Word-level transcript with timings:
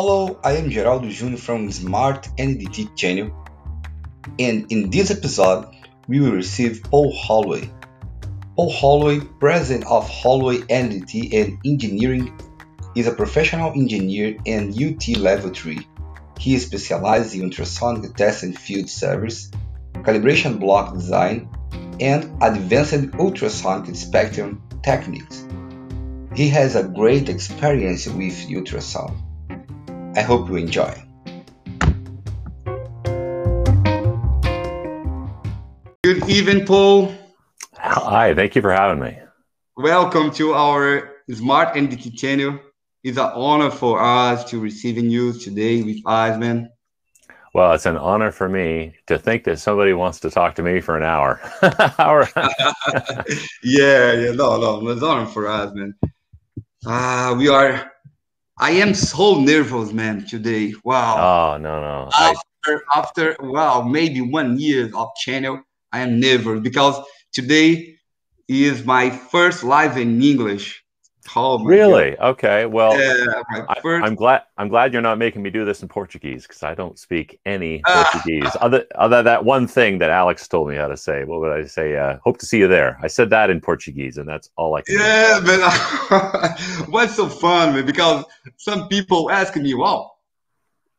Hello, 0.00 0.38
I 0.44 0.52
am 0.52 0.70
Geraldo 0.70 1.10
Júnior 1.10 1.40
from 1.40 1.72
Smart 1.72 2.28
NDT 2.38 2.94
channel, 2.94 3.34
and 4.38 4.70
in 4.70 4.90
this 4.90 5.10
episode, 5.10 5.66
we 6.06 6.20
will 6.20 6.30
receive 6.30 6.84
Paul 6.84 7.12
Holloway. 7.12 7.68
Paul 8.54 8.70
Holloway, 8.70 9.18
president 9.40 9.88
of 9.88 10.08
Holloway 10.08 10.58
NDT 10.58 11.34
and 11.34 11.58
Engineering, 11.64 12.32
is 12.94 13.08
a 13.08 13.12
professional 13.12 13.72
engineer 13.72 14.36
and 14.46 14.70
UT 14.80 15.16
Level 15.16 15.50
3. 15.50 15.84
He 16.38 16.54
is 16.54 16.66
specialized 16.66 17.34
in 17.34 17.42
ultrasonic 17.42 18.14
test 18.14 18.44
and 18.44 18.56
field 18.56 18.88
service, 18.88 19.50
calibration 19.94 20.60
block 20.60 20.94
design, 20.94 21.50
and 21.98 22.40
advanced 22.40 23.12
ultrasonic 23.18 23.96
spectrum 23.96 24.62
techniques. 24.80 25.44
He 26.36 26.48
has 26.50 26.76
a 26.76 26.84
great 26.84 27.28
experience 27.28 28.06
with 28.06 28.46
ultrasound. 28.48 29.24
I 30.18 30.22
hope 30.22 30.48
you 30.48 30.56
enjoy. 30.56 30.92
Good 36.02 36.28
evening, 36.28 36.66
Paul. 36.66 37.14
Hi, 37.76 38.34
thank 38.34 38.56
you 38.56 38.62
for 38.62 38.72
having 38.72 38.98
me. 38.98 39.16
Welcome 39.76 40.32
to 40.32 40.54
our 40.54 41.22
Smart 41.30 41.76
NDT 41.76 42.18
channel. 42.18 42.58
It's 43.04 43.16
an 43.16 43.30
honor 43.32 43.70
for 43.70 44.02
us 44.02 44.42
to 44.50 44.58
receiving 44.58 45.08
you 45.08 45.38
today 45.38 45.82
with 45.82 45.98
us, 46.04 46.36
man. 46.36 46.68
Well, 47.54 47.74
it's 47.74 47.86
an 47.86 47.96
honor 47.96 48.32
for 48.32 48.48
me 48.48 48.96
to 49.06 49.20
think 49.20 49.44
that 49.44 49.60
somebody 49.60 49.92
wants 49.92 50.18
to 50.20 50.30
talk 50.30 50.56
to 50.56 50.64
me 50.64 50.80
for 50.80 50.96
an 50.96 51.04
hour. 51.04 51.40
hour. 51.96 52.28
yeah, 53.62 54.14
yeah, 54.14 54.32
no, 54.32 54.58
no, 54.58 54.88
it's 54.88 55.00
an 55.00 55.08
honor 55.08 55.26
for 55.26 55.46
us, 55.46 55.72
man. 55.72 55.94
Ah, 56.84 57.28
uh, 57.28 57.34
we 57.36 57.48
are 57.48 57.92
I 58.60 58.72
am 58.72 58.92
so 58.94 59.40
nervous, 59.40 59.92
man, 59.92 60.26
today. 60.26 60.74
Wow. 60.82 61.54
Oh 61.54 61.58
no, 61.58 61.80
no. 61.80 62.10
After 62.12 62.82
I... 62.92 62.98
after 62.98 63.36
wow, 63.40 63.82
maybe 63.82 64.20
one 64.20 64.58
year 64.58 64.90
of 64.94 65.08
channel, 65.16 65.60
I 65.92 66.00
am 66.00 66.18
nervous 66.18 66.60
because 66.60 67.00
today 67.32 67.96
is 68.48 68.84
my 68.84 69.10
first 69.10 69.62
live 69.62 69.96
in 69.96 70.20
English. 70.20 70.82
Oh 71.36 71.62
really? 71.64 72.16
God. 72.16 72.30
Okay. 72.30 72.66
Well, 72.66 72.98
yeah, 72.98 73.42
I, 73.68 74.06
am 74.06 74.14
glad. 74.14 74.42
I'm 74.56 74.68
glad 74.68 74.92
you're 74.92 75.02
not 75.02 75.18
making 75.18 75.42
me 75.42 75.50
do 75.50 75.64
this 75.64 75.82
in 75.82 75.88
Portuguese 75.88 76.46
because 76.46 76.62
I 76.62 76.74
don't 76.74 76.98
speak 76.98 77.40
any 77.44 77.82
Portuguese. 77.86 78.56
other, 78.60 78.86
other 78.94 79.22
that 79.22 79.44
one 79.44 79.66
thing 79.66 79.98
that 79.98 80.10
Alex 80.10 80.46
told 80.48 80.68
me 80.68 80.76
how 80.76 80.88
to 80.88 80.96
say. 80.96 81.24
What 81.24 81.40
would 81.40 81.52
I 81.52 81.66
say? 81.66 81.96
Uh, 81.96 82.18
hope 82.24 82.38
to 82.38 82.46
see 82.46 82.58
you 82.58 82.68
there. 82.68 82.98
I 83.02 83.08
said 83.08 83.30
that 83.30 83.50
in 83.50 83.60
Portuguese, 83.60 84.18
and 84.18 84.28
that's 84.28 84.50
all 84.56 84.74
I 84.74 84.82
can. 84.82 84.98
Yeah, 84.98 85.40
but 85.44 86.88
what's 86.88 87.16
so 87.16 87.28
fun, 87.28 87.74
man? 87.74 87.86
Because 87.86 88.24
some 88.56 88.88
people 88.88 89.30
ask 89.30 89.56
me, 89.56 89.74
"Wow, 89.74 90.12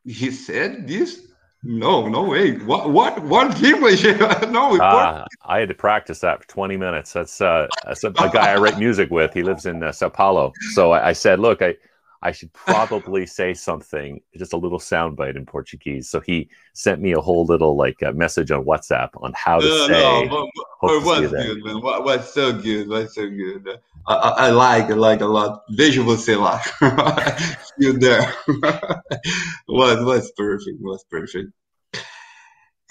he 0.05 0.31
said 0.31 0.87
this." 0.87 1.28
No, 1.61 2.07
no 2.07 2.23
way. 2.23 2.53
What 2.59 2.89
what 2.89 3.21
what 3.23 3.61
English? 3.61 4.03
no, 4.49 4.77
uh, 4.79 5.25
I 5.43 5.59
had 5.59 5.67
to 5.67 5.75
practice 5.75 6.19
that 6.19 6.41
for 6.41 6.47
20 6.47 6.77
minutes. 6.77 7.11
That's 7.11 7.41
uh, 7.41 7.67
that's 7.83 8.03
a, 8.05 8.09
a 8.09 8.29
guy 8.29 8.53
I 8.53 8.55
write 8.55 8.79
music 8.79 9.09
with. 9.11 9.33
He 9.33 9.43
lives 9.43 9.65
in 9.65 9.83
uh, 9.83 9.91
Sao 9.91 10.07
Paulo. 10.07 10.53
So 10.73 10.91
I, 10.91 11.09
I, 11.09 11.13
said, 11.13 11.39
look, 11.39 11.61
I 11.61 11.75
I 12.21 12.31
should 12.31 12.51
probably 12.53 13.25
say 13.39 13.53
something, 13.53 14.21
just 14.37 14.53
a 14.53 14.57
little 14.57 14.79
soundbite 14.79 15.35
in 15.35 15.45
Portuguese. 15.45 16.09
So 16.09 16.19
he 16.19 16.49
sent 16.73 17.01
me 17.01 17.13
a 17.13 17.21
whole 17.21 17.45
little 17.45 17.75
like 17.75 18.01
uh, 18.03 18.11
message 18.11 18.51
on 18.51 18.65
WhatsApp 18.65 19.09
on 19.21 19.33
how 19.35 19.59
to 19.59 19.67
no, 19.67 19.87
say. 19.87 20.25
No, 20.25 20.49
but, 20.81 21.03
what's 21.03 21.31
good, 21.31 21.63
man? 21.63 21.81
What, 21.81 22.03
what's 22.03 22.33
so 22.33 22.53
good? 22.53 22.89
What's 22.89 23.15
so 23.15 23.29
good? 23.29 23.79
I, 24.07 24.13
I, 24.13 24.29
I 24.29 24.49
like, 24.49 24.85
I 24.85 24.93
like 24.93 25.21
a 25.21 25.25
lot. 25.25 25.63
Vejo 25.71 26.03
você 26.03 26.35
lá. 26.35 26.59
you 27.77 27.97
there. 27.97 28.33
what, 29.65 30.05
what's 30.05 30.31
perfect? 30.31 30.77
What's 30.79 31.03
perfect? 31.05 31.51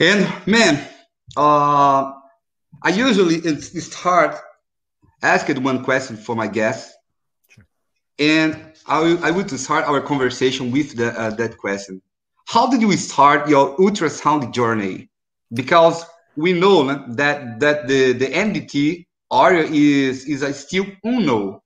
And 0.00 0.33
man, 0.47 0.87
uh, 1.37 2.12
I 2.83 2.91
usually 2.91 3.41
start 3.61 4.37
asking 5.22 5.62
one 5.62 5.83
question 5.83 6.17
for 6.17 6.37
my 6.37 6.47
guests, 6.47 6.94
sure. 7.49 7.65
and 8.19 8.68
I, 8.88 9.00
will, 9.00 9.25
I 9.25 9.31
would 9.31 9.50
start 9.50 9.84
our 9.84 10.00
conversation 10.00 10.71
with 10.71 10.97
the, 10.97 11.19
uh, 11.19 11.31
that 11.31 11.59
question. 11.59 12.00
How 12.47 12.71
did 12.71 12.81
you 12.81 12.93
start 12.97 13.49
your 13.49 13.76
ultrasound 13.76 14.53
journey? 14.53 15.10
Because 15.53 16.04
we 16.37 16.53
know 16.53 16.84
that 17.15 17.59
that 17.60 17.88
the 17.88 18.12
the 18.12 18.26
NDT 18.26 19.06
area 19.32 19.65
is 19.65 20.25
is 20.26 20.43
a 20.43 20.54
still 20.54 20.87
unknown. 21.04 21.60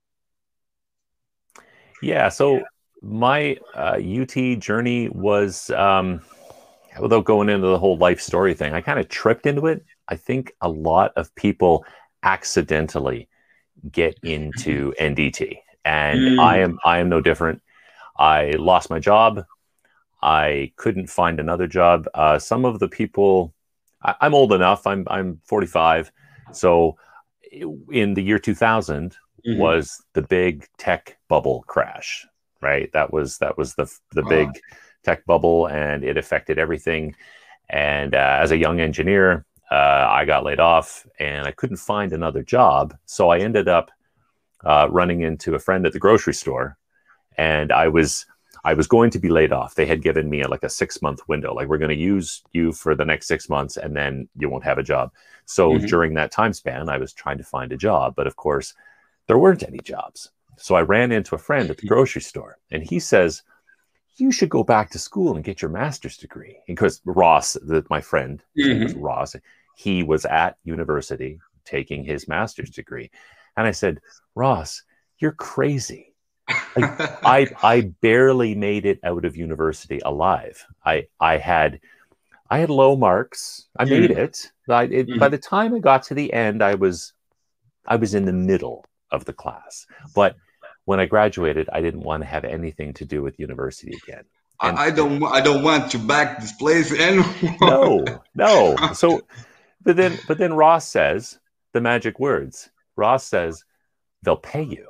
Yeah. 2.00 2.28
So 2.30 2.62
my 3.02 3.58
uh, 3.74 3.98
UT 4.00 4.58
journey 4.58 5.08
was. 5.08 5.70
Um, 5.70 6.22
without 7.00 7.24
going 7.24 7.48
into 7.48 7.66
the 7.66 7.78
whole 7.78 7.96
life 7.96 8.20
story 8.20 8.54
thing, 8.54 8.74
I 8.74 8.80
kind 8.80 8.98
of 8.98 9.08
tripped 9.08 9.46
into 9.46 9.66
it. 9.66 9.84
I 10.08 10.16
think 10.16 10.52
a 10.60 10.68
lot 10.68 11.12
of 11.16 11.34
people 11.34 11.84
accidentally 12.22 13.28
get 13.90 14.18
into 14.22 14.92
NDT, 15.00 15.58
and 15.84 16.18
mm. 16.20 16.38
I 16.40 16.58
am 16.58 16.78
I 16.84 16.98
am 16.98 17.08
no 17.08 17.20
different. 17.20 17.62
I 18.16 18.50
lost 18.52 18.90
my 18.90 18.98
job. 18.98 19.44
I 20.22 20.72
couldn't 20.76 21.08
find 21.08 21.40
another 21.40 21.66
job. 21.66 22.06
Uh, 22.14 22.38
some 22.38 22.64
of 22.64 22.78
the 22.78 22.88
people, 22.88 23.54
I, 24.02 24.14
am 24.20 24.34
old 24.34 24.52
enough. 24.52 24.86
I'm 24.86 25.06
I'm 25.08 25.40
45, 25.44 26.12
so 26.52 26.96
in 27.90 28.14
the 28.14 28.22
year 28.22 28.38
2000 28.38 29.16
mm-hmm. 29.46 29.60
was 29.60 30.02
the 30.14 30.22
big 30.22 30.66
tech 30.78 31.18
bubble 31.28 31.64
crash. 31.66 32.26
Right, 32.60 32.92
that 32.92 33.12
was 33.12 33.38
that 33.38 33.58
was 33.58 33.74
the 33.74 33.92
the 34.12 34.22
big 34.22 34.48
tech 35.02 35.24
bubble 35.26 35.66
and 35.66 36.04
it 36.04 36.16
affected 36.16 36.58
everything. 36.58 37.14
And 37.68 38.14
uh, 38.14 38.38
as 38.40 38.52
a 38.52 38.56
young 38.56 38.80
engineer, 38.80 39.44
uh, 39.70 40.06
I 40.08 40.24
got 40.26 40.44
laid 40.44 40.60
off 40.60 41.06
and 41.18 41.46
I 41.46 41.50
couldn't 41.50 41.78
find 41.78 42.12
another 42.12 42.42
job. 42.42 42.94
So 43.06 43.30
I 43.30 43.38
ended 43.38 43.68
up 43.68 43.90
uh, 44.64 44.88
running 44.90 45.22
into 45.22 45.54
a 45.54 45.58
friend 45.58 45.86
at 45.86 45.92
the 45.92 45.98
grocery 45.98 46.34
store, 46.34 46.76
and 47.36 47.72
I 47.72 47.88
was 47.88 48.26
I 48.64 48.74
was 48.74 48.86
going 48.86 49.10
to 49.10 49.18
be 49.18 49.28
laid 49.28 49.52
off. 49.52 49.74
They 49.74 49.86
had 49.86 50.02
given 50.02 50.30
me 50.30 50.42
a, 50.42 50.48
like 50.48 50.62
a 50.62 50.68
six 50.68 51.02
month 51.02 51.20
window, 51.28 51.52
like 51.52 51.68
we're 51.68 51.78
going 51.78 51.96
to 51.96 51.96
use 51.96 52.42
you 52.52 52.72
for 52.72 52.94
the 52.94 53.04
next 53.04 53.26
six 53.26 53.48
months, 53.48 53.76
and 53.76 53.96
then 53.96 54.28
you 54.36 54.48
won't 54.48 54.64
have 54.64 54.78
a 54.78 54.82
job. 54.82 55.10
So 55.46 55.70
mm-hmm. 55.70 55.86
during 55.86 56.14
that 56.14 56.30
time 56.30 56.52
span, 56.52 56.88
I 56.88 56.98
was 56.98 57.12
trying 57.12 57.38
to 57.38 57.44
find 57.44 57.72
a 57.72 57.76
job, 57.76 58.14
but 58.14 58.26
of 58.26 58.36
course, 58.36 58.74
there 59.26 59.38
weren't 59.38 59.64
any 59.64 59.78
jobs. 59.78 60.30
So 60.58 60.76
I 60.76 60.82
ran 60.82 61.10
into 61.10 61.34
a 61.34 61.38
friend 61.38 61.70
at 61.70 61.78
the 61.78 61.88
grocery 61.88 62.22
store, 62.22 62.58
and 62.70 62.82
he 62.82 63.00
says, 63.00 63.42
you 64.16 64.30
should 64.30 64.50
go 64.50 64.62
back 64.62 64.90
to 64.90 64.98
school 64.98 65.34
and 65.34 65.44
get 65.44 65.62
your 65.62 65.70
master's 65.70 66.16
degree. 66.16 66.58
Because 66.66 67.00
Ross, 67.04 67.54
the, 67.54 67.84
my 67.90 68.00
friend, 68.00 68.42
mm-hmm. 68.56 69.00
Ross, 69.00 69.34
he 69.76 70.02
was 70.02 70.24
at 70.26 70.58
university 70.64 71.40
taking 71.64 72.04
his 72.04 72.28
master's 72.28 72.70
degree. 72.70 73.10
And 73.56 73.66
I 73.66 73.72
said, 73.72 74.00
Ross, 74.34 74.82
you're 75.18 75.32
crazy. 75.32 76.14
Like, 76.76 77.00
I, 77.24 77.48
I 77.62 77.80
barely 78.00 78.54
made 78.54 78.86
it 78.86 79.00
out 79.04 79.24
of 79.24 79.36
university 79.36 80.00
alive. 80.04 80.64
I, 80.84 81.06
I 81.20 81.36
had, 81.38 81.80
I 82.50 82.58
had 82.58 82.70
low 82.70 82.96
marks. 82.96 83.66
I 83.78 83.84
made 83.84 84.10
mm-hmm. 84.10 84.20
it. 84.20 84.52
I, 84.68 84.84
it 84.84 85.08
mm-hmm. 85.08 85.18
By 85.18 85.28
the 85.28 85.38
time 85.38 85.74
I 85.74 85.78
got 85.78 86.04
to 86.04 86.14
the 86.14 86.32
end, 86.32 86.62
I 86.62 86.74
was, 86.74 87.12
I 87.86 87.96
was 87.96 88.14
in 88.14 88.24
the 88.24 88.32
middle 88.32 88.84
of 89.10 89.24
the 89.24 89.32
class. 89.32 89.86
But 90.14 90.36
when 90.84 91.00
I 91.00 91.06
graduated, 91.06 91.68
I 91.72 91.80
didn't 91.80 92.00
want 92.00 92.22
to 92.22 92.26
have 92.26 92.44
anything 92.44 92.92
to 92.94 93.04
do 93.04 93.22
with 93.22 93.38
university 93.38 93.96
again. 94.04 94.24
And 94.60 94.78
I 94.78 94.90
don't. 94.90 95.22
I 95.24 95.40
don't 95.40 95.64
want 95.64 95.90
to 95.90 95.98
back 95.98 96.40
this 96.40 96.52
place 96.52 96.92
anymore. 96.92 97.56
no, 97.60 98.04
no. 98.34 98.76
So, 98.94 99.22
but 99.82 99.96
then, 99.96 100.18
but 100.28 100.38
then 100.38 100.54
Ross 100.54 100.88
says 100.88 101.38
the 101.72 101.80
magic 101.80 102.20
words. 102.20 102.70
Ross 102.96 103.26
says 103.26 103.64
they'll 104.22 104.36
pay 104.36 104.62
you. 104.62 104.88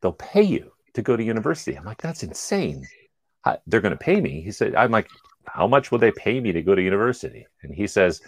They'll 0.00 0.12
pay 0.12 0.42
you 0.42 0.72
to 0.94 1.02
go 1.02 1.16
to 1.16 1.22
university. 1.22 1.76
I'm 1.76 1.84
like, 1.84 2.02
that's 2.02 2.22
insane. 2.22 2.86
I, 3.44 3.58
they're 3.66 3.80
going 3.80 3.92
to 3.92 3.98
pay 3.98 4.20
me. 4.20 4.40
He 4.42 4.52
said, 4.52 4.74
I'm 4.74 4.90
like, 4.90 5.08
how 5.46 5.66
much 5.66 5.90
will 5.90 5.98
they 5.98 6.12
pay 6.12 6.40
me 6.40 6.52
to 6.52 6.62
go 6.62 6.74
to 6.74 6.82
university? 6.82 7.46
And 7.62 7.74
he 7.74 7.86
says, 7.86 8.20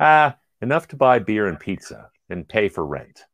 ah, 0.00 0.36
enough 0.62 0.88
to 0.88 0.96
buy 0.96 1.18
beer 1.18 1.46
and 1.46 1.60
pizza 1.60 2.08
and 2.30 2.48
pay 2.48 2.68
for 2.68 2.86
rent 2.86 3.24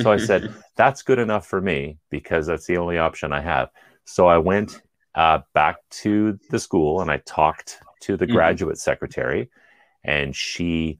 so 0.00 0.12
I 0.12 0.16
said, 0.16 0.54
that's 0.76 1.02
good 1.02 1.18
enough 1.18 1.46
for 1.46 1.60
me 1.60 1.98
because 2.10 2.46
that's 2.46 2.66
the 2.66 2.76
only 2.76 2.98
option 2.98 3.32
I 3.32 3.40
have. 3.40 3.70
So 4.04 4.26
I 4.26 4.38
went 4.38 4.82
uh, 5.14 5.40
back 5.52 5.76
to 5.90 6.38
the 6.50 6.58
school 6.58 7.00
and 7.00 7.10
I 7.10 7.18
talked 7.18 7.78
to 8.00 8.16
the 8.16 8.26
mm-hmm. 8.26 8.34
graduate 8.34 8.78
secretary, 8.78 9.50
and 10.02 10.34
she 10.34 10.98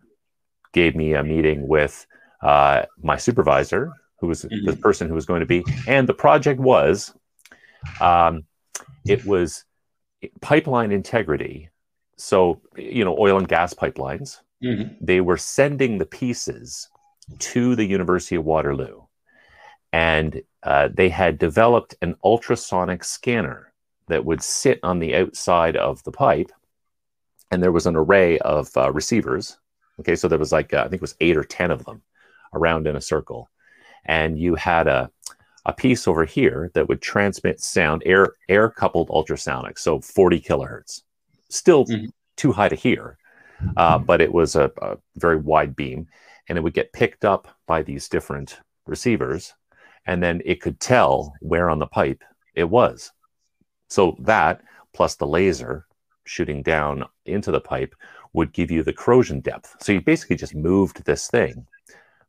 gave 0.72 0.96
me 0.96 1.14
a 1.14 1.22
meeting 1.22 1.68
with 1.68 2.06
uh, 2.44 2.84
my 3.02 3.16
supervisor, 3.16 3.92
who 4.20 4.28
was 4.28 4.44
mm-hmm. 4.44 4.66
the 4.66 4.76
person 4.76 5.08
who 5.08 5.14
was 5.14 5.26
going 5.26 5.40
to 5.40 5.46
be, 5.46 5.64
and 5.88 6.08
the 6.08 6.14
project 6.14 6.60
was, 6.60 7.12
um, 8.00 8.44
it 9.06 9.24
was 9.24 9.64
pipeline 10.40 10.92
integrity. 10.92 11.70
So 12.16 12.60
you 12.76 13.04
know, 13.04 13.16
oil 13.18 13.38
and 13.38 13.48
gas 13.48 13.74
pipelines. 13.74 14.40
Mm-hmm. 14.62 14.94
They 15.00 15.20
were 15.20 15.36
sending 15.36 15.98
the 15.98 16.06
pieces 16.06 16.88
to 17.38 17.74
the 17.74 17.84
University 17.84 18.36
of 18.36 18.44
Waterloo. 18.44 19.02
And 19.92 20.42
uh, 20.62 20.88
they 20.92 21.08
had 21.08 21.38
developed 21.38 21.94
an 22.02 22.16
ultrasonic 22.24 23.04
scanner 23.04 23.72
that 24.08 24.24
would 24.24 24.42
sit 24.42 24.80
on 24.82 24.98
the 24.98 25.14
outside 25.14 25.76
of 25.76 26.02
the 26.04 26.12
pipe, 26.12 26.50
and 27.50 27.62
there 27.62 27.72
was 27.72 27.86
an 27.86 27.96
array 27.96 28.38
of 28.38 28.70
uh, 28.76 28.92
receivers. 28.92 29.58
Okay, 30.00 30.16
so 30.16 30.28
there 30.28 30.38
was 30.38 30.52
like 30.52 30.74
uh, 30.74 30.80
I 30.80 30.82
think 30.84 30.94
it 30.94 31.00
was 31.00 31.14
eight 31.20 31.36
or 31.36 31.44
ten 31.44 31.70
of 31.70 31.84
them 31.84 32.02
around 32.54 32.86
in 32.86 32.96
a 32.96 33.00
circle, 33.00 33.50
and 34.04 34.38
you 34.38 34.54
had 34.54 34.86
a 34.86 35.10
a 35.66 35.72
piece 35.72 36.06
over 36.06 36.24
here 36.24 36.70
that 36.74 36.88
would 36.88 37.00
transmit 37.00 37.60
sound 37.60 38.02
air 38.04 38.34
air 38.48 38.68
coupled 38.68 39.10
ultrasonic, 39.10 39.78
so 39.78 40.00
40 40.00 40.40
kilohertz. 40.40 41.02
Still 41.48 41.86
mm-hmm. 41.86 42.06
too 42.36 42.52
high 42.52 42.68
to 42.68 42.76
hear, 42.76 43.16
uh, 43.76 43.98
but 43.98 44.20
it 44.20 44.32
was 44.32 44.56
a, 44.56 44.70
a 44.82 44.96
very 45.16 45.36
wide 45.36 45.74
beam, 45.74 46.06
and 46.48 46.58
it 46.58 46.60
would 46.60 46.74
get 46.74 46.92
picked 46.92 47.24
up 47.24 47.48
by 47.66 47.82
these 47.82 48.08
different 48.08 48.58
receivers, 48.86 49.54
and 50.06 50.22
then 50.22 50.42
it 50.44 50.60
could 50.60 50.80
tell 50.80 51.34
where 51.40 51.70
on 51.70 51.78
the 51.78 51.86
pipe 51.86 52.22
it 52.54 52.68
was. 52.68 53.12
So 53.88 54.16
that 54.20 54.60
plus 54.92 55.14
the 55.16 55.26
laser 55.26 55.86
shooting 56.24 56.62
down 56.62 57.04
into 57.26 57.50
the 57.50 57.60
pipe 57.60 57.94
would 58.32 58.52
give 58.52 58.70
you 58.70 58.82
the 58.82 58.92
corrosion 58.92 59.40
depth. 59.40 59.76
So 59.80 59.92
you 59.92 60.00
basically 60.00 60.36
just 60.36 60.54
moved 60.54 61.04
this 61.04 61.28
thing 61.28 61.66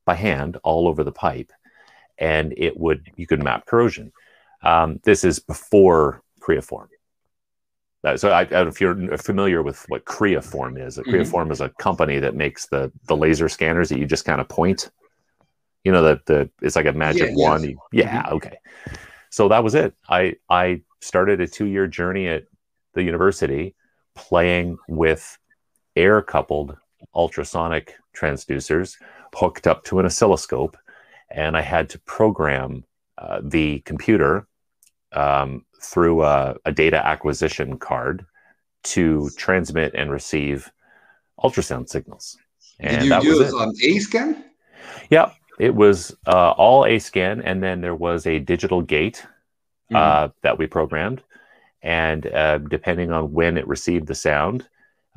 by 0.06 0.16
hand 0.16 0.57
all 0.63 0.88
over 0.88 1.04
the 1.04 1.12
pipe 1.12 1.52
and 2.18 2.54
it 2.57 2.78
would 2.78 3.12
you 3.16 3.28
could 3.28 3.44
map 3.44 3.66
corrosion. 3.66 4.12
Um, 4.62 5.00
this 5.04 5.24
is 5.24 5.40
before 5.40 6.24
Creaform. 6.40 6.88
Uh, 8.04 8.18
so 8.18 8.30
I, 8.30 8.42
I, 8.42 8.68
if 8.68 8.80
you're 8.80 9.18
familiar 9.18 9.63
with 9.63 9.84
what 9.90 10.06
Creaform 10.06 10.84
is. 10.84 10.98
Mm-hmm. 10.98 11.52
Is 11.52 11.62
a 11.62 11.69
company 11.69 12.19
that 12.19 12.36
makes 12.36 12.68
the 12.68 12.92
the 13.07 13.18
laser 13.18 13.50
scanners 13.50 13.90
that 13.90 14.00
you 14.00 14.06
just 14.06 14.25
kind 14.25 14.40
of 14.40 14.48
point. 14.48 14.90
You 15.84 15.92
know, 15.92 16.04
the 16.04 16.22
the 16.25 16.50
it's 16.62 16.75
like 16.75 16.86
a 16.86 16.94
magic 16.94 17.31
yeah, 17.36 17.36
wand. 17.36 17.66
Yes. 17.66 17.78
Yeah, 17.92 18.24
mm-hmm. 18.24 18.36
okay. 18.36 18.57
So 19.30 19.50
that 19.50 19.63
was 19.63 19.75
it. 19.75 19.94
I 20.07 20.36
I 20.50 20.81
started 21.02 21.42
a 21.42 21.48
two 21.48 21.66
year 21.66 21.88
journey 21.88 22.28
at 22.28 22.46
the 22.94 23.04
university 23.04 23.75
playing 24.16 24.78
with 24.88 25.38
air 25.96 26.22
coupled 26.22 26.78
ultrasonic 27.13 27.96
transducers 28.16 28.98
hooked 29.36 29.68
up 29.68 29.84
to 29.86 30.00
an 30.00 30.06
oscilloscope 30.06 30.78
and 31.30 31.58
I 31.58 31.62
had 31.62 31.90
to 31.90 32.00
program 32.00 32.86
uh, 33.18 33.42
the 33.44 33.80
computer 33.80 34.48
um, 35.12 35.66
through 35.82 36.24
a, 36.24 36.56
a, 36.66 36.72
data 36.72 37.06
acquisition 37.06 37.78
card 37.78 38.26
to 38.84 39.30
transmit 39.38 39.94
and 39.96 40.12
receive 40.12 40.72
ultrasound 41.40 41.90
signals. 41.90 42.38
And 42.80 43.10
Did 43.10 43.24
you 43.24 43.40
use 43.40 43.54
on 43.54 43.74
A-scan? 43.84 44.44
Yeah, 45.10 45.32
it 45.60 45.74
was 45.74 46.16
uh, 46.28 46.52
all 46.52 46.86
A-scan, 46.86 47.42
and 47.42 47.64
then 47.64 47.81
there 47.81 47.96
was 47.96 48.28
a 48.28 48.40
digital 48.40 48.81
gate 48.81 49.26
mm-hmm. 49.92 49.96
uh, 49.96 50.30
that 50.42 50.58
we 50.58 50.68
programmed, 50.68 51.24
and 51.81 52.28
uh, 52.28 52.58
depending 52.58 53.12
on 53.12 53.31
when 53.31 53.58
it 53.58 53.68
received 53.68 54.08
the 54.08 54.16
sound, 54.16 54.68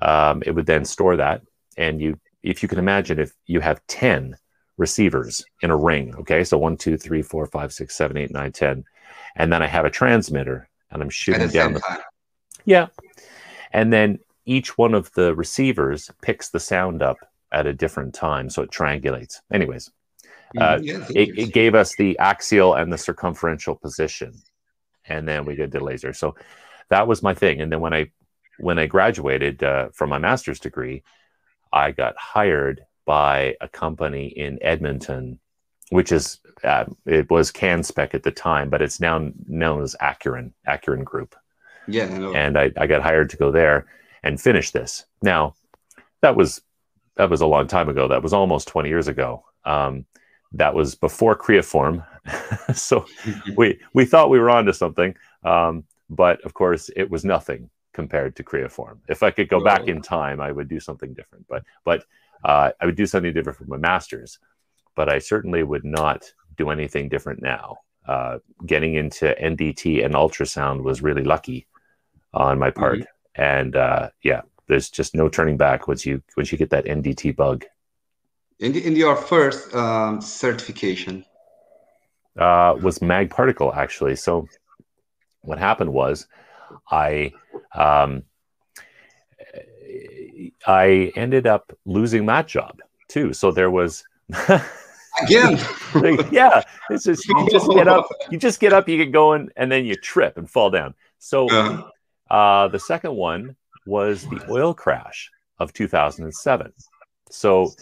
um, 0.00 0.42
it 0.46 0.52
would 0.52 0.66
then 0.66 0.84
store 0.84 1.16
that. 1.16 1.42
And 1.76 2.00
you, 2.00 2.18
if 2.42 2.62
you 2.62 2.68
can 2.68 2.78
imagine, 2.78 3.18
if 3.18 3.32
you 3.46 3.60
have 3.60 3.86
ten 3.86 4.36
receivers 4.76 5.44
in 5.60 5.70
a 5.70 5.76
ring. 5.76 6.14
Okay, 6.16 6.44
so 6.44 6.56
one, 6.56 6.76
two, 6.76 6.96
three, 6.96 7.22
four, 7.22 7.46
five, 7.46 7.72
six, 7.72 7.94
seven, 7.94 8.16
eight, 8.16 8.30
nine, 8.30 8.52
ten, 8.52 8.84
and 9.36 9.52
then 9.52 9.62
I 9.62 9.66
have 9.66 9.84
a 9.84 9.90
transmitter, 9.90 10.68
and 10.90 11.02
I'm 11.02 11.10
shooting 11.10 11.48
down 11.48 11.74
the. 11.74 11.80
Time. 11.80 11.98
Yeah, 12.64 12.86
and 13.72 13.92
then 13.92 14.18
each 14.44 14.78
one 14.78 14.94
of 14.94 15.12
the 15.12 15.34
receivers 15.34 16.10
picks 16.22 16.48
the 16.48 16.60
sound 16.60 17.02
up 17.02 17.18
at 17.52 17.66
a 17.66 17.72
different 17.72 18.14
time, 18.14 18.50
so 18.50 18.62
it 18.62 18.70
triangulates. 18.70 19.40
Anyways, 19.52 19.90
mm-hmm. 20.56 20.58
uh, 20.58 20.78
yeah, 20.82 21.06
it, 21.10 21.38
it, 21.38 21.52
gave 21.52 21.74
us 21.74 21.94
the 21.96 22.18
axial 22.18 22.74
and 22.74 22.92
the 22.92 22.98
circumferential 22.98 23.74
position, 23.74 24.34
and 25.06 25.26
then 25.26 25.44
we 25.44 25.54
did 25.54 25.70
the 25.70 25.80
laser. 25.80 26.12
So 26.12 26.34
that 26.88 27.06
was 27.06 27.22
my 27.22 27.34
thing. 27.34 27.60
And 27.60 27.70
then 27.70 27.80
when 27.80 27.94
I 27.94 28.10
when 28.58 28.78
I 28.78 28.86
graduated 28.86 29.62
uh, 29.62 29.88
from 29.92 30.10
my 30.10 30.18
master's 30.18 30.60
degree, 30.60 31.02
I 31.72 31.92
got 31.92 32.16
hired 32.16 32.84
by 33.04 33.56
a 33.60 33.68
company 33.68 34.26
in 34.26 34.58
Edmonton, 34.62 35.38
which 35.90 36.12
is 36.12 36.40
uh, 36.64 36.84
it 37.06 37.30
was 37.30 37.50
CanSpec 37.50 38.14
at 38.14 38.22
the 38.22 38.30
time, 38.30 38.68
but 38.68 38.82
it's 38.82 39.00
now 39.00 39.30
known 39.46 39.82
as 39.82 39.96
Acuren, 40.00 40.52
Acuren 40.66 41.04
Group. 41.04 41.34
Yeah, 41.86 42.04
I 42.04 42.38
and 42.38 42.58
I, 42.58 42.70
I 42.76 42.86
got 42.86 43.02
hired 43.02 43.30
to 43.30 43.36
go 43.36 43.50
there 43.50 43.86
and 44.22 44.40
finish 44.40 44.72
this. 44.72 45.06
Now, 45.22 45.54
that 46.20 46.36
was 46.36 46.60
that 47.16 47.30
was 47.30 47.40
a 47.40 47.46
long 47.46 47.66
time 47.66 47.88
ago. 47.88 48.08
That 48.08 48.22
was 48.22 48.32
almost 48.32 48.68
twenty 48.68 48.90
years 48.90 49.08
ago. 49.08 49.44
Um, 49.64 50.04
that 50.52 50.74
was 50.74 50.94
before 50.94 51.36
Creaform, 51.36 52.04
so 52.74 53.06
we 53.56 53.80
we 53.94 54.04
thought 54.04 54.30
we 54.30 54.38
were 54.38 54.50
onto 54.50 54.72
something, 54.72 55.14
um, 55.44 55.84
but 56.10 56.42
of 56.42 56.54
course 56.54 56.90
it 56.94 57.10
was 57.10 57.24
nothing 57.24 57.70
compared 57.98 58.36
to 58.36 58.44
Creaform. 58.44 58.98
If 59.08 59.24
I 59.24 59.32
could 59.32 59.48
go 59.48 59.60
back 59.70 59.88
in 59.88 60.00
time, 60.00 60.38
I 60.40 60.52
would 60.52 60.68
do 60.68 60.78
something 60.78 61.12
different. 61.14 61.44
But 61.48 61.62
but 61.84 62.04
uh, 62.44 62.70
I 62.80 62.86
would 62.86 63.00
do 63.02 63.06
something 63.06 63.34
different 63.34 63.58
for 63.58 63.64
my 63.64 63.80
master's, 63.90 64.38
but 64.94 65.06
I 65.14 65.18
certainly 65.18 65.64
would 65.64 65.84
not 65.84 66.20
do 66.56 66.70
anything 66.70 67.08
different 67.08 67.42
now. 67.42 67.66
Uh, 68.06 68.38
getting 68.72 68.94
into 68.94 69.24
NDT 69.50 70.04
and 70.04 70.14
ultrasound 70.14 70.84
was 70.88 71.02
really 71.02 71.24
lucky 71.34 71.66
on 72.32 72.56
my 72.64 72.70
part, 72.70 73.00
mm-hmm. 73.00 73.42
and 73.58 73.74
uh, 73.74 74.10
yeah, 74.22 74.42
there's 74.68 74.88
just 74.98 75.12
no 75.16 75.28
turning 75.28 75.56
back 75.56 75.88
once 75.88 76.06
you 76.06 76.22
once 76.36 76.52
you 76.52 76.58
get 76.62 76.70
that 76.70 76.84
NDT 76.84 77.34
bug. 77.34 77.64
In, 78.60 78.76
in 78.76 78.94
your 78.94 79.16
first 79.16 79.74
um, 79.74 80.20
certification, 80.20 81.24
uh, 82.38 82.76
was 82.80 83.02
mag 83.02 83.26
particle 83.30 83.70
actually. 83.74 84.14
So 84.14 84.46
what 85.42 85.58
happened 85.58 85.92
was, 85.92 86.28
I 86.90 87.32
um, 87.74 88.22
I 90.66 91.12
ended 91.16 91.46
up 91.46 91.72
losing 91.84 92.26
that 92.26 92.46
job 92.46 92.80
too. 93.08 93.32
So 93.32 93.50
there 93.50 93.70
was 93.70 94.04
again, 95.22 95.58
yeah. 96.30 96.62
It's 96.90 97.04
just 97.04 97.26
you 97.26 97.48
just 97.50 97.70
get 97.70 97.88
up, 97.88 98.06
you 98.30 98.38
just 98.38 98.60
get 98.60 98.72
up, 98.72 98.88
you 98.88 98.96
get 98.96 99.12
going, 99.12 99.50
and 99.56 99.70
then 99.70 99.84
you 99.84 99.94
trip 99.96 100.36
and 100.36 100.48
fall 100.48 100.70
down. 100.70 100.94
So 101.18 101.48
uh, 101.50 101.88
uh, 102.30 102.68
the 102.68 102.78
second 102.78 103.14
one 103.14 103.56
was 103.86 104.24
the 104.24 104.44
oil 104.50 104.74
crash 104.74 105.30
of 105.58 105.72
2007. 105.72 106.72
So 107.30 107.72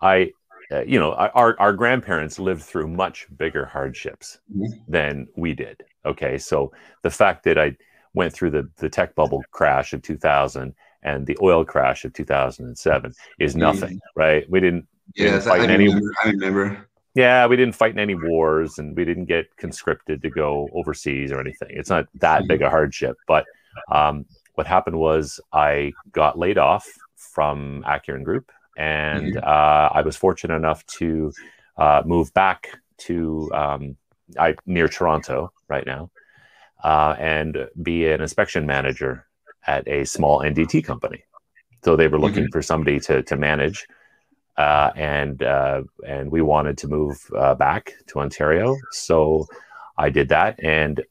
I, 0.00 0.32
uh, 0.70 0.82
you 0.82 0.98
know, 0.98 1.12
our 1.14 1.58
our 1.58 1.72
grandparents 1.72 2.38
lived 2.38 2.62
through 2.62 2.88
much 2.88 3.26
bigger 3.36 3.64
hardships 3.64 4.38
mm-hmm. 4.54 4.72
than 4.88 5.28
we 5.36 5.54
did. 5.54 5.82
Okay, 6.04 6.38
so 6.38 6.72
the 7.02 7.10
fact 7.10 7.44
that 7.44 7.58
I 7.58 7.76
went 8.14 8.32
through 8.32 8.50
the 8.50 8.68
the 8.76 8.88
tech 8.88 9.14
bubble 9.14 9.42
crash 9.50 9.92
of 9.92 10.02
2000 10.02 10.74
and 11.04 11.26
the 11.26 11.36
oil 11.42 11.64
crash 11.64 12.04
of 12.04 12.12
2007 12.14 13.12
is 13.38 13.54
nothing, 13.54 14.00
right? 14.16 14.48
We 14.50 14.60
didn't, 14.60 14.86
yeah, 15.14 15.32
didn't 15.32 15.42
fight 15.42 15.60
I, 15.60 15.74
remember, 15.74 15.96
any. 15.96 16.04
I 16.24 16.28
remember. 16.30 16.88
Yeah, 17.14 17.46
we 17.46 17.56
didn't 17.56 17.76
fight 17.76 17.92
in 17.92 18.00
any 18.00 18.14
wars, 18.14 18.78
and 18.78 18.96
we 18.96 19.04
didn't 19.04 19.26
get 19.26 19.54
conscripted 19.56 20.22
to 20.22 20.30
go 20.30 20.68
overseas 20.72 21.30
or 21.30 21.40
anything. 21.40 21.68
It's 21.70 21.90
not 21.90 22.06
that 22.20 22.48
big 22.48 22.62
a 22.62 22.70
hardship, 22.70 23.16
but 23.28 23.44
um, 23.92 24.24
what 24.54 24.66
happened 24.66 24.98
was 24.98 25.40
I 25.52 25.92
got 26.10 26.38
laid 26.38 26.58
off 26.58 26.88
from 27.16 27.84
Acuren 27.86 28.24
Group, 28.24 28.50
and 28.76 29.34
mm-hmm. 29.34 29.46
uh, 29.46 29.96
I 29.96 30.02
was 30.02 30.16
fortunate 30.16 30.56
enough 30.56 30.84
to 30.98 31.32
uh, 31.76 32.02
move 32.04 32.32
back 32.34 32.70
to 32.96 33.50
um, 33.54 33.96
I 34.38 34.56
near 34.66 34.88
Toronto 34.88 35.52
right 35.68 35.86
now, 35.86 36.10
uh, 36.82 37.14
and 37.18 37.68
be 37.82 38.06
an 38.06 38.20
inspection 38.20 38.66
manager 38.66 39.26
at 39.66 39.86
a 39.88 40.04
small 40.04 40.40
NDT 40.40 40.84
company. 40.84 41.24
So 41.84 41.96
they 41.96 42.08
were 42.08 42.18
looking 42.18 42.44
mm-hmm. 42.44 42.52
for 42.52 42.62
somebody 42.62 42.98
to 43.00 43.22
to 43.22 43.36
manage, 43.36 43.86
uh, 44.56 44.90
and 44.96 45.42
uh, 45.42 45.82
and 46.06 46.30
we 46.30 46.40
wanted 46.40 46.78
to 46.78 46.88
move 46.88 47.18
uh, 47.36 47.54
back 47.54 47.92
to 48.08 48.20
Ontario. 48.20 48.76
So 48.90 49.46
I 49.98 50.08
did 50.10 50.30
that, 50.30 50.62
and 50.62 51.02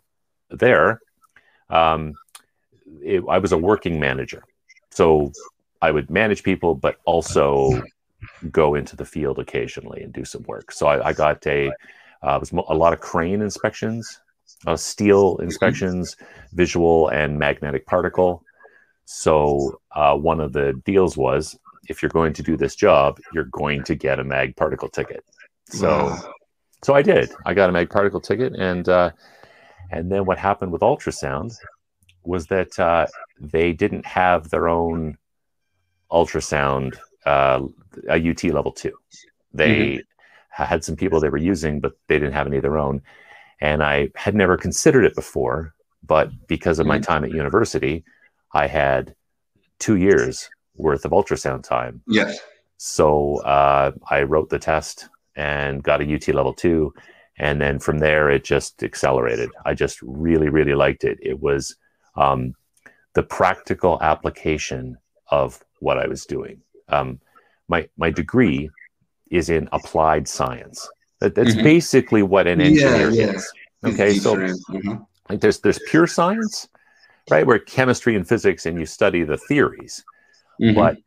there, 0.50 1.00
um, 1.70 2.14
it, 3.02 3.24
I 3.30 3.38
was 3.38 3.52
a 3.52 3.58
working 3.58 4.00
manager. 4.00 4.44
So 4.90 5.32
I 5.82 5.92
would 5.92 6.10
manage 6.10 6.44
people, 6.44 6.76
but 6.76 6.98
also 7.06 7.82
go 8.52 8.76
into 8.76 8.96
the 8.96 9.06
field 9.06 9.38
occasionally 9.40 10.02
and 10.02 10.14
do 10.14 10.26
some 10.26 10.44
work. 10.44 10.72
So 10.72 10.88
I, 10.88 11.10
I 11.10 11.14
got 11.14 11.46
a 11.46 11.72
uh, 12.24 12.38
was 12.40 12.52
a 12.52 12.76
lot 12.76 12.94
of 12.94 13.00
crane 13.00 13.42
inspections 13.42 14.22
uh, 14.66 14.76
steel 14.76 15.38
inspections, 15.38 16.16
visual 16.54 17.10
and 17.10 17.38
magnetic 17.38 17.86
particle. 17.86 18.44
So 19.06 19.80
uh, 19.92 20.16
one 20.16 20.40
of 20.40 20.54
the 20.54 20.80
deals 20.86 21.18
was 21.18 21.58
if 21.90 22.02
you're 22.02 22.10
going 22.10 22.34
to 22.34 22.44
do 22.44 22.56
this 22.56 22.76
job, 22.76 23.20
you're 23.34 23.46
going 23.46 23.84
to 23.84 23.96
get 23.96 24.20
a 24.20 24.24
mag 24.24 24.56
particle 24.56 24.90
ticket. 24.90 25.24
So, 25.68 25.90
wow. 25.90 26.34
so 26.84 26.94
I 26.94 27.02
did. 27.02 27.32
I 27.46 27.54
got 27.54 27.70
a 27.70 27.74
mag 27.74 27.90
particle 27.90 28.22
ticket, 28.22 28.56
and 28.56 28.88
uh, 28.88 29.12
and 29.92 30.12
then 30.12 30.26
what 30.26 30.38
happened 30.38 30.72
with 30.72 30.82
ultrasound 30.82 31.56
was 32.24 32.48
that 32.48 32.80
uh, 32.80 33.08
they 33.40 33.74
didn't 33.74 34.06
have 34.06 34.50
their 34.50 34.70
own 34.70 35.18
ultrasound 36.12 36.98
uh, 37.26 37.62
a 38.10 38.30
UT 38.30 38.44
level 38.46 38.72
two. 38.72 38.94
They 39.54 39.98
mm-hmm. 39.98 40.64
had 40.64 40.84
some 40.84 40.96
people 40.96 41.20
they 41.20 41.30
were 41.30 41.38
using, 41.38 41.80
but 41.80 41.94
they 42.08 42.20
didn't 42.20 42.34
have 42.34 42.48
any 42.48 42.58
of 42.58 42.64
their 42.64 42.78
own 42.78 43.02
and 43.64 43.82
I 43.82 44.10
had 44.16 44.36
never 44.36 44.56
considered 44.58 45.06
it 45.06 45.16
before 45.16 45.74
but 46.06 46.30
because 46.48 46.80
of 46.80 46.86
my 46.86 47.00
Mhm. 47.00 47.04
time 47.04 47.24
at 47.24 47.32
university, 47.32 48.04
I 48.54 48.68
had 48.68 49.16
two 49.80 49.96
years 49.96 50.50
worth 50.76 51.06
of 51.06 51.12
ultrasound 51.12 51.64
time. 51.64 52.02
Yes. 52.08 52.40
So 52.78 53.38
uh, 53.44 53.92
I 54.10 54.24
wrote 54.24 54.50
the 54.50 54.60
test 54.60 55.08
and 55.36 55.82
got 55.82 56.02
a 56.02 56.16
UT 56.16 56.28
level 56.34 56.54
two. 56.54 56.94
And 57.38 57.60
then 57.62 57.80
from 57.80 58.00
there, 58.00 58.30
it 58.30 58.44
just 58.44 58.84
accelerated. 58.84 59.50
I 59.66 59.74
just 59.74 60.02
really, 60.02 60.50
really 60.50 60.76
liked 60.76 61.04
it. 61.04 61.18
It 61.22 61.40
was 61.42 61.76
um, 62.16 62.54
the 63.14 63.24
practical 63.24 63.98
application 64.02 64.98
of 65.30 65.64
what 65.80 65.98
I 65.98 66.08
was 66.08 66.26
doing. 66.26 66.62
Um, 66.90 67.20
my, 67.68 67.88
my 67.98 68.12
degree 68.12 68.70
is 69.32 69.50
in 69.50 69.70
applied 69.72 70.28
science. 70.28 70.88
That, 71.24 71.36
that's 71.36 71.56
Mhm. 71.56 71.64
basically 71.64 72.22
what 72.22 72.48
an 72.48 72.60
engineer 72.60 73.10
yeah. 73.10 73.32
is. 73.32 73.50
Okay, 73.86 74.14
so 74.14 74.36
Different. 74.36 74.60
Mhm. 74.70 75.08
like 75.30 75.40
there's 75.40 75.62
there's 75.62 75.80
pure 75.88 76.06
science, 76.06 76.68
right, 77.32 77.48
where 77.48 77.60
chemistry 77.60 78.18
and 78.18 78.28
physics 78.28 78.66
and 78.66 78.78
you 78.78 78.86
study 78.86 79.24
the 79.24 79.38
theories 79.38 80.04
Mhm. 80.60 80.76
but 80.76 80.98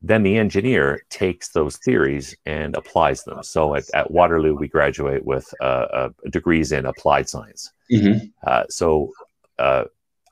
then 0.00 0.22
the 0.22 0.36
engineer 0.38 1.02
takes 1.10 1.48
those 1.48 1.76
theories 1.78 2.36
and 2.46 2.76
applies 2.76 3.24
them. 3.24 3.42
So 3.42 3.74
at, 3.74 3.84
at 3.94 4.10
Waterloo, 4.10 4.54
we 4.54 4.68
graduate 4.68 5.24
with 5.24 5.46
uh, 5.60 5.86
uh, 5.98 6.08
degrees 6.30 6.70
in 6.72 6.86
applied 6.86 7.28
science. 7.28 7.72
Mhm. 7.90 8.30
Uh, 8.46 8.64
so 8.68 9.12
uh, 9.58 9.84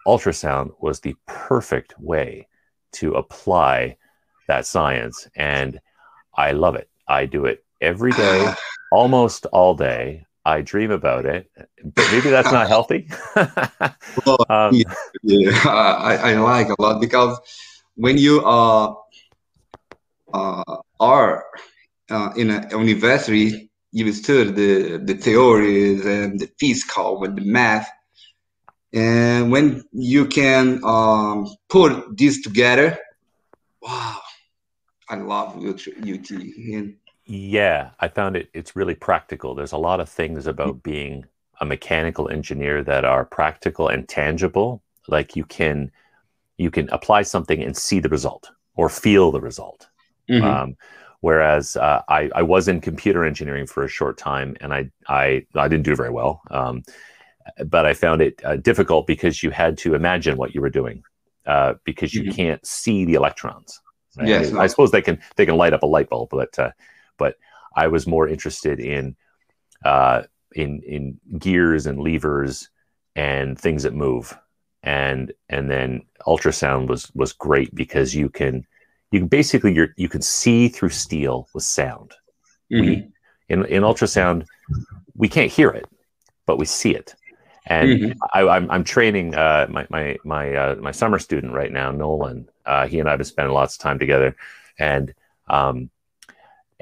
ultrasound 0.07 0.71
was 0.81 1.01
the 1.01 1.17
perfect 1.27 1.99
way 1.99 2.47
to 2.93 3.15
apply 3.15 3.97
that 4.47 4.67
science, 4.67 5.29
and 5.35 5.81
I 6.37 6.53
love 6.53 6.77
it. 6.77 6.89
I 7.09 7.27
do 7.27 7.47
it 7.47 7.65
every 7.81 8.13
day, 8.13 8.39
almost 8.93 9.47
all 9.47 9.75
day. 9.75 10.27
I 10.45 10.61
dream 10.61 10.91
about 10.91 11.25
it, 11.25 11.51
but 11.83 12.07
maybe 12.13 12.31
that's 12.31 12.53
not 12.53 12.69
healthy. 12.75 13.09
Well, 13.35 14.39
um, 14.51 14.83
yeah, 15.23 15.63
I, 15.65 16.17
I 16.17 16.35
like 16.35 16.69
a 16.69 16.81
lot 16.83 17.01
because 17.01 17.39
when 17.95 18.19
you 18.19 18.45
uh, 18.45 18.95
uh, 20.35 20.77
are 21.01 21.45
uh, 22.11 22.31
in 22.37 22.51
a 22.51 22.69
university, 22.71 23.71
you 23.93 24.13
study 24.13 24.51
the, 24.51 24.99
the 24.99 25.15
theories 25.15 26.05
and 26.05 26.41
the 26.41 26.51
physical 26.59 27.23
and 27.25 27.37
the 27.37 27.45
math. 27.45 27.89
And 28.93 29.51
when 29.51 29.85
you 29.93 30.27
can 30.27 30.81
um, 30.85 31.47
put 31.69 32.19
this 32.19 32.43
together, 32.43 32.99
wow, 33.81 34.19
I 35.09 35.17
love 35.17 35.57
UT. 35.65 35.87
And 35.87 36.97
Yeah, 37.25 37.91
I 38.01 38.09
found 38.09 38.37
it 38.37 38.51
it's 38.53 38.75
really 38.77 38.95
practical. 38.95 39.55
There's 39.55 39.73
a 39.73 39.79
lot 39.79 40.01
of 40.01 40.09
things 40.09 40.47
about 40.47 40.83
being 40.83 41.25
a 41.61 41.65
mechanical 41.65 42.29
engineer 42.29 42.83
that 42.83 43.05
are 43.05 43.25
practical 43.25 43.89
and 43.89 44.09
tangible. 44.09 44.83
Like 45.09 45.37
you 45.37 45.45
can 45.45 45.91
you 46.59 46.71
can 46.71 46.89
apply 46.91 47.23
something 47.23 47.63
and 47.63 47.77
see 47.77 48.01
the 48.01 48.09
result 48.09 48.51
or 48.77 48.89
feel 48.89 49.31
the 49.31 49.41
result. 49.41 49.89
Mhm. 50.29 50.43
Um, 50.45 50.77
whereas 51.21 51.77
uh, 51.77 52.03
I, 52.09 52.31
I 52.35 52.43
was 52.43 52.69
in 52.69 52.81
computer 52.81 53.25
engineering 53.25 53.67
for 53.67 53.85
a 53.85 53.89
short 53.89 54.19
time 54.19 54.57
and 54.61 54.75
I 54.75 54.91
I, 55.09 55.47
I 55.55 55.69
didn't 55.69 55.85
do 55.85 55.97
very 55.97 56.11
well. 56.11 56.43
Um, 56.51 56.83
but 57.67 57.87
I 57.87 57.95
found 57.95 58.23
it 58.23 58.41
uh, 58.45 58.57
difficult 58.57 59.07
because 59.07 59.43
you 59.43 59.51
had 59.51 59.77
to 59.79 59.95
imagine 59.95 60.37
what 60.37 60.55
you 60.55 60.61
were 60.61 60.71
doing 60.71 61.03
uh, 61.47 61.75
because 61.85 62.15
you 62.15 62.25
Mhm. 62.25 62.37
can't 62.37 62.67
see 62.67 63.05
the 63.05 63.15
electrons. 63.15 63.81
right? 64.17 64.29
Yes, 64.29 64.49
I, 64.49 64.53
mean. 64.53 64.61
I 64.63 64.67
suppose 64.69 64.91
they 64.91 65.03
can 65.03 65.19
they 65.37 65.47
can 65.47 65.57
light 65.57 65.73
up 65.73 65.83
a 65.83 65.87
light 65.87 66.09
bulb, 66.09 66.31
but 66.31 66.57
uh, 66.59 66.71
but 67.23 67.33
I 67.83 67.87
was 67.95 68.07
more 68.15 68.27
interested 68.35 68.77
in 68.81 69.05
uh, 69.93 70.19
in 70.63 70.71
in 70.95 71.03
gears 71.39 71.87
and 71.87 71.99
levers 72.09 72.69
and 73.15 73.59
things 73.65 73.83
that 73.85 73.95
move, 74.07 74.37
and 74.83 75.33
and 75.55 75.65
then 75.73 75.89
ultrasound 76.27 76.83
was 76.93 77.03
was 77.15 77.33
great 77.47 77.71
because 77.83 78.19
you 78.21 78.29
can 78.39 78.55
you 79.13 79.21
can 79.21 79.29
basically 79.29 79.73
you 79.79 79.89
you 79.97 80.09
can 80.15 80.23
see 80.23 80.69
through 80.69 80.95
steel 81.05 81.37
with 81.55 81.65
sound. 81.65 82.11
Mhm. 82.71 82.81
We 82.81 82.91
in 83.53 83.59
in 83.67 83.83
ultrasound 83.91 84.41
we 85.23 85.29
can't 85.29 85.53
hear 85.59 85.71
it, 85.81 85.87
but 86.47 86.59
we 86.59 86.67
see 86.67 86.95
it. 87.01 87.15
And 87.67 87.89
Mhm. 87.91 88.17
I, 88.39 88.41
I'm 88.55 88.67
I'm 88.75 88.85
training 88.85 89.35
uh, 89.45 89.67
my 89.77 89.85
my 89.97 90.05
my 90.25 90.45
uh, 90.63 90.75
my 90.87 90.93
summer 90.93 91.19
student 91.19 91.53
right 91.61 91.73
now, 91.81 91.89
Nolan. 91.93 92.49
Uh, 92.67 92.85
he 92.91 92.99
and 93.01 93.09
I 93.09 93.13
have 93.13 93.19
been 93.23 93.35
spending 93.35 93.55
lots 93.55 93.77
of 93.77 93.81
time 93.87 93.99
together, 93.99 94.31
and 94.79 95.15
um, 95.59 95.91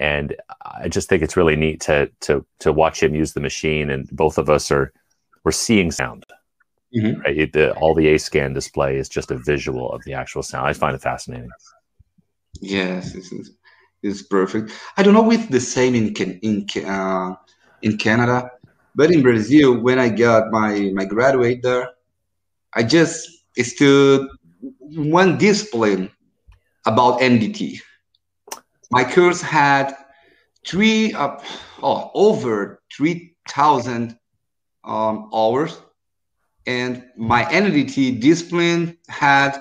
and 0.01 0.35
I 0.65 0.89
just 0.89 1.09
think 1.09 1.23
it's 1.23 1.37
really 1.37 1.57
neat 1.57 1.81
to 1.83 2.11
to 2.23 2.45
to 2.61 2.73
watch 2.73 3.03
him 3.03 3.15
use 3.15 3.35
the 3.35 3.41
machine, 3.41 3.91
and 3.91 4.09
both 4.11 4.39
of 4.39 4.49
us 4.51 4.71
are 4.73 4.93
we're 5.45 5.53
seeing 5.53 5.91
sound. 5.93 6.25
Mhm. 6.97 7.23
Right? 7.23 7.37
It, 7.39 7.53
the, 7.53 7.73
all 7.75 7.95
the 7.95 8.09
A 8.09 8.19
scan 8.19 8.53
display 8.53 8.97
is 8.97 9.09
just 9.09 9.31
a 9.31 9.37
visual 9.39 9.93
of 9.93 10.03
the 10.05 10.15
actual 10.15 10.43
sound. 10.43 10.67
I 10.67 10.73
find 10.73 10.95
it 10.97 11.03
fascinating. 11.03 11.51
Yes, 12.61 13.15
it's, 13.15 13.31
it's- 13.33 14.23
perfect. 14.23 14.73
I 14.97 15.03
don't 15.03 15.13
know 15.15 15.31
if 15.31 15.51
the 15.51 15.61
same 15.61 15.95
in 15.95 16.15
Can- 16.15 16.41
in 16.41 16.67
uh, 16.85 17.35
in 17.83 17.99
Canada, 17.99 18.51
but 18.95 19.11
in 19.11 19.23
Brazil, 19.23 19.79
when 19.79 19.99
I 19.99 20.09
got 20.09 20.51
my 20.51 20.91
my 20.95 21.05
graduate 21.05 21.61
there, 21.63 21.91
I 22.75 22.83
just 22.83 23.29
stood 23.59 24.27
one 24.89 25.37
discipline 25.37 26.11
about 26.87 27.21
NDT. 27.21 27.81
My 28.91 29.05
course 29.05 29.41
had 29.41 29.95
three 30.67 31.13
uh, 31.15 31.37
oh, 31.83 32.11
over 32.15 32.83
three 32.93 33.37
thousand 33.49 34.19
um, 34.85 35.31
hours, 35.33 35.81
and 36.67 37.05
my 37.17 37.45
NDT 37.45 38.21
discipline 38.21 38.99
had 39.09 39.57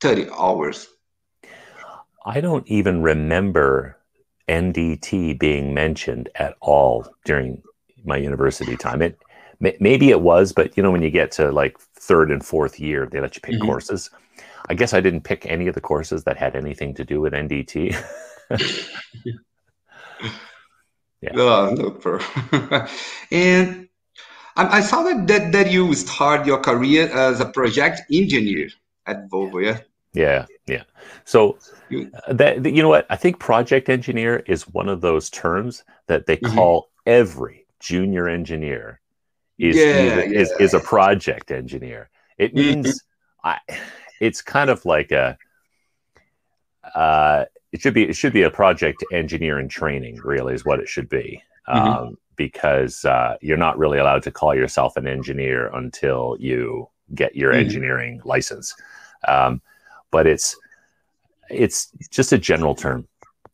thirty 0.00 0.28
hours. 0.30 0.86
I 2.24 2.40
don't 2.40 2.66
even 2.68 3.02
remember 3.02 3.98
NDT 4.48 5.38
being 5.40 5.74
mentioned 5.74 6.28
at 6.36 6.56
all 6.60 7.06
during 7.24 7.60
my 8.04 8.16
university 8.16 8.76
time. 8.76 9.02
It 9.02 9.18
maybe 9.80 10.10
it 10.10 10.20
was, 10.20 10.52
but 10.52 10.76
you 10.76 10.82
know, 10.82 10.90
when 10.92 11.02
you 11.02 11.10
get 11.10 11.32
to 11.32 11.50
like 11.50 11.78
third 11.80 12.30
and 12.30 12.44
fourth 12.44 12.78
year, 12.78 13.06
they 13.10 13.20
let 13.20 13.34
you 13.34 13.40
pick 13.40 13.56
Mhm. 13.56 13.66
courses. 13.66 14.10
I 14.68 14.74
guess 14.74 14.94
I 14.94 15.00
didn't 15.00 15.22
pick 15.22 15.46
any 15.46 15.66
of 15.66 15.74
the 15.74 15.80
courses 15.80 16.24
that 16.24 16.36
had 16.36 16.54
anything 16.54 16.94
to 16.94 17.04
do 17.04 17.20
with 17.20 17.32
NDT. 17.32 17.94
Yeah. 21.20 21.30
Oh, 21.36 21.74
no 21.76 21.90
problem. 21.90 22.88
and 23.30 23.88
I, 24.56 24.78
I 24.78 24.80
saw 24.80 25.02
that, 25.04 25.26
that 25.28 25.52
that 25.52 25.70
you 25.70 25.94
start 25.94 26.46
your 26.46 26.58
career 26.58 27.08
as 27.08 27.40
a 27.40 27.46
project 27.46 28.02
engineer 28.12 28.68
at 29.06 29.28
Volvo. 29.30 29.62
Yeah. 29.64 29.80
yeah, 30.14 30.46
yeah. 30.66 30.82
So 31.24 31.58
You- 31.88 32.10
uh, 32.26 32.32
that, 32.34 32.64
you 32.66 32.82
know 32.82 32.88
what? 32.88 33.06
I 33.08 33.16
think 33.16 33.38
project 33.38 33.88
engineer 33.88 34.42
is 34.46 34.68
one 34.68 34.88
of 34.88 35.00
those 35.00 35.30
terms 35.30 35.84
that 36.08 36.26
they 36.26 36.36
Mhm. 36.36 36.54
call 36.54 36.88
every 37.06 37.66
junior 37.80 38.28
engineer 38.28 39.00
is 39.58 39.76
Yeah, 39.76 40.24
is, 40.24 40.50
is, 40.50 40.52
is 40.60 40.74
a 40.74 40.80
project 40.80 41.50
engineer. 41.50 42.10
It 42.38 42.52
Mhm. 42.52 42.58
means 42.84 43.04
I, 43.44 43.58
it's 44.20 44.42
kind 44.42 44.70
of 44.70 44.84
like 44.84 45.12
a 45.12 45.38
uh, 46.94 47.44
it 47.72 47.80
should 47.80 47.94
be 47.94 48.08
it 48.08 48.14
should 48.16 48.32
be 48.32 48.42
a 48.42 48.50
project 48.50 49.04
engineer 49.12 49.58
in 49.58 49.68
training 49.68 50.16
really 50.22 50.54
is 50.54 50.64
what 50.64 50.80
it 50.80 50.88
should 50.88 51.08
be. 51.08 51.42
Mhm. 51.68 51.76
um, 51.76 52.18
because 52.34 53.04
uh, 53.04 53.36
you're 53.40 53.56
not 53.58 53.78
really 53.78 53.98
allowed 53.98 54.22
to 54.24 54.30
call 54.32 54.52
yourself 54.54 54.96
an 54.96 55.06
engineer 55.06 55.68
until 55.74 56.36
you 56.40 56.88
get 57.14 57.36
your 57.36 57.52
Mhm. 57.52 57.58
engineering 57.58 58.20
license. 58.24 58.74
Um, 59.28 59.60
but 60.10 60.26
it's 60.26 60.56
it's 61.50 61.92
just 62.10 62.32
a 62.32 62.38
general 62.38 62.74
term. 62.74 63.06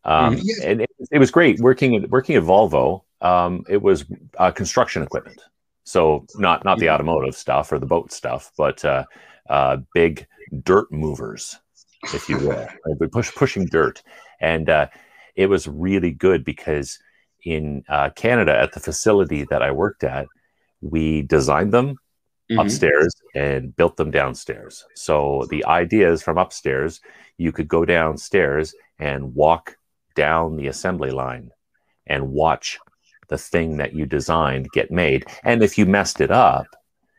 Um, 0.05 0.37
Mhm. 0.37 0.65
And 0.65 0.81
it, 0.83 0.91
it 1.11 1.19
was 1.19 1.31
great 1.31 1.61
working 1.61 1.97
at 1.97 2.09
working 2.09 2.37
at 2.37 2.45
Volvo. 2.45 3.03
Um, 3.21 3.65
it 3.69 3.83
was 3.83 4.07
uh, 4.39 4.53
construction 4.53 5.03
equipment. 5.03 5.41
So 5.85 6.25
not 6.37 6.65
not 6.65 6.79
the 6.79 6.89
automotive 6.91 7.35
stuff 7.35 7.73
or 7.73 7.79
the 7.79 7.87
boat 7.87 8.13
stuff 8.13 8.53
but 8.57 8.85
uh, 8.85 9.05
uh, 9.51 9.79
big 9.93 10.27
dirt 10.63 10.91
movers 10.93 11.59
if 12.13 12.29
you 12.29 12.39
will. 12.39 12.67
Right? 12.87 13.01
We 13.01 13.07
push 13.09 13.35
pushing 13.35 13.67
dirt, 13.67 14.03
and 14.41 14.69
uh, 14.71 14.89
it 15.35 15.47
was 15.47 15.67
really 15.69 16.13
good 16.13 16.45
because 16.45 16.99
in 17.45 17.85
uh, 17.89 18.11
Canada 18.11 18.59
at 18.59 18.73
the 18.73 18.81
facility 18.81 19.45
that 19.45 19.63
I 19.63 19.71
worked 19.71 20.05
at, 20.05 20.27
we 20.81 21.23
designed 21.23 21.73
them 21.73 21.97
Mhm. 22.51 22.61
upstairs 22.61 23.15
and 23.35 23.77
built 23.77 23.97
them 23.99 24.11
downstairs. 24.11 24.87
So 24.95 25.47
the 25.51 25.65
idea 25.67 26.11
is 26.11 26.23
from 26.23 26.39
upstairs, 26.39 27.01
you 27.37 27.53
could 27.53 27.69
go 27.69 27.85
downstairs 27.85 28.75
and 28.99 29.35
walk 29.35 29.77
down 30.15 30.57
the 30.57 30.69
assembly 30.69 31.11
line 31.11 31.51
and 32.07 32.33
watch 32.33 32.79
the 33.29 33.37
thing 33.37 33.77
that 33.77 33.93
you 33.93 34.07
designed 34.07 34.73
get 34.73 34.91
made. 34.91 35.27
And 35.45 35.63
if 35.63 35.77
you 35.77 35.85
messed 35.85 36.23
it 36.23 36.31
up, 36.31 36.67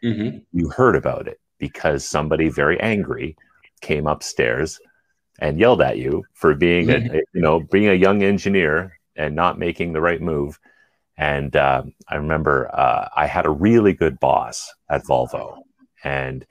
Mhm. 0.03 0.43
you 0.51 0.69
heard 0.69 0.95
about 0.95 1.27
it 1.27 1.39
because 1.59 2.03
somebody 2.07 2.49
very 2.49 2.79
angry 2.79 3.37
came 3.81 4.07
upstairs 4.07 4.79
and 5.39 5.59
yelled 5.59 5.81
at 5.81 5.97
you 5.97 6.23
for 6.33 6.53
being 6.55 6.89
a, 6.89 6.97
a- 6.97 7.23
you 7.33 7.41
know 7.41 7.59
being 7.71 7.89
a 7.89 7.93
young 7.93 8.23
engineer 8.23 8.99
and 9.15 9.35
not 9.35 9.59
making 9.59 9.93
the 9.93 10.01
right 10.01 10.21
move 10.21 10.59
and 11.17 11.55
um, 11.55 11.93
i 12.07 12.15
remember 12.15 12.69
uh, 12.73 13.07
i 13.15 13.25
had 13.25 13.45
a 13.45 13.49
really 13.49 13.93
good 13.93 14.19
boss 14.19 14.71
at 14.89 15.03
volvo 15.05 15.61
And 16.03 16.45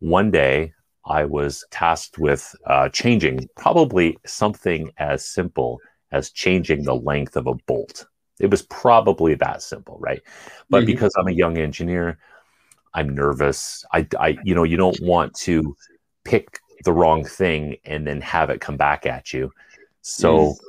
one 0.00 0.30
day 0.30 0.72
I 1.04 1.24
was 1.24 1.64
tasked 1.70 2.18
with 2.18 2.54
uh, 2.66 2.88
changing 2.88 3.48
probably 3.56 4.16
something 4.24 4.90
as 4.98 5.24
simple 5.24 5.80
as 6.12 6.30
changing 6.30 6.84
the 6.84 6.94
length 6.94 7.36
of 7.36 7.46
a 7.46 7.54
bolt. 7.66 8.06
It 8.40 8.50
was 8.50 8.62
probably 8.62 9.34
that 9.34 9.62
simple, 9.62 9.98
right? 10.00 10.22
But 10.70 10.78
mm-hmm. 10.78 10.86
because 10.86 11.12
I'm 11.18 11.28
a 11.28 11.32
young 11.32 11.58
engineer, 11.58 12.18
I'm 12.94 13.14
nervous. 13.14 13.84
I, 13.92 14.06
I, 14.18 14.38
you 14.44 14.54
know, 14.54 14.64
you 14.64 14.76
don't 14.76 15.00
want 15.00 15.34
to 15.40 15.76
pick 16.24 16.60
the 16.82 16.92
wrong 16.92 17.24
thing 17.24 17.76
and 17.84 18.06
then 18.06 18.20
have 18.20 18.50
it 18.50 18.60
come 18.60 18.76
back 18.76 19.06
at 19.06 19.32
you. 19.32 19.52
So 20.02 20.48
yes. 20.48 20.60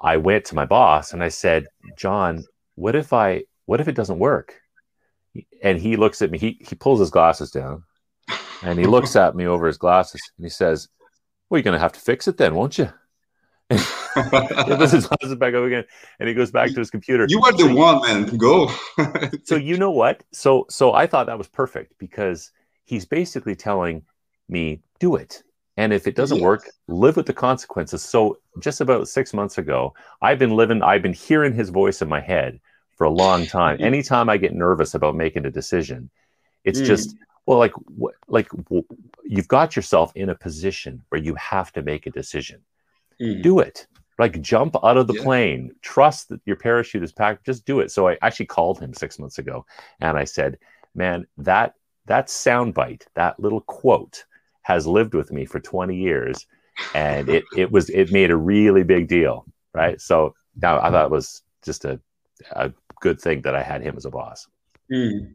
I 0.00 0.16
went 0.16 0.44
to 0.46 0.54
my 0.54 0.64
boss 0.64 1.12
and 1.12 1.22
I 1.22 1.28
said, 1.28 1.66
John, 1.96 2.44
what 2.76 2.94
if 2.94 3.12
I, 3.12 3.44
what 3.66 3.80
if 3.80 3.88
it 3.88 3.94
doesn't 3.94 4.18
work? 4.18 4.54
And 5.62 5.78
he 5.78 5.96
looks 5.96 6.22
at 6.22 6.30
me, 6.30 6.38
he, 6.38 6.58
he 6.60 6.74
pulls 6.74 7.00
his 7.00 7.10
glasses 7.10 7.50
down 7.50 7.84
and 8.62 8.78
he 8.78 8.86
looks 8.86 9.16
at 9.16 9.34
me 9.34 9.46
over 9.46 9.66
his 9.66 9.78
glasses 9.78 10.20
and 10.36 10.44
he 10.44 10.50
says, 10.50 10.88
well, 11.48 11.58
you're 11.58 11.64
going 11.64 11.74
to 11.74 11.80
have 11.80 11.92
to 11.92 12.00
fix 12.00 12.28
it 12.28 12.36
then, 12.36 12.54
won't 12.54 12.78
you? 12.78 12.90
puts 13.70 14.92
his 14.92 15.06
glasses 15.06 15.36
back 15.36 15.54
up 15.54 15.64
again 15.64 15.84
and 16.18 16.28
he 16.28 16.34
goes 16.34 16.50
back 16.50 16.70
to 16.70 16.78
his 16.78 16.90
computer. 16.90 17.26
You 17.28 17.42
are 17.42 17.52
the 17.52 17.64
so, 17.64 17.74
one, 17.74 18.00
man. 18.00 18.36
Go. 18.36 18.70
so 19.44 19.56
you 19.56 19.76
know 19.76 19.90
what? 19.90 20.24
So 20.32 20.66
so 20.70 20.94
I 20.94 21.06
thought 21.06 21.26
that 21.26 21.36
was 21.36 21.48
perfect 21.48 21.92
because 21.98 22.50
he's 22.84 23.04
basically 23.04 23.54
telling 23.54 24.02
me, 24.48 24.80
do 24.98 25.16
it. 25.16 25.42
And 25.78 25.92
if 25.92 26.08
it 26.08 26.16
doesn't 26.16 26.38
yes. 26.38 26.44
work, 26.44 26.70
live 26.88 27.16
with 27.16 27.26
the 27.26 27.32
consequences. 27.32 28.02
So 28.02 28.38
just 28.58 28.80
about 28.80 29.06
six 29.06 29.32
months 29.32 29.58
ago, 29.58 29.94
I've 30.20 30.40
been 30.40 30.56
living, 30.56 30.82
I've 30.82 31.02
been 31.02 31.12
hearing 31.12 31.54
his 31.54 31.68
voice 31.68 32.02
in 32.02 32.08
my 32.08 32.20
head 32.20 32.58
for 32.96 33.04
a 33.04 33.10
long 33.10 33.46
time. 33.46 33.76
Anytime 33.80 34.28
I 34.28 34.38
get 34.38 34.52
nervous 34.52 34.94
about 34.94 35.14
making 35.14 35.46
a 35.46 35.52
decision, 35.52 36.10
it's 36.64 36.80
mm. 36.80 36.86
just 36.86 37.14
well, 37.46 37.58
like 37.58 37.72
what, 37.96 38.14
like 38.26 38.48
you've 39.24 39.46
got 39.46 39.76
yourself 39.76 40.10
in 40.16 40.30
a 40.30 40.34
position 40.34 41.00
where 41.10 41.22
you 41.22 41.36
have 41.36 41.72
to 41.74 41.82
make 41.82 42.06
a 42.06 42.10
decision. 42.10 42.60
Mm. 43.22 43.40
Do 43.42 43.60
it. 43.60 43.86
Like 44.18 44.40
jump 44.40 44.74
out 44.82 44.96
of 44.96 45.06
the 45.06 45.14
yeah. 45.14 45.22
plane. 45.22 45.74
Trust 45.80 46.28
that 46.30 46.40
your 46.44 46.56
parachute 46.56 47.04
is 47.04 47.12
packed. 47.12 47.46
Just 47.46 47.64
do 47.64 47.78
it. 47.78 47.92
So 47.92 48.08
I 48.08 48.18
actually 48.20 48.46
called 48.46 48.80
him 48.80 48.92
six 48.92 49.20
months 49.20 49.38
ago, 49.38 49.64
and 50.00 50.18
I 50.18 50.24
said, 50.24 50.58
"Man, 50.96 51.24
that 51.36 51.74
that 52.06 52.26
soundbite, 52.26 53.04
that 53.14 53.38
little 53.38 53.60
quote." 53.60 54.24
Has 54.68 54.86
lived 54.86 55.14
with 55.14 55.32
me 55.32 55.46
for 55.46 55.58
20 55.58 55.96
years 55.96 56.46
and 56.94 57.30
it, 57.30 57.42
it 57.56 57.72
was 57.72 57.88
it 57.88 58.12
made 58.12 58.30
a 58.30 58.36
really 58.36 58.84
big 58.84 59.08
deal 59.08 59.46
right? 59.72 59.98
So 60.00 60.34
now 60.60 60.78
i 60.80 60.90
thought 60.90 61.06
it 61.06 61.10
was 61.10 61.42
just 61.64 61.84
a, 61.86 61.98
a 62.52 62.70
good 63.00 63.18
thing 63.18 63.40
that 63.42 63.54
i 63.54 63.62
had 63.62 63.80
him 63.82 63.94
as 63.96 64.04
a 64.04 64.10
boss. 64.10 64.46
Mm. 64.92 65.34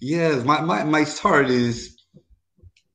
yes 0.00 0.44
my, 0.44 0.60
my, 0.60 0.84
my 0.84 1.04
start 1.04 1.48
is 1.48 1.96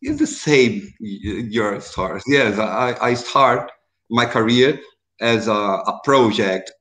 is 0.02 0.18
the 0.20 0.28
same 0.28 0.94
your 1.00 1.82
start. 1.82 2.22
Yes 2.28 2.60
i, 2.60 2.96
I 3.10 3.14
start 3.16 3.72
my 4.12 4.26
career 4.26 4.80
as 5.20 5.48
a, 5.48 5.62
a 5.92 6.00
project. 6.04 6.72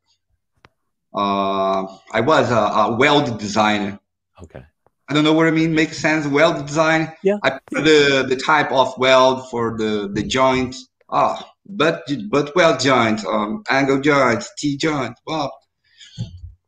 Uh, 1.14 1.80
i 2.18 2.20
was 2.20 2.50
a, 2.50 2.64
a 2.82 2.96
weld 2.96 3.38
designer. 3.38 3.98
Okay 4.42 4.64
I 5.08 5.14
don't 5.14 5.24
know 5.24 5.32
what 5.32 5.46
I 5.46 5.50
mean. 5.50 5.74
Makes 5.74 5.98
sense. 5.98 6.26
Weld 6.26 6.66
design. 6.66 7.12
Yeah. 7.22 7.38
I 7.42 7.50
put 7.50 7.84
the 7.84 8.26
the 8.28 8.36
type 8.36 8.70
of 8.70 8.96
weld 8.98 9.48
for 9.50 9.76
the 9.78 10.10
the 10.12 10.22
joint. 10.22 10.76
Ah, 11.10 11.38
oh, 11.40 11.50
but 11.66 12.02
but 12.30 12.54
weld 12.54 12.80
joint, 12.80 13.24
um, 13.24 13.62
angle 13.70 14.00
joint, 14.00 14.44
T 14.58 14.76
joint. 14.76 15.14
Wow. 15.26 15.50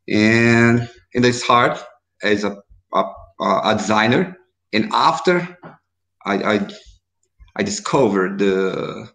And 0.08 0.88
and 1.14 1.24
it's 1.24 1.42
hard 1.42 1.78
as 2.22 2.44
a 2.44 2.56
a, 2.94 3.04
a 3.40 3.74
designer. 3.76 4.36
And 4.72 4.88
after 4.92 5.58
I 6.24 6.34
I 6.54 6.68
I 7.56 7.62
discovered 7.62 8.38
the 8.38 9.08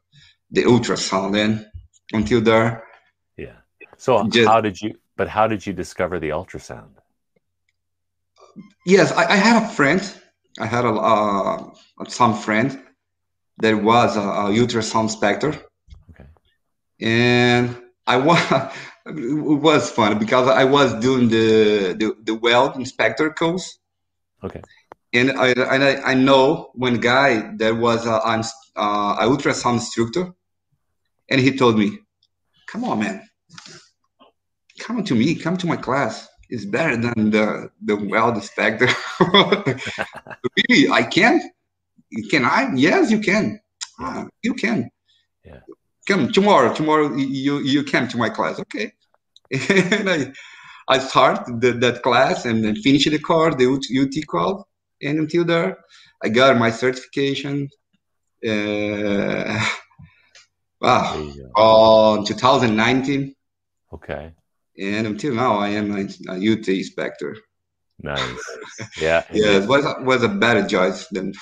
the 0.52 0.64
ultrasound 0.64 1.36
and 1.38 1.66
until 2.14 2.42
there. 2.42 2.84
Yeah. 3.38 3.58
So 3.98 4.28
just, 4.28 4.48
how 4.48 4.62
did 4.62 4.80
you? 4.82 4.96
But 5.18 5.30
how 5.30 5.48
did 5.48 5.66
you 5.66 5.74
discover 5.74 6.20
the 6.20 6.30
ultrasound? 6.30 6.95
Yes, 8.86 9.12
I, 9.12 9.26
I, 9.26 9.36
had 9.36 9.64
a 9.64 9.68
friend. 9.68 10.02
I 10.60 10.66
had 10.66 10.86
a 10.86 10.90
uh, 10.90 11.70
some 12.08 12.36
friend 12.36 12.82
that 13.58 13.76
was 13.82 14.18
a, 14.18 14.22
a 14.22 14.50
ultrasound 14.52 15.04
inspector. 15.04 15.50
Okay. 16.12 16.26
And 17.00 17.78
I 18.08 18.18
was 18.18 18.40
it 19.06 19.62
was 19.62 19.92
fun 19.92 20.20
because 20.20 20.48
I 20.48 20.64
was 20.64 20.94
doing 20.96 21.30
the 21.30 21.96
the, 21.98 22.16
the 22.24 22.36
weld 22.36 22.76
inspector 22.76 23.30
course. 23.32 23.78
Okay. 24.44 24.62
And 25.14 25.32
I 25.32 25.50
and 25.52 25.84
I, 25.84 26.12
I 26.12 26.14
know 26.14 26.72
one 26.74 27.00
guy 27.00 27.56
that 27.58 27.76
was 27.76 28.06
a, 28.06 28.12
a, 28.12 28.44
uh, 28.76 29.16
a 29.20 29.26
ultrasound 29.26 29.76
instructor, 29.76 30.34
and 31.30 31.40
he 31.40 31.56
told 31.56 31.78
me, 31.80 32.00
"Come 32.68 32.84
on, 32.84 33.00
man, 33.00 33.30
come 34.80 35.04
to 35.04 35.16
me, 35.16 35.36
come 35.36 35.58
to 35.58 35.68
my 35.68 35.78
class." 35.78 36.28
Is 36.50 36.66
better 36.66 36.96
than 36.98 37.32
the 37.32 37.70
the 37.84 37.96
weld 37.96 38.36
inspector. 38.36 38.88
really, 39.20 40.90
I 40.90 41.04
can. 41.04 41.42
Can 42.30 42.46
I? 42.46 42.72
Yes, 42.76 43.12
you 43.12 43.20
can. 43.20 43.60
Uh, 44.00 44.26
you 44.44 44.54
can. 44.54 44.90
Yeah. 45.44 45.60
Come 46.08 46.32
tomorrow. 46.32 46.74
Tomorrow 46.74 47.16
you 47.16 47.60
you 47.60 47.84
come 47.84 48.08
to 48.10 48.18
my 48.18 48.30
class. 48.30 48.60
Okay. 48.60 48.92
and 49.52 50.10
I 50.10 50.32
I 50.88 51.00
start 51.00 51.46
the, 51.62 51.72
that 51.74 52.04
class 52.04 52.46
and 52.46 52.64
then 52.64 52.76
finish 52.76 53.06
the 53.06 53.20
course, 53.20 53.56
the 53.56 53.68
UT 53.68 54.28
course, 54.28 54.64
and 55.02 55.20
until 55.20 55.44
there, 55.44 55.78
I 56.24 56.30
got 56.30 56.58
my 56.58 56.72
certification. 56.72 57.70
Uh, 58.48 59.68
wow, 60.82 61.32
on 61.56 62.26
2019. 62.26 63.34
Okay 63.94 64.34
and 64.80 65.08
until 65.08 65.34
now 65.34 65.58
I 65.58 65.70
am 65.70 65.92
a, 65.92 66.08
a 66.30 66.54
UT 66.54 66.68
inspector. 66.68 67.38
Nice. 68.02 68.20
Yeah. 69.00 69.24
yeah, 69.32 69.60
it 69.60 69.70
was 69.70 69.86
was 70.02 70.24
a 70.24 70.28
better 70.28 70.68
choice 70.68 71.08
than 71.12 71.34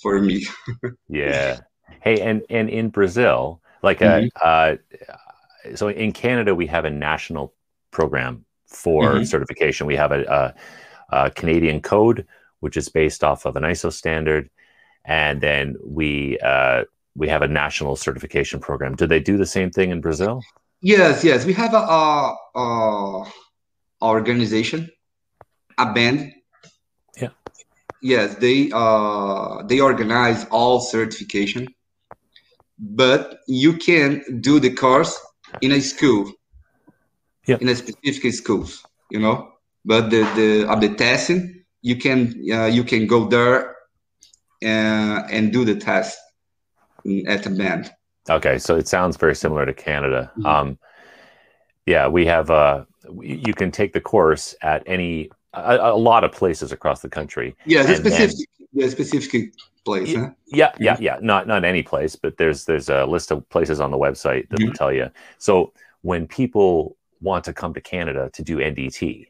for 0.00 0.20
me. 0.20 0.46
yeah. 1.08 1.60
Hey, 2.00 2.20
and 2.20 2.42
and 2.50 2.68
in 2.68 2.88
Brazil, 2.88 3.60
like 3.82 4.02
uh, 4.02 4.22
mm-hmm. 4.22 4.28
uh, 4.42 5.74
so 5.76 5.88
in 5.88 6.12
Canada 6.12 6.54
we 6.54 6.66
have 6.66 6.84
a 6.84 6.90
national 6.90 7.54
program 7.90 8.44
for 8.66 9.14
mm-hmm. 9.14 9.24
certification. 9.24 9.86
We 9.86 9.96
have 9.96 10.12
a, 10.12 10.24
a, 11.10 11.16
a, 11.26 11.30
Canadian 11.30 11.80
code, 11.80 12.26
which 12.60 12.76
is 12.76 12.88
based 12.88 13.22
off 13.22 13.44
of 13.44 13.56
an 13.56 13.62
ISO 13.62 13.92
standard, 13.92 14.50
and 15.04 15.40
then 15.40 15.76
we 15.84 16.38
uh, 16.40 16.84
we 17.14 17.28
have 17.28 17.42
a 17.42 17.48
national 17.48 17.96
certification 17.96 18.58
program. 18.58 18.96
Do 18.96 19.06
they 19.06 19.20
do 19.20 19.36
the 19.36 19.46
same 19.46 19.70
thing 19.70 19.90
in 19.90 20.00
Brazil? 20.00 20.42
Yes, 20.82 21.22
yes. 21.22 21.46
We 21.46 21.52
have 21.52 21.74
a, 21.74 21.78
a, 21.78 22.36
a 22.56 23.24
organization, 24.02 24.90
ABENDI. 25.78 26.32
Yeah. 27.16 27.28
Yes, 28.02 28.34
they 28.34 28.70
uh 28.74 29.62
they 29.62 29.78
organize 29.78 30.44
all 30.50 30.80
certification, 30.80 31.68
but 32.78 33.38
you 33.46 33.74
can 33.74 34.40
do 34.40 34.58
the 34.58 34.74
course 34.74 35.16
in 35.60 35.70
a 35.70 35.80
school. 35.80 36.32
Yeah. 37.46 37.58
In 37.60 37.68
a 37.68 37.76
specific 37.76 38.34
schools, 38.34 38.82
you 39.08 39.20
know. 39.20 39.52
But 39.84 40.10
the 40.10 40.22
the 40.34 40.68
of 40.68 40.80
the 40.80 40.94
testing, 40.94 41.64
you 41.80 41.96
can 41.96 42.44
uh, 42.52 42.66
you 42.66 42.82
can 42.82 43.06
go 43.06 43.28
there 43.28 43.76
and 44.60 45.18
uh, 45.18 45.26
and 45.30 45.52
do 45.52 45.64
the 45.64 45.76
test 45.76 46.18
at 47.28 47.44
the 47.44 47.50
ABENDI. 47.50 47.90
Okay, 48.30 48.58
so 48.58 48.76
it 48.76 48.86
sounds 48.86 49.16
very 49.16 49.34
similar 49.34 49.66
to 49.66 49.72
Canada. 49.72 50.30
Mm-hmm. 50.36 50.46
Um, 50.46 50.78
yeah, 51.86 52.08
we 52.08 52.26
have. 52.26 52.50
Uh, 52.50 52.84
you 53.20 53.52
can 53.52 53.70
take 53.70 53.92
the 53.92 54.00
course 54.00 54.54
at 54.62 54.82
any 54.86 55.30
a, 55.52 55.76
a 55.76 55.96
lot 55.96 56.24
of 56.24 56.32
places 56.32 56.72
across 56.72 57.00
the 57.00 57.08
country. 57.08 57.56
Yeah, 57.66 57.82
the 57.82 57.96
specific, 57.96 58.36
then, 58.72 58.90
specific 58.90 59.52
place. 59.84 60.14
Huh? 60.14 60.30
Yeah, 60.46 60.72
yeah, 60.78 60.96
yeah. 61.00 61.18
Not 61.20 61.46
not 61.46 61.64
any 61.64 61.82
place, 61.82 62.16
but 62.16 62.36
there's 62.36 62.64
there's 62.64 62.88
a 62.88 63.04
list 63.06 63.30
of 63.30 63.48
places 63.48 63.80
on 63.80 63.90
the 63.90 63.98
website 63.98 64.48
that 64.48 64.58
mm-hmm. 64.58 64.68
will 64.68 64.74
tell 64.74 64.92
you. 64.92 65.10
So 65.38 65.72
when 66.02 66.26
people 66.26 66.96
want 67.20 67.44
to 67.44 67.52
come 67.52 67.74
to 67.74 67.80
Canada 67.80 68.30
to 68.34 68.42
do 68.42 68.58
NDT, 68.58 69.28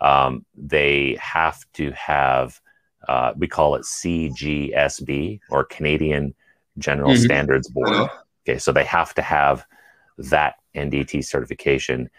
um, 0.00 0.44
they 0.56 1.16
have 1.20 1.64
to 1.74 1.92
have 1.92 2.60
uh, 3.08 3.32
we 3.36 3.46
call 3.46 3.74
it 3.74 3.82
CGSB 3.82 5.40
or 5.50 5.64
Canadian 5.64 6.34
General 6.78 7.12
mm-hmm. 7.12 7.24
Standards 7.24 7.68
Board. 7.68 8.10
Okay, 8.46 8.58
so 8.58 8.72
they 8.72 8.84
have 8.84 9.14
to 9.14 9.22
have 9.22 9.64
that 10.18 10.56
NDT 10.74 11.24
certification. 11.24 12.10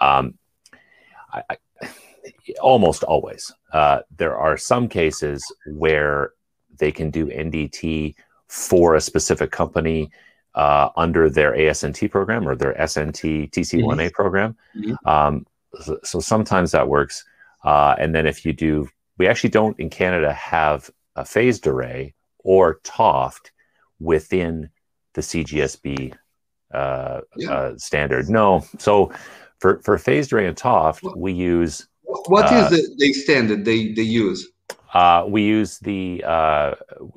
Um, 0.00 0.34
I, 1.32 1.42
I, 1.50 1.56
almost 2.60 3.02
always. 3.04 3.52
Uh, 3.72 4.00
there 4.16 4.36
are 4.36 4.56
some 4.56 4.88
cases 4.88 5.44
where 5.66 6.32
they 6.78 6.92
can 6.92 7.10
do 7.10 7.26
NDT 7.26 8.14
for 8.48 8.94
a 8.94 9.00
specific 9.00 9.50
company 9.50 10.10
uh, 10.54 10.90
under 10.96 11.28
their 11.28 11.52
ASNT 11.52 12.10
program 12.10 12.48
or 12.48 12.54
their 12.54 12.74
SNT 12.74 13.50
TC1A 13.50 13.82
mm-hmm. 13.82 14.08
program. 14.10 14.56
Mm-hmm. 14.76 15.08
Um, 15.08 15.46
so, 15.80 15.98
so, 16.04 16.20
sometimes 16.20 16.70
that 16.70 16.88
works. 16.88 17.24
Uh, 17.64 17.96
and 17.98 18.14
then 18.14 18.26
if 18.26 18.46
you 18.46 18.52
do, 18.52 18.88
we 19.18 19.26
actually 19.26 19.50
don't 19.50 19.78
in 19.80 19.90
Canada 19.90 20.32
have 20.32 20.90
a 21.16 21.24
phased 21.24 21.66
array 21.66 22.14
or 22.38 22.80
TOFD 22.84 23.50
within 24.04 24.70
the 25.14 25.20
CGSB 25.20 26.14
uh, 26.72 27.20
yeah. 27.36 27.50
uh, 27.50 27.78
standard. 27.78 28.28
No. 28.28 28.64
So 28.78 29.12
for, 29.58 29.80
for 29.82 29.96
phased 29.98 30.32
array 30.32 30.46
and 30.46 30.56
TOFD, 30.56 31.16
we 31.16 31.32
use. 31.32 31.86
What 32.02 32.46
is 32.46 32.66
uh, 32.66 32.70
the, 32.70 32.94
the 32.98 33.12
standard 33.12 33.64
they, 33.64 33.92
they 33.92 34.02
use? 34.02 34.48
Uh, 34.92 35.24
we 35.26 35.42
use 35.42 35.78
the, 35.80 36.22
uh, 36.24 36.74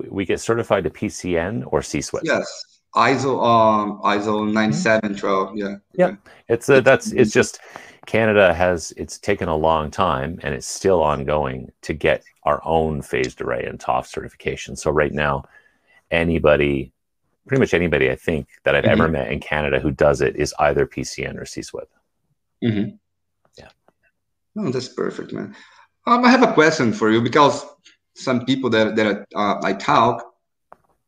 we 0.08 0.24
get 0.24 0.40
certified 0.40 0.84
to 0.84 0.90
PCN 0.90 1.64
or 1.72 1.80
CSWIP. 1.80 2.20
Yes. 2.24 2.64
ISO 2.94 3.44
um 3.44 4.00
ISO 4.02 4.50
9712 4.50 5.56
yeah 5.56 5.76
yeah 5.94 6.16
it's 6.48 6.68
a, 6.70 6.80
that's 6.80 7.12
it's 7.12 7.32
just 7.32 7.60
Canada 8.06 8.54
has 8.54 8.92
it's 8.96 9.18
taken 9.18 9.48
a 9.48 9.54
long 9.54 9.90
time 9.90 10.40
and 10.42 10.54
it's 10.54 10.66
still 10.66 11.02
ongoing 11.02 11.70
to 11.82 11.92
get 11.92 12.24
our 12.44 12.62
own 12.64 13.02
phased 13.02 13.42
array 13.42 13.64
and 13.66 13.78
TOF 13.78 14.06
certification 14.06 14.74
so 14.74 14.90
right 14.90 15.12
now 15.12 15.44
anybody 16.10 16.92
pretty 17.46 17.60
much 17.60 17.74
anybody 17.74 18.10
I 18.10 18.16
think 18.16 18.48
that 18.64 18.74
I've 18.74 18.84
mm-hmm. 18.84 19.00
ever 19.00 19.08
met 19.08 19.32
in 19.32 19.40
Canada 19.40 19.78
who 19.80 19.90
does 19.90 20.20
it 20.20 20.36
is 20.36 20.54
either 20.58 20.86
PCN 20.86 21.36
or 21.36 21.44
CSWIP 21.44 21.86
mm-hmm. 22.64 22.96
yeah 23.56 23.68
oh 24.58 24.70
that's 24.70 24.88
perfect 24.88 25.32
man 25.32 25.54
um, 26.06 26.24
I 26.24 26.30
have 26.30 26.42
a 26.42 26.52
question 26.52 26.92
for 26.92 27.10
you 27.10 27.20
because 27.20 27.64
some 28.14 28.44
people 28.44 28.70
that 28.70 28.96
that 28.96 29.26
uh, 29.34 29.60
I 29.62 29.72
talk 29.74 30.24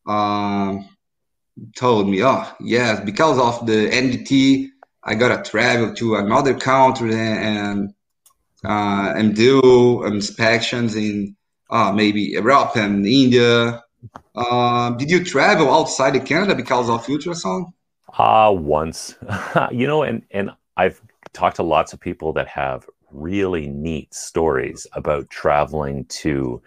um 0.06 0.88
told 1.76 2.08
me, 2.08 2.24
oh, 2.24 2.46
yes, 2.60 3.00
because 3.00 3.38
of 3.38 3.66
the 3.66 3.90
NDT, 3.90 4.68
I 5.02 5.14
gotta 5.14 5.42
travel 5.42 5.94
to 5.94 6.16
another 6.16 6.54
country 6.54 7.14
and 7.14 7.94
uh, 8.64 9.14
and 9.16 9.34
do 9.34 10.04
inspections 10.04 10.94
in 10.94 11.36
uh, 11.70 11.92
maybe 11.92 12.22
Europe 12.22 12.76
and 12.76 13.06
India. 13.06 13.82
Uh, 14.40 14.90
did 14.92 15.11
you 15.11 15.22
travel 15.22 15.72
outside 15.72 16.16
of 16.16 16.24
Canada 16.24 16.55
because 16.55 16.88
of 16.88 17.05
ultrasound? 17.07 17.66
Uh, 18.16 18.50
once, 18.57 19.14
you 19.70 19.87
know, 19.87 20.03
and, 20.03 20.22
and 20.31 20.50
I've 20.79 21.00
talked 21.35 21.57
to 21.57 21.62
lots 21.62 21.92
of 21.92 22.00
people 22.00 22.33
that 22.33 22.48
have 22.48 22.88
really 23.11 23.68
neat 23.68 24.14
stories 24.14 24.87
about 24.94 25.29
traveling 25.29 26.07
to 26.07 26.62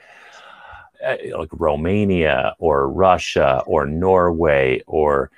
uh, 1.04 1.18
like 1.36 1.50
Romania 1.52 2.56
or 2.60 2.88
Russia 2.90 3.64
or 3.66 3.88
Norway 3.88 4.82
or 4.86 5.32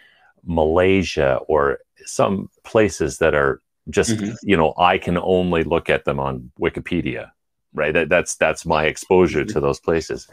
Malaysia 0.43 1.39
or 1.47 1.79
some 2.05 2.49
places 2.63 3.17
that 3.19 3.33
are 3.33 3.61
just 3.89 4.11
mm-hmm. 4.11 4.33
you 4.43 4.57
know 4.57 4.73
I 4.77 4.97
can 4.97 5.17
only 5.17 5.63
look 5.63 5.89
at 5.89 6.05
them 6.05 6.19
on 6.19 6.51
Wikipedia, 6.59 7.31
right? 7.73 7.93
That, 7.93 8.09
that's 8.09 8.35
that's 8.35 8.65
my 8.65 8.85
exposure 8.85 9.41
mm-hmm. 9.41 9.53
to 9.53 9.59
those 9.59 9.79
places. 9.79 10.27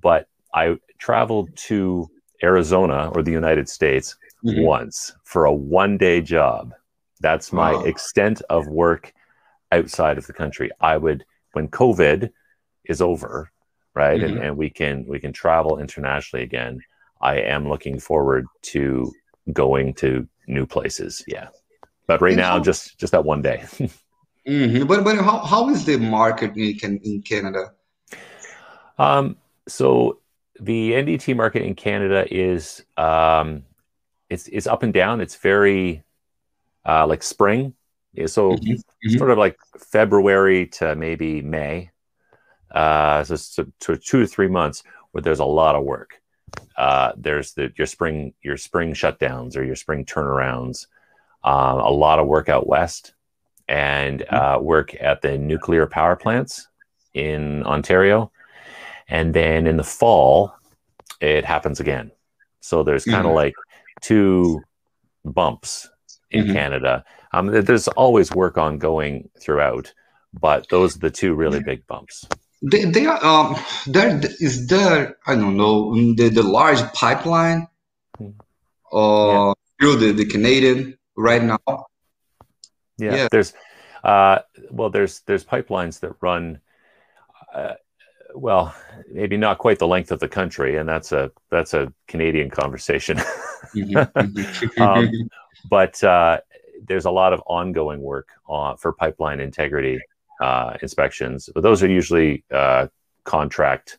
But 0.00 0.28
I 0.56 0.76
traveled 0.98 1.54
to 1.68 2.08
Arizona 2.42 3.10
or 3.14 3.22
the 3.22 3.32
United 3.32 3.68
States 3.68 4.16
mm-hmm. 4.44 4.62
once 4.62 5.14
for 5.22 5.44
a 5.44 5.52
one 5.52 5.96
day 5.98 6.20
job. 6.20 6.72
That's 7.20 7.52
my 7.52 7.72
wow. 7.72 7.84
extent 7.84 8.42
of 8.50 8.66
work 8.66 9.12
outside 9.70 10.18
of 10.18 10.26
the 10.26 10.32
country. 10.32 10.70
I 10.80 10.96
would 10.96 11.24
when 11.52 11.68
COVID 11.68 12.30
is 12.84 13.00
over, 13.00 13.52
right 13.96 14.20
mm-hmm. 14.20 14.36
and, 14.36 14.44
and 14.44 14.56
we 14.56 14.70
can 14.70 15.04
we 15.08 15.18
can 15.18 15.32
travel 15.32 15.80
internationally 15.80 16.44
again 16.44 16.80
i 17.20 17.36
am 17.36 17.68
looking 17.68 17.98
forward 17.98 18.46
to 18.62 19.10
going 19.52 19.92
to 19.94 20.28
new 20.46 20.66
places 20.66 21.24
yeah 21.26 21.48
but 22.06 22.20
right 22.20 22.32
and 22.32 22.40
now 22.40 22.52
how, 22.52 22.60
just 22.60 22.96
just 22.98 23.10
that 23.10 23.24
one 23.24 23.42
day 23.42 23.64
mm-hmm. 24.46 24.86
but 24.86 25.02
but 25.02 25.16
how, 25.16 25.38
how 25.38 25.68
is 25.70 25.84
the 25.84 25.96
market 25.96 26.54
in, 26.56 27.00
in 27.02 27.22
canada 27.22 27.72
um 28.98 29.36
so 29.66 30.20
the 30.60 30.92
ndt 30.92 31.36
market 31.36 31.62
in 31.62 31.74
canada 31.74 32.26
is 32.32 32.84
um 32.96 33.64
it's 34.30 34.48
it's 34.48 34.66
up 34.66 34.82
and 34.82 34.92
down 34.92 35.20
it's 35.20 35.36
very 35.36 36.02
uh 36.86 37.06
like 37.06 37.22
spring 37.22 37.74
so 38.26 38.52
mm-hmm. 38.52 38.72
mm-hmm. 38.72 39.18
sort 39.18 39.30
of 39.30 39.38
like 39.38 39.58
february 39.78 40.66
to 40.66 40.94
maybe 40.94 41.42
may 41.42 41.90
uh, 42.76 43.24
so, 43.24 43.36
so, 43.36 43.66
so 43.80 43.94
two 43.94 44.20
to 44.20 44.26
three 44.26 44.48
months 44.48 44.82
where 45.12 45.22
there's 45.22 45.40
a 45.40 45.44
lot 45.44 45.74
of 45.74 45.84
work. 45.84 46.20
Uh, 46.76 47.12
there's 47.16 47.52
the 47.54 47.72
your 47.76 47.86
spring 47.86 48.34
your 48.42 48.56
spring 48.56 48.92
shutdowns 48.92 49.56
or 49.56 49.62
your 49.62 49.76
spring 49.76 50.04
turnarounds. 50.04 50.86
Um, 51.42 51.78
a 51.78 51.90
lot 51.90 52.18
of 52.18 52.26
work 52.26 52.48
out 52.48 52.66
west 52.66 53.14
and 53.68 54.20
mm-hmm. 54.20 54.34
uh, 54.34 54.58
work 54.58 54.94
at 55.00 55.22
the 55.22 55.38
nuclear 55.38 55.86
power 55.86 56.16
plants 56.16 56.68
in 57.14 57.64
Ontario, 57.64 58.30
and 59.08 59.34
then 59.34 59.66
in 59.66 59.76
the 59.76 59.84
fall 59.84 60.54
it 61.20 61.44
happens 61.44 61.80
again. 61.80 62.10
So 62.60 62.82
there's 62.82 63.04
kind 63.04 63.18
of 63.18 63.26
mm-hmm. 63.26 63.36
like 63.36 63.54
two 64.00 64.60
bumps 65.24 65.88
in 66.30 66.44
mm-hmm. 66.44 66.52
Canada. 66.52 67.04
Um, 67.32 67.46
there's 67.46 67.88
always 67.88 68.32
work 68.32 68.58
ongoing 68.58 69.28
throughout, 69.40 69.92
but 70.38 70.68
those 70.68 70.96
are 70.96 71.00
the 71.00 71.10
two 71.10 71.34
really 71.34 71.62
big 71.62 71.86
bumps. 71.86 72.26
They, 72.62 72.84
they 72.84 73.06
are 73.06 73.22
um 73.24 73.56
there 73.86 74.18
is 74.40 74.66
there 74.66 75.16
I 75.26 75.34
don't 75.34 75.56
know 75.56 75.94
the, 76.14 76.30
the 76.30 76.42
large 76.42 76.80
pipeline 76.94 77.68
uh 78.92 79.28
yeah. 79.28 79.52
through 79.78 79.96
the, 79.96 80.12
the 80.12 80.24
Canadian 80.24 80.98
right 81.16 81.42
now. 81.42 81.60
Yeah, 82.98 83.14
yeah. 83.14 83.28
there's 83.30 83.52
uh 84.02 84.38
well 84.70 84.88
there's 84.88 85.20
there's 85.26 85.44
pipelines 85.44 86.00
that 86.00 86.14
run 86.22 86.60
uh, 87.54 87.74
well 88.34 88.74
maybe 89.10 89.36
not 89.36 89.58
quite 89.58 89.78
the 89.78 89.86
length 89.86 90.10
of 90.10 90.20
the 90.20 90.28
country 90.28 90.76
and 90.76 90.88
that's 90.88 91.12
a 91.12 91.30
that's 91.50 91.74
a 91.74 91.92
Canadian 92.08 92.50
conversation. 92.50 93.16
mm-hmm. 93.16 93.96
mm-hmm. 93.96 94.82
um, 94.82 95.10
but 95.68 96.02
uh, 96.04 96.38
there's 96.86 97.04
a 97.04 97.10
lot 97.10 97.32
of 97.32 97.42
ongoing 97.46 98.00
work 98.00 98.28
uh, 98.48 98.76
for 98.76 98.92
pipeline 98.92 99.40
integrity 99.40 99.98
uh, 100.40 100.74
inspections, 100.82 101.48
but 101.54 101.62
those 101.62 101.82
are 101.82 101.88
usually 101.88 102.44
uh, 102.52 102.86
contract. 103.24 103.98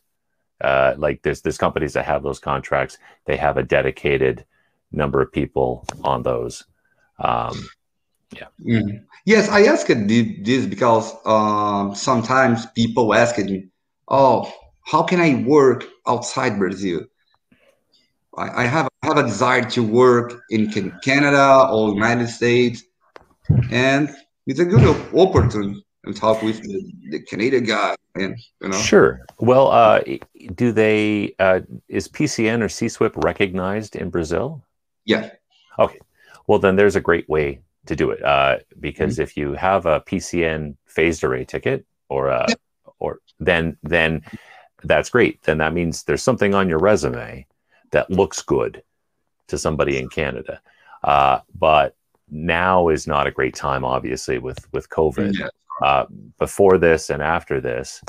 Uh, 0.60 0.94
like 0.98 1.22
there's 1.22 1.42
there's 1.42 1.58
companies 1.58 1.92
that 1.92 2.04
have 2.04 2.22
those 2.22 2.38
contracts. 2.38 2.98
They 3.26 3.36
have 3.36 3.56
a 3.56 3.62
dedicated 3.62 4.44
number 4.90 5.20
of 5.20 5.32
people 5.32 5.84
on 6.02 6.22
those. 6.22 6.64
Um, 7.18 7.68
yeah. 8.32 8.46
Mm. 8.64 9.04
Yes, 9.24 9.48
I 9.48 9.62
asked 9.64 9.88
this 9.88 10.66
because 10.66 11.14
um, 11.24 11.94
sometimes 11.94 12.66
people 12.66 13.14
ask 13.14 13.38
me, 13.38 13.68
"Oh, 14.08 14.52
how 14.84 15.02
can 15.02 15.20
I 15.20 15.42
work 15.46 15.84
outside 16.06 16.58
Brazil?" 16.58 17.06
I, 18.36 18.62
I 18.62 18.66
have 18.66 18.88
I 19.02 19.06
have 19.06 19.18
a 19.18 19.22
desire 19.24 19.68
to 19.70 19.82
work 19.82 20.40
in 20.50 20.70
Canada 21.02 21.68
or 21.70 21.94
United 21.94 22.28
States, 22.28 22.84
and 23.70 24.08
it's 24.46 24.60
a 24.60 24.64
good 24.64 24.84
opportunity 25.14 25.84
and 26.04 26.16
talk 26.16 26.42
with 26.42 26.62
the, 26.62 26.92
the 27.10 27.20
Canadian 27.20 27.64
guy. 27.64 27.94
And 28.14 28.36
you 28.60 28.68
know, 28.68 28.76
sure. 28.76 29.20
Well, 29.38 29.68
uh, 29.68 30.00
do 30.54 30.72
they? 30.72 31.34
Uh, 31.38 31.60
is 31.88 32.08
PCN 32.08 32.62
or 32.62 32.68
CSWIP 32.68 33.22
recognized 33.24 33.94
in 33.94 34.10
Brazil? 34.10 34.64
Yeah. 35.04 35.30
Okay. 35.78 35.98
Well, 36.46 36.58
then 36.58 36.76
there's 36.76 36.96
a 36.96 37.00
great 37.00 37.28
way 37.28 37.60
to 37.86 37.94
do 37.94 38.10
it 38.10 38.24
uh, 38.24 38.58
because 38.80 39.14
mm-hmm. 39.14 39.22
if 39.22 39.36
you 39.36 39.52
have 39.52 39.86
a 39.86 40.00
PCN 40.00 40.76
phased 40.86 41.22
array 41.24 41.44
ticket 41.44 41.84
or 42.08 42.28
a, 42.28 42.46
yeah. 42.48 42.54
Then 43.40 43.76
then 43.82 44.22
that's 44.84 45.10
great. 45.10 45.42
Then 45.42 45.58
that 45.58 45.74
means 45.74 46.04
there's 46.04 46.22
something 46.22 46.54
on 46.54 46.68
your 46.68 46.78
resume 46.78 47.46
that 47.90 48.10
looks 48.10 48.42
good 48.42 48.82
to 49.48 49.58
somebody 49.58 49.98
in 49.98 50.08
Canada. 50.08 50.60
Uh, 51.02 51.40
but 51.58 51.96
now 52.30 52.88
is 52.88 53.06
not 53.06 53.26
a 53.26 53.30
great 53.30 53.54
time, 53.54 53.84
obviously, 53.84 54.38
with 54.38 54.66
with 54.72 54.88
COVID. 54.90 55.34
Yeah 55.38 55.48
uh, 55.82 56.06
before 56.38 56.78
this 56.78 57.10
and 57.10 57.22
after 57.22 57.60
this, 57.60 58.02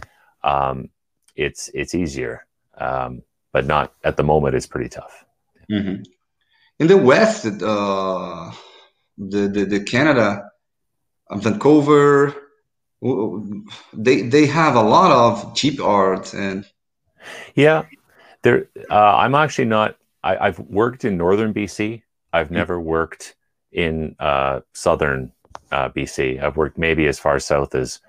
um, 0.44 0.90
it's 1.36 1.70
it's 1.74 1.96
easier, 1.96 2.46
um, 2.78 3.22
but 3.52 3.66
not 3.66 3.94
at 4.04 4.18
the 4.18 4.24
moment. 4.24 4.56
It's 4.56 4.68
pretty 4.68 4.90
tough. 4.90 5.26
Mm-hmm. 5.72 6.04
In 6.80 6.88
the 6.88 6.98
West, 6.98 7.46
uh, 7.46 8.52
the, 9.18 9.48
the 9.48 9.66
the 9.66 9.84
Canada, 9.84 10.50
Vancouver, 11.32 12.34
they 13.94 14.24
they 14.24 14.46
have 14.46 14.76
a 14.76 14.82
lot 14.82 15.12
of 15.12 15.56
cheap 15.56 15.82
art 15.82 16.34
and 16.34 16.66
yeah, 17.56 17.84
there. 18.42 18.70
Uh, 18.90 19.18
I'm 19.18 19.36
actually 19.36 19.66
not. 19.66 19.96
I, 20.24 20.48
have 20.48 20.60
worked 20.60 21.06
in 21.06 21.18
northern 21.18 21.54
BC. 21.54 22.04
I've 22.34 22.52
never 22.52 22.80
worked 22.80 23.36
in 23.72 24.16
uh, 24.20 24.62
southern 24.74 25.32
uh, 25.72 25.90
BC. 25.90 26.44
I've 26.44 26.58
worked 26.58 26.78
maybe 26.78 27.08
as 27.08 27.20
far 27.20 27.40
south 27.40 27.74
as 27.74 28.00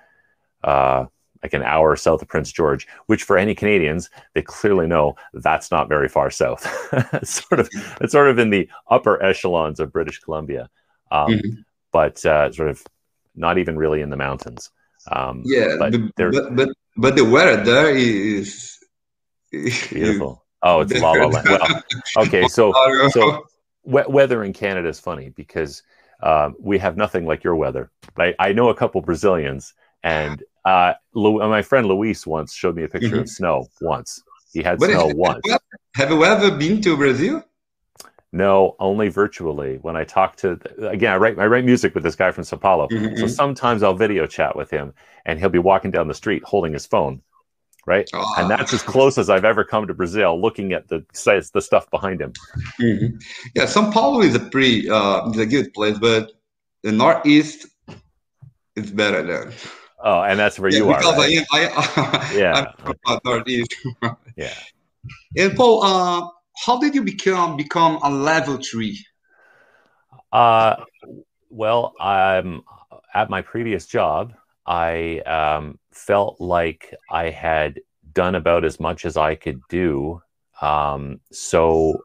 uh, 0.64 1.07
like 1.42 1.55
an 1.55 1.62
hour 1.62 1.96
south 1.96 2.20
of 2.20 2.29
Prince 2.29 2.50
George, 2.53 2.87
which 3.07 3.22
for 3.22 3.38
any 3.38 3.55
Canadians, 3.55 4.11
they 4.35 4.42
clearly 4.42 4.87
know 4.87 5.14
that's 5.35 5.70
not 5.70 5.88
very 5.88 6.09
far 6.09 6.31
south. 6.31 6.66
it's 7.12 7.44
sort 7.46 7.61
of 7.61 7.68
it's 8.00 8.12
sort 8.12 8.29
of 8.29 8.38
in 8.38 8.50
the 8.50 8.68
upper 8.88 9.22
echelons 9.22 9.79
of 9.79 9.92
British 9.92 10.18
Columbia, 10.18 10.68
um, 11.12 11.29
mm-hmm. 11.29 11.61
but 11.92 12.24
uh, 12.26 12.50
sort 12.53 12.68
of 12.68 12.85
not 13.37 13.59
even 13.59 13.76
really 13.76 14.00
in 14.00 14.11
the 14.11 14.16
mountains. 14.16 14.70
Um, 15.10 15.42
yeah, 15.46 15.76
but, 15.78 15.92
but, 16.16 16.56
but 16.56 16.68
but 16.96 17.16
the 17.16 17.24
weather 17.24 17.62
there 17.64 17.90
is 17.94 18.76
Beautiful. 19.50 20.44
Oh, 20.62 20.80
it's 20.80 20.92
La 21.00 21.12
La 21.12 21.26
Land. 21.26 21.48
Well, 21.48 21.82
okay, 22.26 22.46
so 22.48 22.72
so 23.10 23.44
we- 23.84 24.02
weather 24.08 24.44
in 24.44 24.52
Canada 24.52 24.88
is 24.88 25.00
funny 25.00 25.30
because 25.30 25.82
um, 26.22 26.54
we 26.60 26.78
have 26.78 26.96
nothing 26.96 27.24
like 27.26 27.42
your 27.42 27.56
weather. 27.56 27.90
I, 28.18 28.34
I 28.38 28.52
know 28.52 28.68
a 28.68 28.74
couple 28.74 29.00
Brazilians, 29.00 29.72
and 30.02 30.42
uh, 30.64 30.92
Lu- 31.14 31.38
my 31.48 31.62
friend 31.62 31.86
Luis 31.86 32.26
once 32.26 32.52
showed 32.54 32.76
me 32.76 32.84
a 32.84 32.88
picture 32.88 33.16
Mhm. 33.16 33.20
of 33.22 33.28
snow. 33.28 33.66
Once 33.80 34.22
he 34.52 34.62
had 34.62 34.78
But 34.78 34.90
snow 34.90 35.08
have- 35.08 35.16
once. 35.16 35.42
Have 35.96 36.10
you 36.10 36.24
ever 36.24 36.50
been 36.52 36.80
to 36.82 36.96
Brazil? 36.96 37.42
No, 38.33 38.77
only 38.79 39.09
virtually. 39.09 39.79
When 39.83 39.97
I 39.97 40.05
talk 40.05 40.37
to 40.37 40.59
again, 40.88 41.12
I 41.12 41.16
write 41.16 41.38
I 41.38 41.47
write 41.47 41.64
music 41.64 41.95
with 41.95 42.05
this 42.05 42.14
guy 42.14 42.31
from 42.31 42.45
Sao 42.45 42.59
Paulo. 42.59 42.87
Mhm. 42.88 43.19
So 43.19 43.27
sometimes 43.27 43.83
I'll 43.83 43.95
video 43.95 44.27
chat 44.27 44.55
with 44.55 44.71
him, 44.71 44.95
and 45.27 45.38
he'll 45.40 45.49
be 45.49 45.59
walking 45.59 45.90
down 45.90 46.07
the 46.07 46.14
street 46.14 46.45
holding 46.45 46.73
his 46.73 46.87
phone, 46.87 47.23
right? 47.87 48.09
Ah. 48.14 48.35
And 48.38 48.49
that's 48.49 48.73
as 48.73 48.83
close 48.83 49.19
as 49.19 49.31
I've 49.31 49.45
ever 49.45 49.64
come 49.64 49.88
to 49.88 49.95
Brazil, 49.95 50.40
looking 50.40 50.73
at 50.73 50.87
the 50.87 51.05
the 51.53 51.61
stuff 51.61 51.90
behind 51.90 52.21
him. 52.21 52.33
Mhm. 52.81 53.21
Yeah, 53.57 53.64
São 53.64 53.93
Paulo 53.93 54.21
is 54.23 54.37
a 54.37 54.40
pretty, 54.40 54.88
uh, 54.88 55.29
is 55.31 55.38
a 55.38 55.47
good 55.47 55.75
place, 55.75 55.99
but 55.99 56.31
the 56.83 56.93
Northeast 56.93 57.66
is 58.77 58.93
better 58.93 59.23
than. 59.25 59.53
Oh, 60.05 60.23
and 60.23 60.38
that's 60.38 60.57
where 60.59 60.71
Yeah, 60.71 60.79
you 60.79 60.90
are. 60.90 60.99
because 61.01 61.19
right? 61.19 61.45
I 61.53 61.61
am, 61.62 61.73
I, 61.77 62.33
Yeah, 62.38 62.73
I'm 62.85 62.95
from 63.05 63.19
Northeast. 63.25 63.75
Yeah. 64.37 64.55
And 65.37 65.55
Paul, 65.57 65.83
uh, 65.83 66.29
how 66.64 66.79
did 66.79 66.94
you 66.94 67.03
become 67.03 67.57
become 67.57 67.99
a 68.03 68.11
level 68.11 68.59
three? 68.59 68.99
Uh, 70.33 70.77
well, 71.49 71.94
um, 72.01 72.62
at 73.14 73.31
my 73.31 73.42
previous 73.42 73.87
job, 73.87 74.35
I 74.66 75.20
um, 75.20 75.79
felt 75.92 76.40
like 76.40 76.94
I 77.11 77.31
had 77.31 77.81
done 78.12 78.35
about 78.35 78.64
as 78.64 78.79
much 78.79 79.05
as 79.05 79.16
I 79.16 79.35
could 79.35 79.61
do. 79.68 80.23
Um, 80.61 81.20
so 81.33 82.05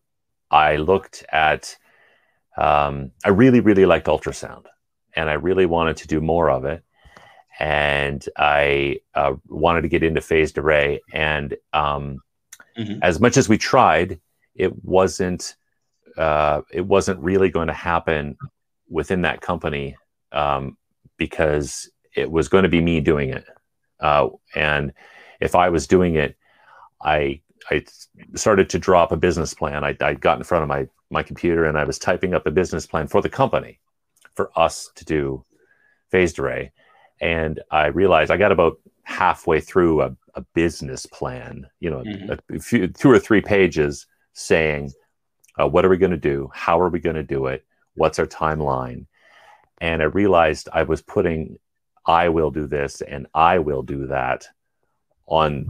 I 0.50 0.78
looked 0.78 1.26
at, 1.32 1.76
um, 2.58 3.12
I 3.24 3.30
really, 3.30 3.60
really 3.60 3.86
liked 3.86 4.08
ultrasound 4.08 4.66
and 5.16 5.30
I 5.30 5.34
really 5.34 5.66
wanted 5.66 5.98
to 5.98 6.08
do 6.08 6.22
more 6.22 6.50
of 6.50 6.66
it. 6.66 6.84
And 7.60 8.26
I 8.38 9.00
uh, 9.14 9.36
wanted 9.48 9.82
to 9.82 9.90
get 9.90 10.04
into 10.04 10.22
phased 10.22 10.58
array. 10.58 11.02
And 11.14 11.56
um, 11.74 12.22
Mhm. 12.78 13.00
as 13.02 13.20
much 13.20 13.38
as 13.38 13.48
we 13.48 13.58
tried, 13.58 14.20
it 14.56 14.84
wasn't 14.84 15.56
uh, 16.18 16.62
it 16.72 16.86
wasn't 16.86 17.20
really 17.20 17.50
going 17.50 17.68
to 17.68 17.74
happen 17.74 18.38
within 18.90 19.22
that 19.24 19.42
company 19.42 19.98
um, 20.32 20.78
because 21.18 21.90
it 22.16 22.30
was 22.32 22.48
going 22.48 22.64
to 22.64 22.70
be 22.70 22.82
me 22.82 23.02
doing 23.02 23.30
it. 23.30 23.46
Uh, 24.00 24.30
and 24.56 24.94
if 25.42 25.56
I 25.56 25.70
was 25.70 25.88
doing 25.88 26.16
it, 26.16 26.38
I 27.04 27.42
I 27.70 27.84
started 28.36 28.70
to 28.70 28.80
draw 28.80 29.04
up 29.04 29.12
a 29.12 29.18
business 29.18 29.54
plan. 29.54 29.84
I, 29.84 29.98
I 30.00 30.14
got 30.14 30.38
in 30.38 30.44
front 30.44 30.64
of 30.64 30.70
my 30.70 30.88
my 31.10 31.24
computer 31.24 31.66
and 31.66 31.78
I 31.78 31.84
was 31.84 32.00
typing 32.00 32.34
up 32.34 32.48
a 32.48 32.52
business 32.52 32.86
plan 32.88 33.08
for 33.08 33.22
the 33.22 33.30
company 33.30 33.80
for 34.36 34.52
us 34.58 34.90
to 34.96 35.06
do 35.06 35.44
phased 36.12 36.40
array. 36.40 36.72
And 37.22 37.62
I 37.72 37.88
realized 37.88 38.32
I 38.32 38.38
got 38.38 38.52
about 38.52 38.80
halfway 39.04 39.62
through 39.62 40.02
a, 40.02 40.16
a 40.34 40.42
business 40.54 41.06
plan, 41.06 41.68
you 41.80 41.90
know, 41.90 42.04
Mhm. 42.04 42.40
a, 42.54 42.60
few, 42.60 42.88
two 42.88 43.10
or 43.12 43.20
three 43.20 43.42
pages 43.42 44.08
saying, 44.36 44.92
uh, 45.60 45.68
what 45.68 45.84
are 45.86 45.90
we 45.90 45.98
going 45.98 46.12
to 46.12 46.18
do? 46.18 46.52
How 46.54 46.80
are 46.80 46.90
we 46.90 47.00
going 47.00 47.16
to 47.16 47.24
do 47.24 47.48
it? 47.48 47.66
What's 47.96 48.20
our 48.20 48.28
timeline? 48.28 49.08
And 49.82 50.02
I 50.02 50.06
realized 50.06 50.70
I 50.72 50.84
was 50.84 51.02
putting, 51.02 51.58
I 52.06 52.30
will 52.30 52.52
do 52.52 52.68
this 52.68 53.02
and 53.02 53.26
I 53.34 53.60
will 53.60 53.82
do 53.82 54.06
that 54.08 54.48
on 55.26 55.68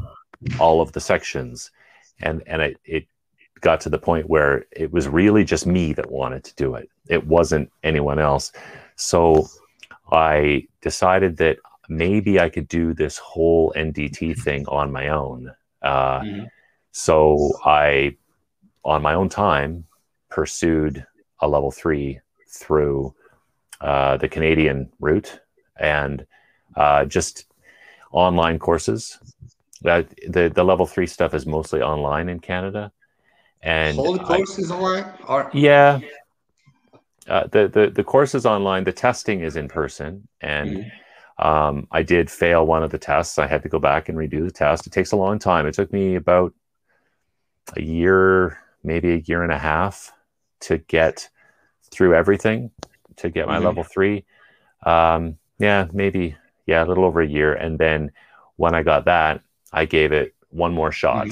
all 0.60 0.82
of 0.82 0.92
the 0.92 1.00
sections. 1.00 1.72
And, 2.22 2.44
and 2.48 2.62
it, 2.62 2.78
it 2.84 3.08
got 3.62 3.80
to 3.82 3.90
the 3.90 4.00
point 4.00 4.30
where 4.30 4.66
it 4.72 4.92
was 4.92 5.08
really 5.08 5.44
just 5.44 5.66
me 5.66 5.94
that 5.94 6.12
wanted 6.12 6.44
to 6.44 6.56
do 6.56 6.76
it. 6.76 6.90
It 7.08 7.26
wasn't 7.26 7.72
anyone 7.84 8.20
else. 8.20 8.52
So 8.96 9.48
I 10.12 10.68
decided 10.82 11.38
that 11.38 11.58
maybe 11.88 12.40
I 12.40 12.50
could 12.50 12.68
do 12.68 12.94
this 12.94 13.18
whole 13.18 13.72
NDT 13.76 14.42
thing 14.42 14.68
on 14.68 14.92
my 14.92 15.10
own. 15.10 15.54
Uh, 15.82 16.22
Mhm. 16.22 16.48
so 16.92 17.52
I, 17.64 18.16
on 18.86 19.02
my 19.02 19.14
own 19.16 19.28
time, 19.28 19.86
pursued 20.30 21.06
a 21.40 21.48
level 21.48 21.72
three 21.72 22.20
through 22.48 23.14
uh, 23.82 24.16
the 24.18 24.30
Canadian 24.30 24.90
route 25.00 25.40
and 25.78 26.26
uh, 26.78 27.04
just 27.06 27.46
online 28.12 28.60
courses. 28.60 29.20
Uh, 29.84 30.04
the 30.30 30.50
the 30.54 30.64
level 30.64 30.86
three 30.86 31.08
stuff 31.08 31.34
is 31.34 31.46
mostly 31.46 31.82
online 31.82 32.30
in 32.30 32.40
Canada, 32.40 32.92
and 33.62 34.00
All 34.00 34.14
the 34.14 34.22
I- 34.24 34.38
courses 34.38 34.72
online 34.72 35.06
are 35.28 35.50
yeah, 35.54 36.00
uh, 37.28 37.48
the 37.52 37.68
the 37.68 37.90
the 37.90 38.04
course 38.04 38.34
is 38.36 38.46
online. 38.46 38.84
The 38.84 38.94
testing 38.94 39.42
is 39.42 39.56
in 39.58 39.68
person, 39.68 40.28
and 40.42 40.78
Mhm. 40.78 41.46
um, 41.46 41.88
I 41.92 42.04
did 42.04 42.32
fail 42.32 42.66
one 42.66 42.84
of 42.84 42.92
the 42.92 42.98
tests. 42.98 43.38
I 43.38 43.48
had 43.48 43.64
to 43.64 43.70
go 43.70 43.80
back 43.80 44.10
and 44.10 44.18
redo 44.18 44.44
the 44.46 44.52
test. 44.52 44.88
It 44.88 44.94
takes 44.94 45.12
a 45.12 45.18
long 45.18 45.38
time. 45.40 45.68
It 45.68 45.74
took 45.76 45.92
me 45.92 46.16
about 46.16 46.54
a 47.76 47.82
year, 47.82 48.58
maybe 48.86 49.14
a 49.14 49.24
year 49.26 49.44
and 49.44 49.52
a 49.52 49.58
half, 49.58 50.14
to 50.62 50.78
get 50.78 51.30
through 51.92 52.16
everything 52.16 52.72
to 53.18 53.30
get 53.30 53.48
my 53.48 53.58
Mhm. 53.58 53.64
level 53.64 53.84
three. 53.84 54.26
Um, 54.86 55.38
yeah, 55.60 55.88
maybe 55.94 56.36
yeah, 56.66 56.84
a 56.84 56.88
little 56.88 57.06
over 57.06 57.22
a 57.22 57.28
year. 57.28 57.54
And 57.54 57.78
then 57.78 58.12
when 58.58 58.74
I 58.74 58.84
got 58.84 59.06
that, 59.06 59.42
I 59.72 59.86
gave 59.86 60.12
it 60.12 60.34
one 60.50 60.74
more 60.74 60.92
shot. 60.92 61.28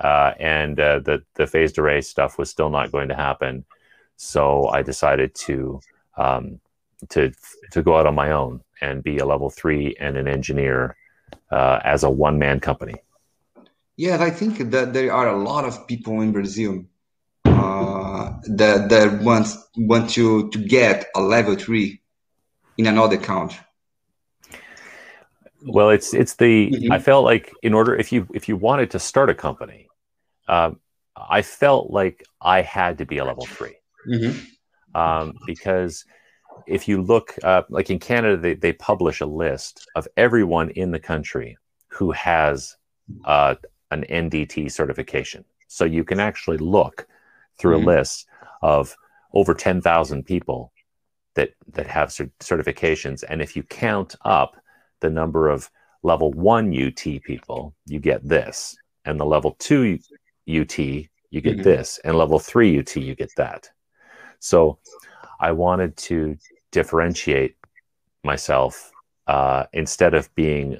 Uh, 0.00 0.34
and 0.38 0.78
uh, 0.78 0.98
the 0.98 1.22
the 1.34 1.46
phased 1.46 1.78
array 1.78 2.02
stuff 2.02 2.38
was 2.38 2.50
still 2.50 2.68
not 2.68 2.92
going 2.92 3.08
to 3.08 3.14
happen, 3.14 3.64
so 4.16 4.68
I 4.68 4.82
decided 4.82 5.34
to 5.46 5.80
um, 6.18 6.60
to 7.08 7.32
to 7.70 7.82
go 7.82 7.96
out 7.96 8.06
on 8.06 8.14
my 8.14 8.30
own 8.30 8.60
and 8.82 9.02
be 9.02 9.18
a 9.18 9.24
level 9.26 9.48
three 9.48 9.96
and 9.98 10.18
an 10.18 10.28
engineer 10.28 10.96
uh, 11.50 11.80
as 11.82 12.04
a 12.04 12.10
one 12.10 12.38
man 12.38 12.60
company. 12.60 12.96
Yes, 13.96 14.20
I 14.20 14.30
think 14.30 14.58
that 14.70 14.92
there 14.92 15.12
are 15.12 15.28
a 15.28 15.36
lot 15.36 15.64
of 15.64 15.86
people 15.86 16.20
in 16.20 16.32
Brazil 16.32 16.84
uh, 17.44 18.32
that 18.56 18.88
that 18.90 19.22
want 19.22 19.48
want 19.76 20.10
to 20.10 20.50
to 20.50 20.58
get 20.58 21.06
a 21.14 21.20
level 21.20 21.56
three 21.56 22.02
in 22.76 22.86
another 22.86 23.16
country. 23.16 23.58
Well, 25.62 25.90
it's 25.90 26.12
it's 26.14 26.34
the 26.34 26.70
Mhm. 26.70 26.92
I 26.92 26.98
felt 26.98 27.24
like 27.24 27.54
in 27.62 27.74
order 27.74 27.94
if 27.96 28.12
you 28.12 28.26
if 28.34 28.48
you 28.48 28.56
wanted 28.56 28.90
to 28.90 28.98
start 28.98 29.30
a 29.30 29.34
company, 29.34 29.88
um, 30.46 30.80
I 31.16 31.42
felt 31.42 31.90
like 31.90 32.22
I 32.40 32.62
had 32.62 32.98
to 32.98 33.06
be 33.06 33.18
a 33.18 33.24
level 33.24 33.46
three. 33.46 33.76
um, 34.94 35.32
because 35.46 36.04
if 36.66 36.88
you 36.88 37.02
look 37.02 37.34
uh, 37.42 37.62
like 37.68 37.90
in 37.90 37.98
Canada, 37.98 38.36
they, 38.36 38.54
they 38.54 38.72
publish 38.72 39.20
a 39.20 39.26
list 39.26 39.88
of 39.94 40.08
everyone 40.16 40.70
in 40.70 40.90
the 40.90 40.98
country 40.98 41.56
who 41.88 42.12
has 42.12 42.76
uh, 43.24 43.54
an 43.90 44.04
NDT 44.04 44.70
certification. 44.70 45.44
So 45.68 45.84
you 45.84 46.04
can 46.04 46.20
actually 46.20 46.58
look 46.58 47.06
through 47.58 47.78
Mhm. 47.78 47.82
a 47.82 47.86
list 47.86 48.26
of 48.62 48.96
over 49.32 49.54
10,000 49.54 50.24
people 50.24 50.72
that, 51.34 51.50
that 51.72 51.86
have 51.86 52.12
cer- 52.12 52.30
certifications. 52.40 53.24
And 53.28 53.42
if 53.42 53.56
you 53.56 53.62
count 53.62 54.14
up 54.24 54.56
the 55.00 55.10
number 55.10 55.48
of 55.48 55.70
level 56.02 56.32
one 56.32 56.72
UT 56.72 57.20
people, 57.20 57.74
you 57.86 57.98
get 57.98 58.26
this. 58.26 58.76
And 59.04 59.20
the 59.20 59.26
level 59.26 59.56
two 59.58 59.98
UT, 60.46 60.78
you 61.30 61.40
get 61.40 61.58
Mhm. 61.58 61.64
this. 61.64 62.00
And 62.04 62.16
level 62.16 62.38
three 62.38 62.78
UT, 62.78 62.96
you 62.96 63.14
get 63.14 63.30
that. 63.36 63.70
So 64.38 64.78
I 65.40 65.52
wanted 65.52 65.96
to 65.98 66.36
differentiate 66.72 67.56
myself 68.24 68.92
uh, 69.26 69.66
instead 69.72 70.14
of 70.14 70.32
being 70.34 70.78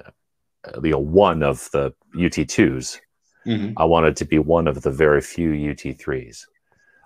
you 0.83 0.91
know 0.91 0.99
one 0.99 1.43
of 1.43 1.69
the 1.71 1.93
UT2s. 2.15 2.99
Mhm. 3.45 3.73
I 3.77 3.85
wanted 3.85 4.15
to 4.17 4.25
be 4.25 4.39
one 4.39 4.67
of 4.67 4.81
the 4.81 4.91
very 4.91 5.21
few 5.21 5.49
UT3s. 5.51 6.47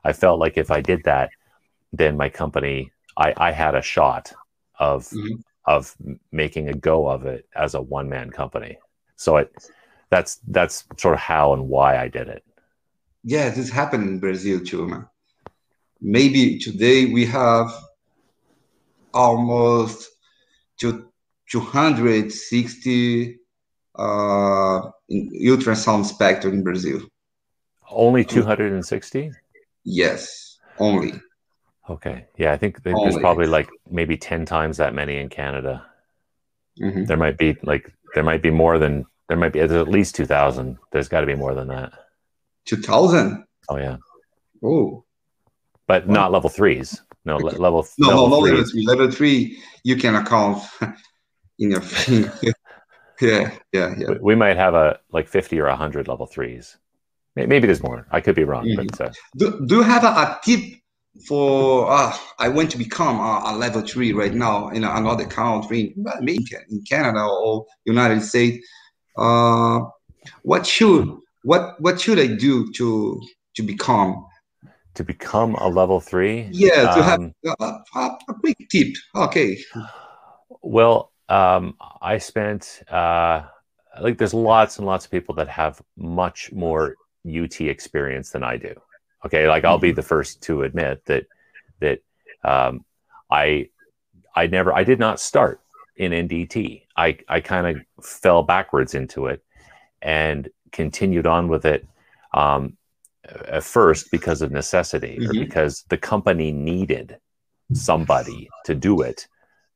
I 0.03 0.13
felt 0.13 0.39
like 0.39 0.57
if 0.57 0.71
I 0.71 0.81
did 0.81 1.03
that, 1.03 1.29
then 1.93 2.17
my 2.17 2.29
company, 2.29 2.91
I, 3.17 3.33
I 3.37 3.51
had 3.51 3.75
a 3.75 3.81
shot 3.81 4.33
of 4.79 5.07
Mhm. 5.11 5.43
of 5.65 5.95
making 6.31 6.69
a 6.69 6.73
go 6.73 7.07
of 7.07 7.25
it 7.25 7.47
as 7.55 7.75
a 7.75 7.81
one 7.81 8.09
man 8.09 8.31
company. 8.31 8.77
So 9.15 9.37
it 9.37 9.53
that's 10.09 10.39
that's 10.47 10.85
sort 10.97 11.13
of 11.13 11.19
how 11.19 11.53
and 11.53 11.67
why 11.69 11.97
I 11.97 12.07
did 12.07 12.27
it. 12.27 12.43
Yeah, 13.23 13.49
this 13.49 13.69
happened 13.69 14.03
in 14.09 14.19
Brazil 14.19 14.59
too, 14.59 14.87
man. 14.87 15.05
Maybe 16.01 16.57
today 16.57 17.05
we 17.05 17.25
have 17.27 17.69
almost 19.13 20.09
to 20.79 21.11
260 21.51 23.37
uh, 23.95 24.81
in 25.09 25.29
ultrasound 25.43 26.05
spectrum 26.05 26.53
in 26.55 26.63
Brazil. 26.63 27.01
Only 27.89 28.23
260? 28.23 29.31
Yes, 29.83 30.57
only. 30.79 31.13
Okay. 31.89 32.25
Yeah, 32.37 32.53
I 32.53 32.57
think 32.57 32.83
there- 32.83 32.93
there's 32.93 33.15
Only. 33.15 33.21
probably 33.21 33.47
like 33.47 33.69
maybe 33.89 34.15
10 34.17 34.45
times 34.45 34.77
that 34.77 34.93
many 34.93 35.17
in 35.17 35.29
Canada. 35.29 35.85
Mhm. 36.79 37.05
There 37.07 37.17
might 37.17 37.37
be 37.37 37.57
like 37.63 37.91
there 38.15 38.23
might 38.23 38.41
be 38.41 38.49
more 38.51 38.77
than 38.77 39.05
There 39.27 39.37
might 39.37 39.53
be 39.53 39.59
at 39.61 39.87
least 39.87 40.15
two 40.15 40.25
thousand. 40.25 40.77
There's 40.91 41.07
got 41.07 41.21
to 41.21 41.25
be 41.27 41.35
more 41.35 41.53
than 41.55 41.67
that. 41.69 41.93
Two 42.65 42.77
thousand. 42.77 43.45
Oh 43.69 43.77
yeah, 43.77 43.97
Oh 44.63 45.03
but 45.87 46.07
not 46.07 46.31
level 46.31 46.49
threes. 46.49 47.01
No 47.25 47.37
le- 47.37 47.51
level. 47.59 47.85
no, 47.97 48.09
no, 48.09 48.27
no 48.27 48.37
level 48.39 48.63
three. 48.65 48.85
Level 48.85 49.11
three, 49.11 49.57
you 49.83 49.95
can 49.97 50.15
account 50.15 50.63
in 51.59 51.71
your. 51.71 51.81
Yeah, 53.21 53.57
yeah, 53.71 53.95
yeah. 53.97 54.07
We- 54.21 54.35
might 54.35 54.57
have 54.57 54.73
a 54.73 54.99
like 55.11 55.27
fifty 55.27 55.59
or 55.59 55.67
hundred 55.69 56.07
level 56.07 56.25
threes. 56.25 56.77
Maybe 57.35 57.59
there's 57.67 57.83
more. 57.83 58.07
I 58.11 58.19
could 58.21 58.35
be 58.35 58.43
wrong, 58.43 58.65
Mhm. 58.65 58.75
but 58.87 59.01
uh, 59.01 59.11
Do, 59.37 59.65
do 59.65 59.75
you 59.77 59.83
have 59.83 60.03
a, 60.03 60.07
a 60.07 60.39
tip 60.43 60.59
for? 61.27 61.89
Uh, 61.89 62.13
I 62.39 62.49
want 62.49 62.69
to 62.71 62.77
become 62.77 63.19
a, 63.19 63.43
a 63.51 63.53
level 63.55 63.81
three 63.81 64.11
right 64.11 64.33
now 64.33 64.69
in 64.69 64.83
another 64.83 65.25
country, 65.25 65.93
maybe 66.19 66.45
in 66.69 66.81
Canada 66.89 67.23
or 67.25 67.65
United 67.85 68.21
States. 68.21 68.67
Uh, 69.17 69.79
what 70.43 70.65
should 70.65 71.07
what 71.43 71.79
what 71.79 72.01
should 72.01 72.19
I 72.19 72.27
do 72.27 72.71
to 72.73 73.21
to 73.55 73.63
become? 73.63 74.25
to 74.93 75.05
become 75.05 75.55
a 75.55 75.69
level 75.69 76.01
three. 76.01 76.49
Yeah, 76.51 76.93
to 76.95 77.01
have 77.03 77.19
um, 77.21 77.33
a, 77.45 77.65
a, 77.95 78.17
a 78.27 78.33
quick 78.41 78.57
tip. 78.69 78.93
Okay. 79.15 79.57
Well, 80.61 81.10
um, 81.31 81.75
I 82.01 82.17
spent 82.17 82.83
uh, 82.89 83.43
like 84.01 84.17
there's 84.17 84.33
lots 84.33 84.77
and 84.77 84.85
lots 84.85 85.05
of 85.05 85.11
people 85.11 85.35
that 85.35 85.47
have 85.47 85.81
much 85.95 86.51
more 86.51 86.95
UT 87.25 87.61
experience 87.61 88.31
than 88.31 88.43
I 88.43 88.57
do. 88.57 88.73
Okay, 89.25 89.47
like 89.47 89.63
I'll 89.63 89.77
be 89.77 89.93
the 89.93 90.01
first 90.01 90.41
to 90.43 90.63
admit 90.63 91.05
that 91.05 91.25
that 91.79 91.99
um, 92.43 92.83
I 93.29 93.69
I 94.35 94.47
never 94.47 94.73
I 94.73 94.83
did 94.83 94.99
not 94.99 95.19
start 95.19 95.61
in 95.95 96.11
NDT. 96.11 96.83
I 96.97 97.17
I 97.29 97.39
kind 97.39 97.65
of 97.67 98.05
fell 98.05 98.43
backwards 98.43 98.93
into 98.93 99.27
it 99.27 99.41
and 100.01 100.49
continued 100.71 101.27
on 101.27 101.47
with 101.47 101.65
it. 101.65 101.87
Um, 102.33 102.77
at 103.47 103.63
first 103.63 104.09
because 104.11 104.41
of 104.41 104.51
necessity 104.51 105.17
or 105.19 105.33
Mhm. 105.33 105.39
because 105.45 105.85
the 105.89 105.97
company 105.97 106.51
needed 106.51 107.17
somebody 107.73 108.49
to 108.65 108.73
do 108.75 109.01
it 109.01 109.27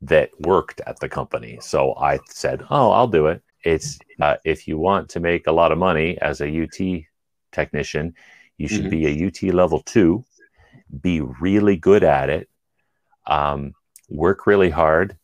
that 0.06 0.30
worked 0.41 0.82
at 0.86 1.00
the 1.00 1.10
company. 1.10 1.58
So 1.62 1.96
I 1.96 2.20
said, 2.30 2.63
"Oh, 2.70 2.91
I'll 2.91 3.08
do 3.08 3.28
it." 3.28 3.41
It's 3.63 4.00
uh, 4.22 4.38
if 4.44 4.68
you 4.68 4.78
want 4.78 5.10
to 5.10 5.20
make 5.20 5.48
a 5.48 5.52
lot 5.52 5.72
of 5.72 5.78
money 5.78 6.18
as 6.22 6.41
a 6.41 6.50
UT 6.63 7.08
technician, 7.52 8.13
you 8.58 8.68
should 8.68 8.86
Mhm. 8.86 8.89
be 8.98 9.06
a 9.08 9.28
UT 9.28 9.52
level 9.52 9.82
two, 9.82 10.24
be 11.02 11.22
really 11.22 11.78
good 11.78 12.04
at 12.04 12.30
it, 12.30 12.50
um, 13.26 13.74
work 14.10 14.46
really 14.46 14.70
hard, 14.70 15.18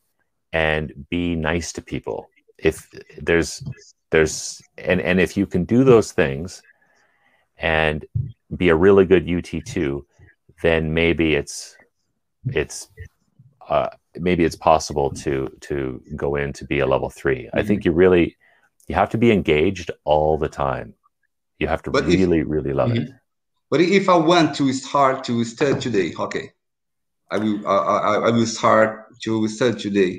and 0.52 1.06
be 1.10 1.36
nice 1.36 1.74
to 1.74 1.82
people. 1.82 2.30
If 2.58 2.90
there's 3.22 3.64
there's 4.10 4.62
and 4.78 5.00
and 5.02 5.20
if 5.20 5.38
you 5.38 5.46
can 5.46 5.66
do 5.66 5.84
those 5.84 6.12
things 6.12 6.62
and 7.58 8.06
be 8.56 8.70
a 8.70 8.76
really 8.76 9.06
good 9.06 9.28
UT 9.30 9.62
two, 9.62 10.06
then 10.62 10.94
maybe 10.94 11.36
it's 11.36 11.78
it's 12.48 12.90
uh, 13.72 13.90
maybe 14.28 14.44
it's 14.48 14.60
possible 14.72 15.10
to 15.24 15.34
to 15.68 15.76
go 16.24 16.36
in 16.36 16.52
to 16.60 16.66
be 16.66 16.80
a 16.80 16.86
level 16.94 17.10
3 17.10 17.50
I 17.60 17.64
think 17.64 17.86
you 17.86 17.92
really 18.04 18.26
you 18.88 18.96
have 18.96 19.10
to 19.12 19.18
be 19.18 19.32
engaged 19.32 19.90
all 20.04 20.38
the 20.38 20.50
time. 20.50 20.94
You 21.60 21.68
have 21.74 21.82
to 21.84 21.92
But 21.92 22.04
if- 22.10 22.20
really 22.20 22.42
really 22.44 22.74
love 22.74 22.92
it. 23.02 23.10
But 23.72 23.80
if 23.80 24.10
I 24.10 24.18
want 24.32 24.50
to 24.60 24.74
start 24.74 25.24
to 25.30 25.34
study 25.46 25.80
today, 25.80 26.08
okay, 26.26 26.52
I 27.34 27.38
will. 27.38 27.58
I, 27.66 27.76
I, 28.10 28.14
I 28.28 28.30
will 28.36 28.46
start 28.46 28.90
to 29.24 29.48
study 29.48 29.80
today. 29.80 30.14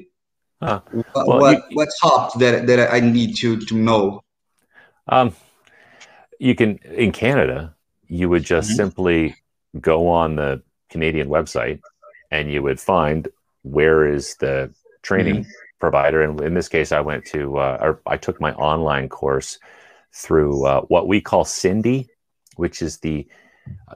Ah, 0.63 0.81
what 1.13 1.27
well, 1.29 1.41
what, 1.41 1.59
you- 1.71 1.77
what 1.77 1.89
top 2.01 2.39
that 2.41 2.67
that 2.69 2.81
I 2.97 3.01
need 3.01 3.37
to 3.43 3.51
to 3.69 3.75
know? 3.77 4.23
Um, 5.09 5.35
you 6.39 6.55
can 6.55 6.79
in 7.05 7.13
Canada, 7.13 7.75
you 8.09 8.29
would 8.31 8.45
just 8.55 8.71
Mhm. 8.71 8.77
simply 8.77 9.19
go 9.81 10.09
on 10.09 10.37
the 10.37 10.63
Canadian 10.93 11.29
website 11.29 11.81
and 12.31 12.51
you 12.53 12.63
would 12.63 12.81
find 12.81 13.29
where 13.63 14.07
is 14.07 14.37
the 14.37 14.73
training 15.03 15.47
provider. 15.81 16.23
And 16.23 16.41
in 16.41 16.55
this 16.55 16.69
case, 16.69 16.93
I 16.93 17.01
went 17.01 17.25
to 17.27 17.59
uh, 17.59 17.79
or 17.81 18.01
I 18.07 18.17
took 18.17 18.41
my 18.41 18.53
online 18.55 19.09
course 19.09 19.59
through 20.13 20.65
uh, 20.67 20.83
what 20.83 21.09
we 21.09 21.21
call 21.21 21.45
Cindy, 21.45 22.09
which 22.57 22.83
is 22.83 22.99
the 22.99 23.27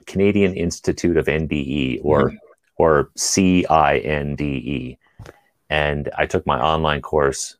Canadian 0.06 0.54
Institute 0.54 1.16
of 1.16 1.26
NDE 1.26 2.00
or 2.02 2.32
or 2.78 3.10
CINDE. 3.16 4.98
And 5.70 6.10
I 6.16 6.26
took 6.26 6.46
my 6.46 6.60
online 6.60 7.02
course 7.02 7.56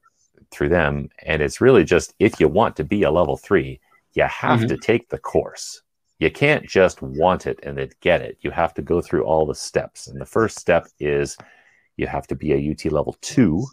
through 0.51 0.69
them. 0.69 1.09
And 1.25 1.43
it's 1.43 1.61
really 1.61 1.85
just 1.85 2.15
if 2.19 2.39
you 2.41 2.49
want 2.49 2.77
to 2.77 2.85
be 2.85 3.03
a 3.03 3.11
level 3.11 3.37
three, 3.37 3.81
you 4.15 4.25
have 4.25 4.61
Mhm. 4.61 4.69
to 4.69 4.77
take 4.77 5.09
the 5.09 5.19
course. 5.19 5.83
You 6.19 6.31
can't 6.31 6.67
just 6.67 7.03
want 7.03 7.47
it 7.47 7.61
and 7.63 7.77
then 7.77 7.91
get 8.01 8.23
it. 8.23 8.39
You 8.41 8.51
have 8.51 8.73
to 8.75 8.83
go 8.83 9.01
through 9.03 9.25
all 9.25 9.45
the 9.47 9.55
steps. 9.55 10.07
And 10.07 10.21
the 10.21 10.27
first 10.27 10.59
step 10.59 10.87
is 10.99 11.37
you 11.97 12.07
have 12.07 12.27
to 12.29 12.35
be 12.35 12.53
a 12.53 12.57
UT 12.73 12.85
level 12.93 13.17
two 13.21 13.67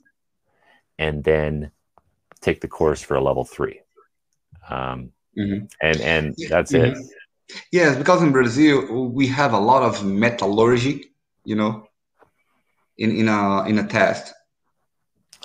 and 0.97 1.23
then 1.23 1.71
take 2.41 2.61
the 2.61 2.67
course 2.67 3.01
for 3.01 3.15
a 3.15 3.21
level 3.21 3.43
three. 3.45 3.79
Um, 4.69 5.11
Mhm. 5.37 5.69
and 5.81 6.01
and 6.01 6.35
that's 6.49 6.73
it. 6.73 6.93
mhm. 6.93 7.07
Yes, 7.71 7.97
because 7.97 8.21
in 8.23 8.31
Brazil 8.31 9.09
we 9.09 9.27
have 9.27 9.53
a 9.53 9.59
lot 9.59 9.83
of 9.83 10.03
metallurgy, 10.05 11.11
you 11.43 11.55
know, 11.55 11.87
in 12.97 13.11
in 13.15 13.27
a 13.27 13.65
in 13.67 13.77
a 13.79 13.87
test. 13.87 14.33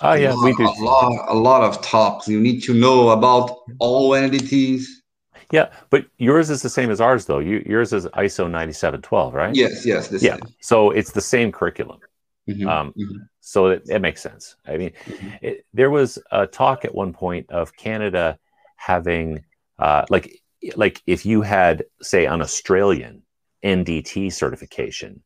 Oh 0.01 0.13
yeah, 0.13 0.31
a 0.31 0.33
lot, 0.33 0.43
we 0.45 0.53
do. 0.53 0.63
a 0.63 0.83
lot 0.83 1.25
a 1.29 1.35
lot 1.35 1.61
of 1.63 1.81
topics. 1.81 2.27
You 2.27 2.39
need 2.39 2.61
to 2.63 2.73
know 2.73 3.09
about 3.09 3.57
all 3.79 4.15
entities. 4.15 5.03
Yeah, 5.51 5.71
but 5.89 6.05
yours 6.17 6.49
is 6.49 6.61
the 6.61 6.69
same 6.69 6.89
as 6.91 7.01
ours 7.01 7.25
though. 7.25 7.39
You 7.39 7.63
yours 7.65 7.91
is 7.91 8.05
ISO 8.07 8.49
ninety 8.49 8.73
seven 8.73 9.01
twelve, 9.01 9.33
right? 9.33 9.53
Yes, 9.53 9.85
yes, 9.85 10.09
Yeah. 10.21 10.35
same. 10.37 10.47
So 10.61 10.91
it's 10.91 11.11
the 11.11 11.21
same 11.21 11.51
curriculum. 11.51 11.99
Mhm, 12.49 12.67
Um, 12.67 12.93
mhm. 12.97 13.27
so 13.41 13.67
it, 13.67 13.83
it 13.87 13.99
makes 13.99 14.21
sense. 14.21 14.55
I 14.65 14.77
mean, 14.77 14.91
Mhm. 15.07 15.39
it, 15.41 15.65
there 15.73 15.89
was 15.89 16.19
a 16.31 16.47
talk 16.47 16.85
at 16.85 16.93
one 16.95 17.13
point 17.13 17.49
of 17.49 17.75
Canada 17.75 18.37
having, 18.75 19.43
uh, 19.77 20.05
like, 20.09 20.41
like 20.75 21.01
if 21.07 21.25
you 21.25 21.41
had, 21.41 21.85
say, 22.01 22.25
an 22.25 22.41
Australian 22.41 23.23
NDT 23.63 24.29
certification, 24.29 25.21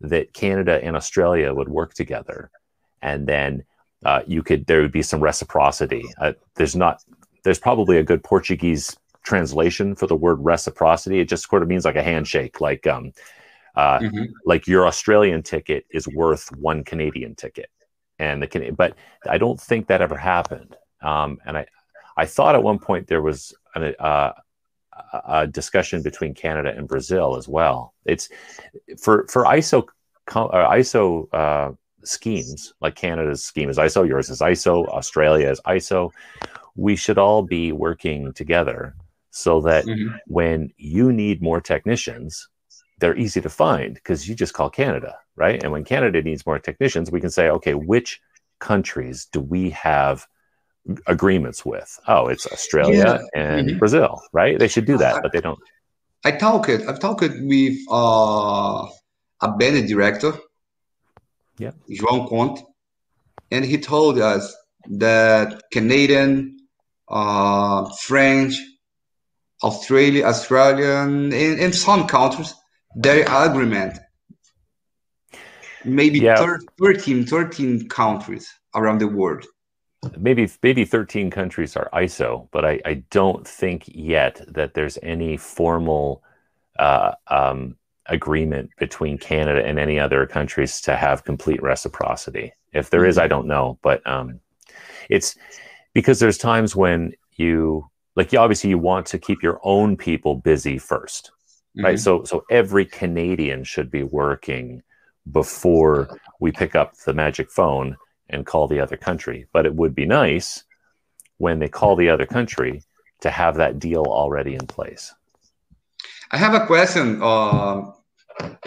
that 0.00 0.32
Canada 0.34 0.82
and 0.82 0.96
Australia 0.96 1.54
would 1.54 1.68
work 1.68 1.94
together, 1.94 2.50
and 3.02 3.26
then 3.26 3.64
uh, 4.04 4.22
you 4.26 4.42
could 4.42 4.66
there 4.66 4.80
would 4.82 4.92
be 4.92 5.02
some 5.02 5.20
reciprocity. 5.20 6.04
Uh, 6.18 6.32
there's 6.56 6.74
not, 6.74 7.04
there's 7.44 7.60
probably 7.60 7.98
a 7.98 8.02
good 8.02 8.22
Portuguese 8.24 8.96
translation 9.22 9.94
for 9.94 10.08
the 10.08 10.16
word 10.16 10.38
reciprocity. 10.40 11.20
It 11.20 11.28
just 11.28 11.48
sort 11.48 11.62
of 11.62 11.68
means 11.68 11.84
like 11.84 11.96
a 11.96 12.02
handshake, 12.02 12.60
like 12.60 12.86
um, 12.86 13.12
uh, 13.74 13.98
Mhm. 14.00 14.28
like 14.44 14.66
your 14.66 14.86
Australian 14.86 15.42
ticket 15.42 15.86
is 15.90 16.06
worth 16.08 16.50
one 16.56 16.84
Canadian 16.84 17.34
ticket, 17.34 17.70
and 18.18 18.42
the 18.42 18.46
Can- 18.46 18.74
but 18.74 18.94
I 19.28 19.38
don't 19.38 19.60
think 19.60 19.86
that 19.86 20.02
ever 20.02 20.16
happened. 20.16 20.76
Um, 21.00 21.38
and 21.46 21.56
I, 21.58 21.66
I 22.16 22.26
thought 22.26 22.54
at 22.54 22.62
one 22.62 22.78
point 22.78 23.06
there 23.08 23.22
was 23.22 23.54
an, 23.74 23.94
uh, 23.98 24.32
a- 25.12 25.22
a 25.26 25.46
discussion 25.46 26.02
between 26.02 26.34
Canada 26.34 26.72
and 26.76 26.86
Brazil 26.86 27.36
as 27.36 27.48
well. 27.48 27.94
It's 28.04 28.28
for 29.00 29.26
for 29.28 29.44
ISO 29.46 29.86
co- 30.26 30.48
uh, 30.48 30.70
ISO 30.70 31.28
uh, 31.32 31.72
schemes 32.04 32.74
like 32.80 32.94
Canada's 32.94 33.42
scheme 33.44 33.70
is 33.70 33.78
ISO, 33.78 34.06
yours 34.06 34.28
is 34.28 34.40
ISO, 34.40 34.86
Australia 34.88 35.48
is 35.50 35.60
ISO. 35.66 36.10
We 36.76 36.96
should 36.96 37.16
all 37.18 37.42
be 37.42 37.72
working 37.72 38.32
together 38.34 38.94
so 39.30 39.60
that 39.62 39.86
Mhm. 39.86 40.18
when 40.26 40.72
you 40.76 41.12
need 41.12 41.40
more 41.40 41.60
technicians, 41.60 42.48
they're 43.02 43.18
easy 43.18 43.40
to 43.40 43.50
find 43.50 43.94
because 43.94 44.28
you 44.28 44.34
just 44.34 44.54
call 44.54 44.70
Canada, 44.70 45.12
right? 45.34 45.60
And 45.62 45.72
when 45.72 45.84
Canada 45.84 46.22
needs 46.22 46.46
more 46.46 46.60
technicians, 46.60 47.10
we 47.10 47.20
can 47.20 47.30
say, 47.38 47.48
okay, 47.50 47.74
which 47.74 48.20
countries 48.60 49.26
do 49.34 49.40
we 49.40 49.70
have 49.70 50.26
agreements 51.08 51.66
with? 51.66 51.90
Oh, 52.06 52.28
it's 52.28 52.46
Australia 52.46 53.20
and 53.34 53.70
Mhm. 53.70 53.78
Brazil, 53.80 54.22
right? 54.32 54.56
They 54.56 54.68
should 54.68 54.86
do 54.92 54.96
that, 54.98 55.14
but 55.22 55.32
they 55.32 55.40
don't. 55.40 55.58
I 56.24 56.30
talked. 56.30 56.70
I've 56.88 57.00
talked 57.00 57.22
with 57.52 57.76
uh, 57.90 58.86
a 59.46 59.48
band 59.58 59.88
director, 59.88 60.32
Yeah. 61.64 61.72
João 61.98 62.28
Conte, 62.28 62.62
and 63.50 63.64
he 63.64 63.76
told 63.78 64.14
us 64.32 64.44
that 65.04 65.48
Canadian, 65.72 66.30
uh, 67.08 67.80
French, 68.06 68.54
Australia, 69.68 70.22
Australian, 70.32 71.32
and, 71.42 71.54
and 71.64 71.74
some 71.74 72.06
countries, 72.06 72.54
their 72.94 73.24
agreement, 73.28 73.98
maybe 75.84 76.20
Yeah. 76.20 76.36
thir- 76.36 76.60
13, 76.78 77.24
13 77.26 77.88
countries 77.88 78.52
around 78.74 78.98
the 78.98 79.08
world. 79.08 79.46
Maybe 80.16 80.50
maybe 80.62 80.84
13 80.84 81.30
countries 81.30 81.76
are 81.76 81.88
ISO, 81.92 82.48
but 82.50 82.64
I, 82.64 82.80
I 82.84 82.94
don't 83.10 83.46
think 83.46 83.84
yet 83.86 84.40
that 84.48 84.74
there's 84.74 84.98
any 85.00 85.36
formal 85.36 86.24
uh, 86.78 87.12
um, 87.28 87.76
agreement 88.06 88.70
between 88.78 89.16
Canada 89.16 89.64
and 89.64 89.78
any 89.78 90.00
other 90.00 90.26
countries 90.26 90.80
to 90.82 90.96
have 90.96 91.24
complete 91.24 91.62
reciprocity. 91.62 92.52
If 92.72 92.90
there 92.90 93.04
is, 93.04 93.16
I 93.16 93.28
don't 93.28 93.46
know, 93.46 93.78
but 93.82 94.04
um, 94.04 94.40
it's 95.08 95.36
because 95.94 96.18
there's 96.18 96.38
times 96.38 96.74
when 96.74 97.12
you 97.36 97.88
like 98.16 98.32
you 98.32 98.38
obviously 98.40 98.70
you 98.70 98.78
want 98.78 99.06
to 99.06 99.18
keep 99.18 99.42
your 99.42 99.60
own 99.62 99.96
people 99.96 100.34
busy 100.34 100.78
1st 100.78 101.30
mm-hmm. 101.76 101.84
right 101.84 101.98
so 101.98 102.24
so 102.24 102.44
every 102.50 102.84
canadian 102.84 103.64
should 103.64 103.90
be 103.90 104.02
working 104.02 104.82
before 105.30 106.18
we 106.40 106.50
pick 106.50 106.74
up 106.74 106.96
the 107.06 107.14
magic 107.14 107.50
phone 107.50 107.96
and 108.30 108.46
call 108.46 108.66
the 108.66 108.80
other 108.80 108.96
country 108.96 109.46
but 109.52 109.66
it 109.66 109.74
would 109.74 109.94
be 109.94 110.06
nice 110.06 110.64
when 111.38 111.58
they 111.58 111.68
call 111.68 111.96
the 111.96 112.08
other 112.08 112.26
country 112.26 112.82
to 113.20 113.30
have 113.30 113.56
that 113.56 113.78
deal 113.78 114.04
already 114.06 114.54
in 114.54 114.66
place 114.66 115.14
i 116.30 116.36
have 116.36 116.54
a 116.54 116.66
question 116.66 117.20
uh, 117.22 117.82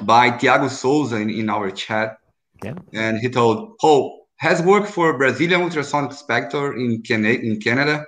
by 0.04 0.30
tiago 0.30 0.68
souza 0.68 1.18
in, 1.18 1.30
in 1.30 1.50
our 1.50 1.70
chat 1.72 2.18
yeah. 2.64 2.76
and 2.94 3.20
he 3.20 3.30
told 3.30 3.78
paul 3.80 4.28
has 4.38 4.62
worked 4.62 4.90
for 4.90 5.18
brazilian 5.18 5.62
ultrasonic 5.62 6.12
spector 6.12 6.76
in, 6.76 7.02
Can- 7.02 7.26
in 7.26 7.60
canada 7.60 8.06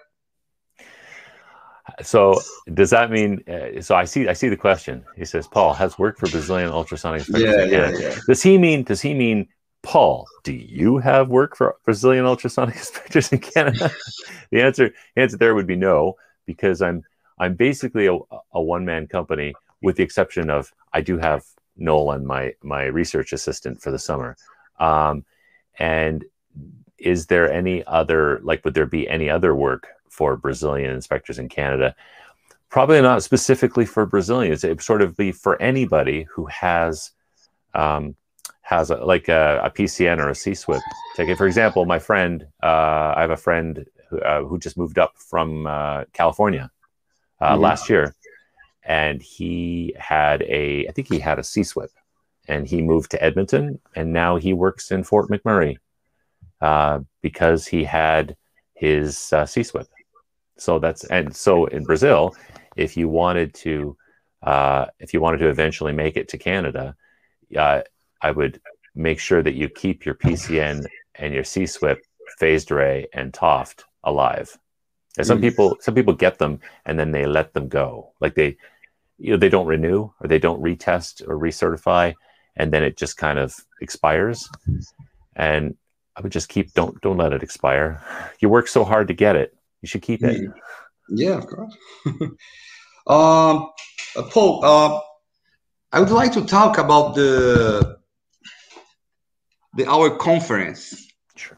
so 2.04 2.40
does 2.74 2.92
that 2.92 3.10
mean? 3.12 3.44
Uh, 3.48 3.82
so 3.82 3.96
I 3.96 4.06
see. 4.06 4.28
I 4.28 4.34
see 4.34 4.50
the 4.50 4.58
question. 4.58 5.04
He 5.16 5.26
says, 5.26 5.48
"Paul 5.48 5.74
has 5.74 5.98
worked 5.98 6.20
for 6.20 6.30
Brazilian 6.30 6.70
ultrasonic 6.70 7.28
Yeah, 7.30 7.64
yeah, 7.64 7.92
yeah. 7.98 8.16
Does 8.28 8.44
he 8.44 8.58
mean? 8.58 8.84
Does 8.84 9.02
he 9.02 9.14
mean 9.14 9.48
Paul? 9.82 10.28
Do 10.44 10.54
you 10.54 11.00
have 11.00 11.30
work 11.30 11.56
for 11.56 11.76
Brazilian 11.86 12.26
ultrasonic 12.26 12.76
inspectors 12.84 13.32
in 13.32 13.40
Canada? 13.40 13.92
the 14.52 14.62
answer, 14.62 14.92
answer 15.16 15.38
there 15.38 15.56
would 15.56 15.68
be 15.68 15.76
no, 15.76 16.16
because 16.46 16.82
I'm 16.82 17.04
I'm 17.40 17.56
basically 17.56 18.06
a, 18.06 18.18
a 18.54 18.62
one 18.62 18.86
man 18.86 19.08
company, 19.08 19.54
with 19.82 19.96
the 19.96 20.04
exception 20.04 20.52
of 20.52 20.72
I 20.94 21.02
do 21.02 21.18
have 21.18 21.44
Nolan, 21.78 22.28
my 22.28 22.54
my 22.62 22.84
research 22.84 23.34
assistant 23.34 23.82
for 23.82 23.90
the 23.90 24.00
summer. 24.00 24.38
Um, 24.80 25.26
and 25.80 26.26
is 27.00 27.26
there 27.26 27.52
any 27.52 27.84
other 27.86 28.40
like? 28.44 28.64
Would 28.66 28.76
there 28.76 28.86
be 28.86 29.08
any 29.08 29.30
other 29.30 29.56
work 29.56 29.88
for 30.18 30.36
Brazilian 30.36 30.92
inspectors 30.92 31.38
in 31.38 31.48
Canada. 31.48 31.96
Probably 32.70 33.02
not 33.02 33.24
specifically 33.24 33.86
for 33.86 34.06
Brazilians. 34.06 34.64
It 34.64 34.70
would 34.70 34.82
sort 34.82 35.04
of 35.04 35.16
be 35.16 35.32
for 35.32 35.62
anybody 35.62 36.24
who 36.24 36.48
has 36.48 37.12
um, 37.76 38.16
has 38.62 38.90
a, 38.90 38.98
like 38.98 39.30
a, 39.30 39.62
a, 39.64 39.70
PCN 39.70 40.18
or 40.18 40.30
a 40.30 40.34
CSWIP. 40.34 40.82
Take 41.16 41.30
it 41.30 41.38
for 41.38 41.46
example, 41.48 41.86
my 41.86 42.00
friend. 42.00 42.48
Uh, 42.62 43.14
I 43.16 43.22
have 43.22 43.30
a 43.30 43.38
friend 43.38 43.86
who, 44.10 44.20
uh, 44.20 44.44
who 44.44 44.58
just 44.58 44.78
moved 44.78 44.98
up 44.98 45.14
from 45.18 45.68
uh, 45.68 46.06
California 46.14 46.70
uh, 47.40 47.54
mm-hmm. 47.54 47.62
last 47.62 47.90
year, 47.90 48.16
and 48.84 49.22
he 49.22 49.96
had 49.98 50.42
a. 50.42 50.88
I 50.88 50.92
think 50.92 51.08
he 51.08 51.20
had 51.20 51.40
a 51.40 51.44
CSWIP, 51.44 51.90
and 52.48 52.68
he 52.68 52.82
moved 52.82 53.12
to 53.12 53.24
Edmonton, 53.24 53.80
and 53.96 54.12
now 54.12 54.38
he 54.38 54.52
works 54.52 54.92
in 54.92 55.04
Fort 55.04 55.30
McMurray 55.30 55.78
uh, 56.60 57.00
because 57.22 57.68
he 57.68 57.84
had 57.84 58.36
his 58.74 59.32
uh, 59.34 59.44
CSWIP. 59.44 59.88
So 60.58 60.80
that's 60.80 61.04
and 61.06 61.36
so 61.36 61.66
in 61.66 61.84
Brazil, 61.84 62.36
if 62.76 62.98
you 62.98 63.10
wanted 63.10 63.54
to, 63.56 63.98
uh, 64.44 64.86
if 65.00 65.14
you 65.14 65.22
wanted 65.22 65.40
to 65.40 65.50
eventually 65.50 65.94
make 65.94 66.18
it 66.18 66.30
to 66.30 66.38
Canada, 66.38 66.96
uh, 67.56 67.82
I 68.22 68.32
would 68.32 68.60
make 68.96 69.20
sure 69.20 69.44
that 69.44 69.56
you 69.56 69.70
keep 69.70 70.06
your 70.06 70.16
PCN 70.16 70.86
and 71.16 71.34
your 71.34 71.44
CSWIP, 71.44 71.98
phased 72.38 72.72
array, 72.72 73.08
and 73.14 73.32
TOFD 73.34 73.84
alive. 74.04 74.58
And 75.18 75.26
some 75.26 75.40
mm. 75.40 75.42
people, 75.42 75.78
some 75.82 75.96
people 75.96 76.14
get 76.14 76.38
them 76.38 76.60
and 76.86 77.00
then 77.00 77.12
they 77.12 77.26
let 77.26 77.54
them 77.54 77.68
go, 77.68 78.14
like 78.20 78.36
they, 78.36 78.58
you 79.18 79.32
know, 79.32 79.38
they 79.38 79.50
don't 79.50 79.66
renew 79.66 80.12
or 80.20 80.28
they 80.28 80.40
don't 80.40 80.62
retest 80.62 81.28
or 81.28 81.38
recertify, 81.38 82.14
and 82.56 82.72
then 82.72 82.84
it 82.84 82.98
just 82.98 83.18
kind 83.18 83.40
of 83.40 83.56
expires. 83.82 84.48
And 85.36 85.76
I 86.16 86.22
would 86.22 86.32
just 86.32 86.50
keep 86.50 86.74
don't 86.74 87.00
don't 87.02 87.18
let 87.18 87.34
it 87.34 87.44
expire. 87.44 88.04
You 88.40 88.50
work 88.50 88.68
so 88.68 88.84
hard 88.84 89.08
to 89.08 89.14
get 89.14 89.36
it 89.36 89.57
you 89.82 89.88
should 89.88 90.02
keep 90.02 90.24
it. 90.24 90.50
Yeah, 91.10 91.38
of 91.38 91.48
course. 91.48 91.76
um, 93.08 93.70
uh, 94.16 94.24
Paul, 94.30 94.64
uh, 94.64 95.00
I 95.92 96.00
would 96.00 96.10
like 96.10 96.34
to 96.34 96.46
talk 96.46 96.78
about 96.78 97.16
the 97.16 97.98
the 99.76 99.86
our 99.86 100.18
conference. 100.18 101.08
Sure. 101.36 101.58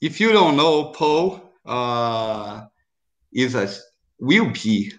If 0.00 0.20
you 0.20 0.32
don't 0.32 0.56
know, 0.56 0.92
Paul 0.92 1.42
uh, 1.66 2.66
is 3.32 3.54
a 3.54 3.68
will 4.20 4.50
be 4.52 4.92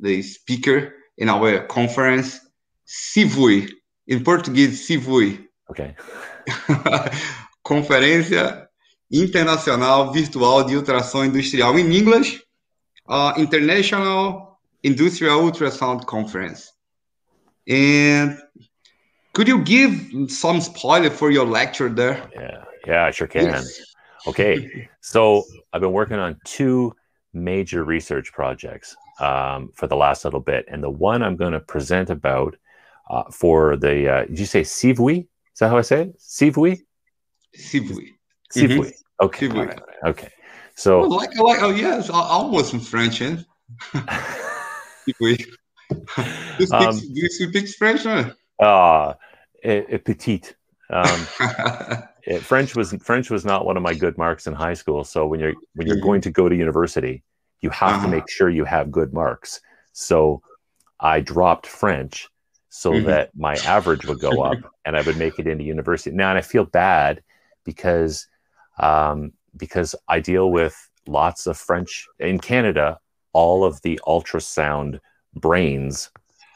the 0.00 0.22
speaker 0.22 0.94
in 1.16 1.28
our 1.28 1.66
conference. 1.66 2.40
Civui, 2.86 3.70
in 4.06 4.22
Portuguese, 4.22 4.86
Civui. 4.86 5.46
Okay. 5.70 5.96
Conferência 7.64 8.63
Internacional 9.10 10.12
Virtual 10.12 10.64
de 10.64 10.74
Ultrassom 10.74 11.24
Industrial 11.24 11.76
in 11.76 11.92
English, 11.92 12.40
uh, 13.08 13.34
International 13.36 14.58
Industrial 14.82 15.40
Ultrasound 15.40 16.06
Conference. 16.06 16.72
And 17.66 18.38
could 19.32 19.48
you 19.48 19.62
give 19.62 20.30
some 20.30 20.60
spoiler 20.60 21.10
for 21.10 21.30
your 21.30 21.46
lecture 21.46 21.88
there? 21.88 22.30
Yeah, 22.34 22.64
yeah, 22.86 23.04
I 23.04 23.10
sure 23.10 23.26
can. 23.26 23.44
Yes. 23.44 23.80
Okay, 24.26 24.88
so 25.00 25.44
I've 25.72 25.80
been 25.80 25.92
working 25.92 26.18
on 26.18 26.38
two 26.44 26.94
major 27.32 27.84
research 27.84 28.32
projects 28.32 28.96
um, 29.20 29.70
for 29.74 29.86
the 29.86 29.96
last 29.96 30.24
little 30.24 30.40
bit, 30.40 30.64
and 30.68 30.82
the 30.82 30.90
one 30.90 31.22
I'm 31.22 31.36
going 31.36 31.52
to 31.52 31.60
present 31.60 32.10
about 32.10 32.56
uh, 33.10 33.24
for 33.30 33.76
the 33.76 34.08
uh, 34.08 34.24
did 34.24 34.38
you 34.38 34.46
say 34.46 34.62
Sivui? 34.62 35.20
Is 35.52 35.58
that 35.58 35.68
how 35.68 35.78
I 35.78 35.82
say 35.82 36.02
it? 36.02 36.18
Sivui. 36.18 36.80
Sivui. 37.56 38.14
Sivui. 38.54 38.78
Mm-hmm. 38.78 39.24
Okay. 39.24 39.48
Right. 39.48 39.80
Okay. 40.06 40.28
So, 40.76 41.04
oh, 41.04 41.08
like, 41.08 41.36
like, 41.38 41.62
oh 41.62 41.70
yes, 41.70 42.10
almost 42.10 42.74
in 42.74 42.80
French. 42.80 43.22
Eh? 43.22 43.36
oui. 45.20 45.44
you, 46.58 46.66
speak, 46.66 46.72
um, 46.72 47.00
you 47.02 47.28
speak 47.28 47.68
French? 47.68 48.02
Huh? 48.02 48.32
Uh, 48.60 49.14
petite. 50.04 50.56
Um, 50.90 51.26
it, 52.24 52.40
French 52.42 52.76
was 52.76 52.92
French 53.02 53.30
was 53.30 53.44
not 53.44 53.64
one 53.64 53.76
of 53.76 53.82
my 53.82 53.94
good 53.94 54.18
marks 54.18 54.46
in 54.46 54.54
high 54.54 54.74
school. 54.74 55.04
So 55.04 55.26
when 55.26 55.40
you're 55.40 55.54
when 55.74 55.86
you're 55.86 55.96
mm-hmm. 55.96 56.06
going 56.06 56.20
to 56.22 56.30
go 56.30 56.48
to 56.48 56.56
university, 56.56 57.22
you 57.60 57.70
have 57.70 57.94
uh-huh. 57.94 58.06
to 58.06 58.10
make 58.10 58.28
sure 58.28 58.50
you 58.50 58.64
have 58.64 58.90
good 58.90 59.12
marks. 59.12 59.60
So 59.92 60.42
I 61.00 61.20
dropped 61.20 61.66
French 61.66 62.28
so 62.68 62.92
mm-hmm. 62.92 63.06
that 63.06 63.30
my 63.36 63.54
average 63.66 64.04
would 64.06 64.18
go 64.18 64.42
up 64.42 64.58
and 64.84 64.96
I 64.96 65.02
would 65.02 65.16
make 65.16 65.38
it 65.38 65.46
into 65.46 65.64
university. 65.64 66.14
Now, 66.14 66.30
and 66.30 66.38
I 66.38 66.42
feel 66.42 66.64
bad 66.64 67.22
because 67.64 68.26
um, 68.78 69.32
because 69.56 69.94
I 70.08 70.20
deal 70.20 70.50
with 70.50 70.76
lots 71.06 71.46
of 71.46 71.56
French 71.56 72.06
in 72.18 72.38
Canada. 72.38 72.98
All 73.32 73.64
of 73.64 73.80
the 73.82 74.00
ultrasound 74.06 75.00
brains 75.34 76.10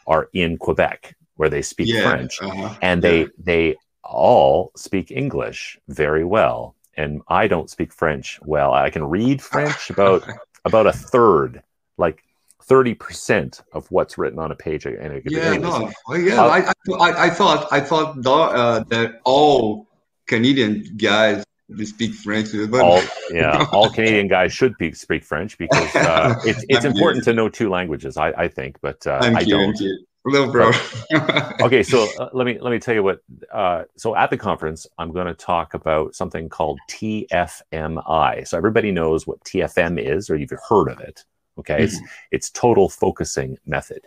are 0.07 0.29
in 0.33 0.57
Quebec, 0.57 1.17
where 1.37 1.49
they 1.49 1.63
speak 1.63 1.89
yeah, 1.89 2.09
French, 2.09 2.39
uh-huh, 2.41 2.75
and 2.83 3.03
they 3.03 3.21
yeah. 3.21 3.27
they 3.39 3.77
all 4.05 4.73
speak 4.77 5.11
English 5.11 5.79
very 5.89 6.25
well. 6.25 6.75
And 6.97 7.21
I 7.29 7.47
don't 7.47 7.71
speak 7.71 7.93
French 7.93 8.41
well. 8.43 8.73
I 8.73 8.91
can 8.91 9.05
read 9.05 9.43
French 9.43 9.91
about 9.91 10.25
about 10.65 10.87
a 10.87 10.93
third, 10.93 11.63
like 11.97 12.23
thirty 12.63 12.95
percent 12.95 13.63
of 13.73 13.91
what's 13.91 14.19
written 14.19 14.39
on 14.39 14.51
a 14.51 14.57
page. 14.57 14.87
And 14.87 15.23
yeah, 15.27 15.57
no, 15.57 15.91
yeah. 16.11 16.43
Uh, 16.43 16.49
I, 16.49 16.73
I, 17.01 17.27
I, 17.27 17.31
thought 17.31 17.69
I 17.73 17.81
thought 17.81 18.25
uh, 18.27 18.85
that 18.89 19.21
all 19.25 19.87
Canadian 20.27 20.97
guys 20.97 21.45
they 21.69 21.85
speak 21.85 22.15
French. 22.15 22.49
But... 22.71 22.81
All, 22.81 23.03
yeah, 23.31 23.67
all 23.73 23.91
Canadian 23.91 24.29
guys 24.29 24.53
should 24.53 24.77
be, 24.79 24.93
speak 24.93 25.25
French 25.25 25.59
because 25.59 25.95
uh, 25.95 26.41
it's, 26.45 26.65
it's 26.69 26.85
important 26.85 27.25
to 27.25 27.33
know 27.33 27.49
two 27.49 27.69
languages. 27.69 28.17
I, 28.17 28.29
I 28.31 28.49
think, 28.49 28.79
but 28.81 29.07
uh, 29.07 29.21
I 29.23 29.45
don't. 29.45 29.79
Little 30.25 30.51
bro. 30.53 30.73
okay, 31.61 31.83
so 31.83 32.07
uh, 32.19 32.29
let 32.35 32.45
me 32.45 32.59
let 32.61 32.71
me 32.71 32.79
tell 32.79 32.95
you 32.95 33.03
what. 33.03 33.21
Uh, 33.53 33.85
so 33.97 34.15
at 34.15 34.31
the 34.31 34.37
conference, 34.37 34.87
I'm 34.99 35.13
going 35.13 35.27
to 35.27 35.35
talk 35.35 35.75
about 35.75 36.15
something 36.15 36.49
called 36.49 36.79
TFMI. 36.91 38.47
So 38.47 38.59
everybody 38.59 38.91
knows 38.91 39.27
what 39.27 39.43
TFM 39.45 39.99
is, 39.99 40.29
or 40.29 40.37
you've 40.37 40.53
heard 40.69 40.89
of 40.89 41.01
it. 41.01 41.25
Okay, 41.59 41.77
mm-hmm. 41.77 41.85
it's 41.85 41.99
it's 42.31 42.51
total 42.51 42.91
focusing 42.91 43.59
method, 43.65 44.07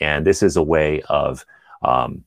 and 0.00 0.26
this 0.26 0.42
is 0.42 0.56
a 0.56 0.62
way 0.62 1.00
of 1.08 1.46
um, 1.82 2.24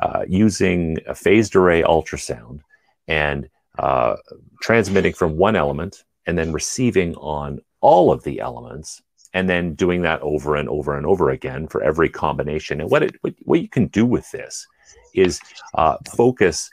uh, 0.00 0.24
using 0.28 0.98
a 1.06 1.14
phased 1.14 1.56
array 1.56 1.82
ultrasound 1.82 2.60
and 3.08 3.48
uh, 3.78 4.16
transmitting 4.62 5.12
from 5.12 5.36
one 5.36 5.56
element 5.56 6.04
and 6.26 6.38
then 6.38 6.52
receiving 6.52 7.14
on 7.16 7.60
all 7.80 8.12
of 8.12 8.22
the 8.24 8.40
elements 8.40 9.02
and 9.34 9.48
then 9.48 9.74
doing 9.74 10.02
that 10.02 10.20
over 10.22 10.56
and 10.56 10.68
over 10.68 10.96
and 10.96 11.04
over 11.04 11.30
again 11.30 11.66
for 11.66 11.82
every 11.82 12.08
combination. 12.08 12.80
And 12.80 12.90
what 12.90 13.02
it 13.02 13.16
what, 13.20 13.34
what 13.42 13.60
you 13.60 13.68
can 13.68 13.88
do 13.88 14.06
with 14.06 14.30
this 14.30 14.66
is 15.14 15.40
uh, 15.74 15.96
focus 16.16 16.70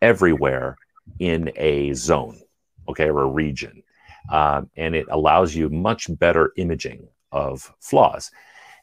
everywhere 0.00 0.76
in 1.18 1.52
a 1.56 1.92
zone, 1.94 2.40
okay, 2.88 3.08
or 3.08 3.22
a 3.22 3.26
region, 3.26 3.82
um, 4.30 4.70
and 4.76 4.94
it 4.94 5.06
allows 5.10 5.54
you 5.54 5.68
much 5.68 6.06
better 6.18 6.52
imaging 6.56 7.08
of 7.32 7.72
flaws. 7.80 8.30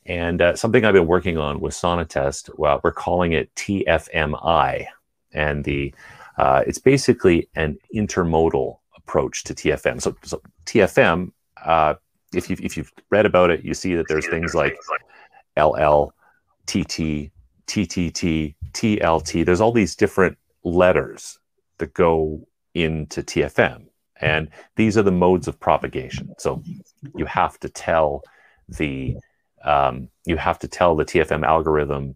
And 0.06 0.42
uh, 0.42 0.56
something 0.56 0.84
I've 0.84 0.94
been 0.94 1.08
working 1.08 1.38
on 1.38 1.62
with 1.62 1.74
Sonatest, 1.74 2.50
well, 2.58 2.82
we're 2.84 2.92
calling 2.92 3.32
it 3.32 3.54
TFMI, 3.56 4.88
and 5.32 5.64
the 5.64 5.94
uh, 6.38 6.64
it's 6.66 6.80
basically 6.80 7.50
an 7.56 7.78
intermodal 7.96 8.78
approach 8.98 9.44
to 9.44 9.54
TFM. 9.54 10.02
So, 10.02 10.16
so 10.24 10.42
TFM, 10.66 11.32
uh, 11.64 11.96
if 12.34 12.50
you 12.50 12.58
if 12.62 12.76
you've 12.76 12.92
read 13.10 13.26
about 13.26 13.52
it, 13.52 13.64
you 13.64 13.74
see 13.74 13.96
that 13.96 14.08
there's 14.08 14.28
things 14.28 14.56
like 14.56 14.76
LL, 15.58 16.14
TT, 16.66 17.32
TTT, 17.68 18.56
TLT. 18.72 19.46
There's 19.46 19.62
all 19.62 19.72
these 19.72 19.96
different 19.96 20.38
letters 20.64 21.38
that 21.78 21.94
go 21.94 22.48
into 22.74 23.22
TFM, 23.22 23.86
and 24.20 24.50
these 24.76 24.98
are 24.98 25.04
the 25.04 25.12
modes 25.12 25.48
of 25.48 25.60
propagation. 25.60 26.34
So 26.40 26.64
you 27.16 27.26
have 27.26 27.60
to 27.60 27.70
tell 27.70 28.24
the 28.68 29.16
um, 29.64 30.10
you 30.26 30.38
have 30.38 30.60
to 30.60 30.68
tell 30.68 30.96
the 30.96 31.06
TFM 31.06 31.46
algorithm 31.46 32.16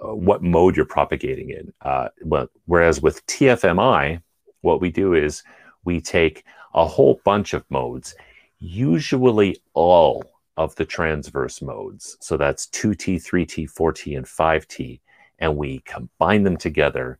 what 0.00 0.42
mode 0.42 0.76
you're 0.76 0.86
propagating 0.86 1.50
in. 1.50 1.72
Uh, 1.82 2.08
but, 2.24 2.50
whereas 2.66 3.00
with 3.00 3.24
TFMI, 3.26 4.22
what 4.62 4.80
we 4.80 4.90
do 4.90 5.14
is 5.14 5.42
we 5.84 6.00
take 6.00 6.44
a 6.74 6.86
whole 6.86 7.20
bunch 7.24 7.52
of 7.54 7.64
modes, 7.70 8.14
usually 8.58 9.60
all 9.74 10.24
of 10.56 10.74
the 10.76 10.84
transverse 10.84 11.62
modes. 11.62 12.16
So 12.20 12.36
that's 12.36 12.66
2T, 12.66 13.16
3T, 13.16 13.72
4T, 13.72 14.16
and 14.16 14.26
5T. 14.26 15.00
And 15.38 15.56
we 15.56 15.80
combine 15.80 16.42
them 16.42 16.56
together. 16.56 17.18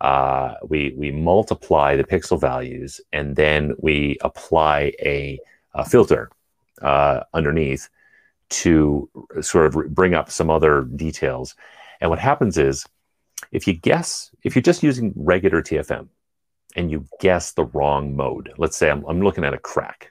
Uh, 0.00 0.54
we, 0.66 0.94
we 0.96 1.10
multiply 1.10 1.96
the 1.96 2.04
pixel 2.04 2.40
values 2.40 3.00
and 3.12 3.36
then 3.36 3.74
we 3.78 4.16
apply 4.22 4.92
a, 5.00 5.38
a 5.74 5.84
filter 5.84 6.30
uh, 6.80 7.20
underneath 7.34 7.88
to 8.48 9.10
sort 9.40 9.66
of 9.66 9.94
bring 9.94 10.14
up 10.14 10.30
some 10.30 10.48
other 10.48 10.82
details. 10.82 11.54
And 12.00 12.10
what 12.10 12.18
happens 12.18 12.58
is 12.58 12.86
if 13.52 13.66
you 13.66 13.74
guess, 13.74 14.30
if 14.42 14.54
you're 14.54 14.62
just 14.62 14.82
using 14.82 15.12
regular 15.16 15.62
TFM 15.62 16.08
and 16.76 16.90
you 16.90 17.06
guess 17.20 17.52
the 17.52 17.64
wrong 17.64 18.14
mode, 18.14 18.52
let's 18.58 18.76
say 18.76 18.90
I'm, 18.90 19.04
I'm 19.06 19.22
looking 19.22 19.44
at 19.44 19.54
a 19.54 19.58
crack 19.58 20.10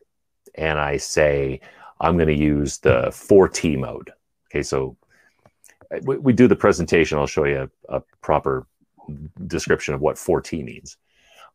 and 0.56 0.80
I 0.80 0.98
say, 0.98 1.62
I'm 2.00 2.16
going 2.16 2.28
to 2.28 2.38
use 2.38 2.78
the 2.80 3.08
4T 3.08 3.80
mode. 3.80 4.12
Okay, 4.50 4.64
so 4.64 4.98
uh, 5.94 6.00
we, 6.04 6.18
we 6.18 6.34
do 6.34 6.48
the 6.48 6.56
presentation. 6.56 7.18
I'll 7.18 7.28
show 7.28 7.46
you 7.46 7.70
a, 7.90 7.98
a, 7.98 8.04
proper 8.22 8.68
description 9.48 9.94
of 9.94 10.02
what 10.02 10.16
4T 10.16 10.64
means. 10.64 10.98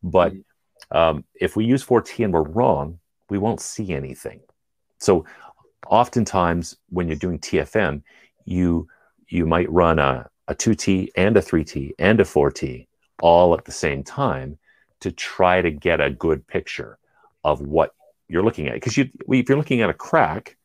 But 0.03 0.33
mm-hmm. 0.33 0.97
um, 0.97 1.24
if 1.35 1.57
we 1.57 1.64
use 1.64 1.85
4T 1.85 2.24
and 2.24 2.33
we're 2.33 2.43
wrong, 2.43 2.99
we 3.28 3.39
won't 3.39 3.61
see 3.61 3.93
anything. 3.93 4.41
So 4.99 5.24
oftentimes 5.87 6.76
when 6.91 7.09
you're 7.09 7.16
doing 7.16 7.39
TFM, 7.39 8.03
you 8.45 8.89
you 9.33 9.47
might 9.47 9.70
run 9.70 9.99
a, 9.99 10.28
a 10.49 10.55
2T 10.55 11.09
and 11.16 11.37
a 11.37 11.41
3T 11.41 11.93
and 11.99 12.20
a 12.20 12.24
4T 12.24 12.87
all 13.22 13.55
at 13.55 13.64
the 13.64 13.72
same 13.72 14.03
time 14.03 14.59
to 15.01 15.11
try 15.11 15.62
to 15.62 15.70
get 15.70 16.01
a 16.01 16.11
good 16.11 16.47
picture 16.47 16.99
of 17.45 17.61
what 17.61 17.95
you're 18.28 18.45
looking 18.45 18.68
at. 18.68 18.74
Because 18.74 18.97
you, 18.97 19.09
if 19.28 19.49
you're 19.49 19.59
looking 19.59 19.80
at 19.80 19.91
a 19.91 19.95
crack, 19.95 20.57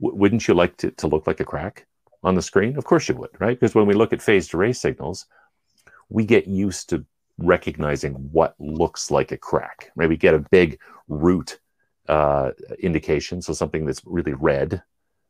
w- 0.00 0.16
wouldn't 0.18 0.46
you 0.46 0.54
like 0.54 0.76
to, 0.78 0.90
to 0.92 1.06
look 1.06 1.26
like 1.26 1.40
a 1.40 1.44
crack 1.44 1.86
on 2.22 2.34
the 2.34 2.42
screen? 2.42 2.76
Of 2.76 2.84
course 2.84 3.08
you 3.08 3.14
would, 3.16 3.30
right? 3.40 3.58
Because 3.58 3.74
when 3.74 3.86
we 3.86 3.94
look 3.94 4.12
at 4.12 4.22
phased 4.22 4.54
array 4.54 4.72
signals, 4.72 5.26
we 6.08 6.24
get 6.24 6.46
used 6.46 6.88
to 6.90 7.04
recognizing 7.38 8.14
what 8.32 8.54
looks 8.58 9.10
like 9.10 9.32
a 9.32 9.36
crack. 9.36 9.90
Right? 9.96 10.08
We 10.08 10.16
get 10.16 10.34
a 10.34 10.46
big 10.50 10.78
root 11.08 11.58
uh, 12.08 12.50
indication, 12.78 13.42
so 13.42 13.52
something 13.52 13.84
that's 13.84 14.02
really 14.04 14.34
red. 14.34 14.82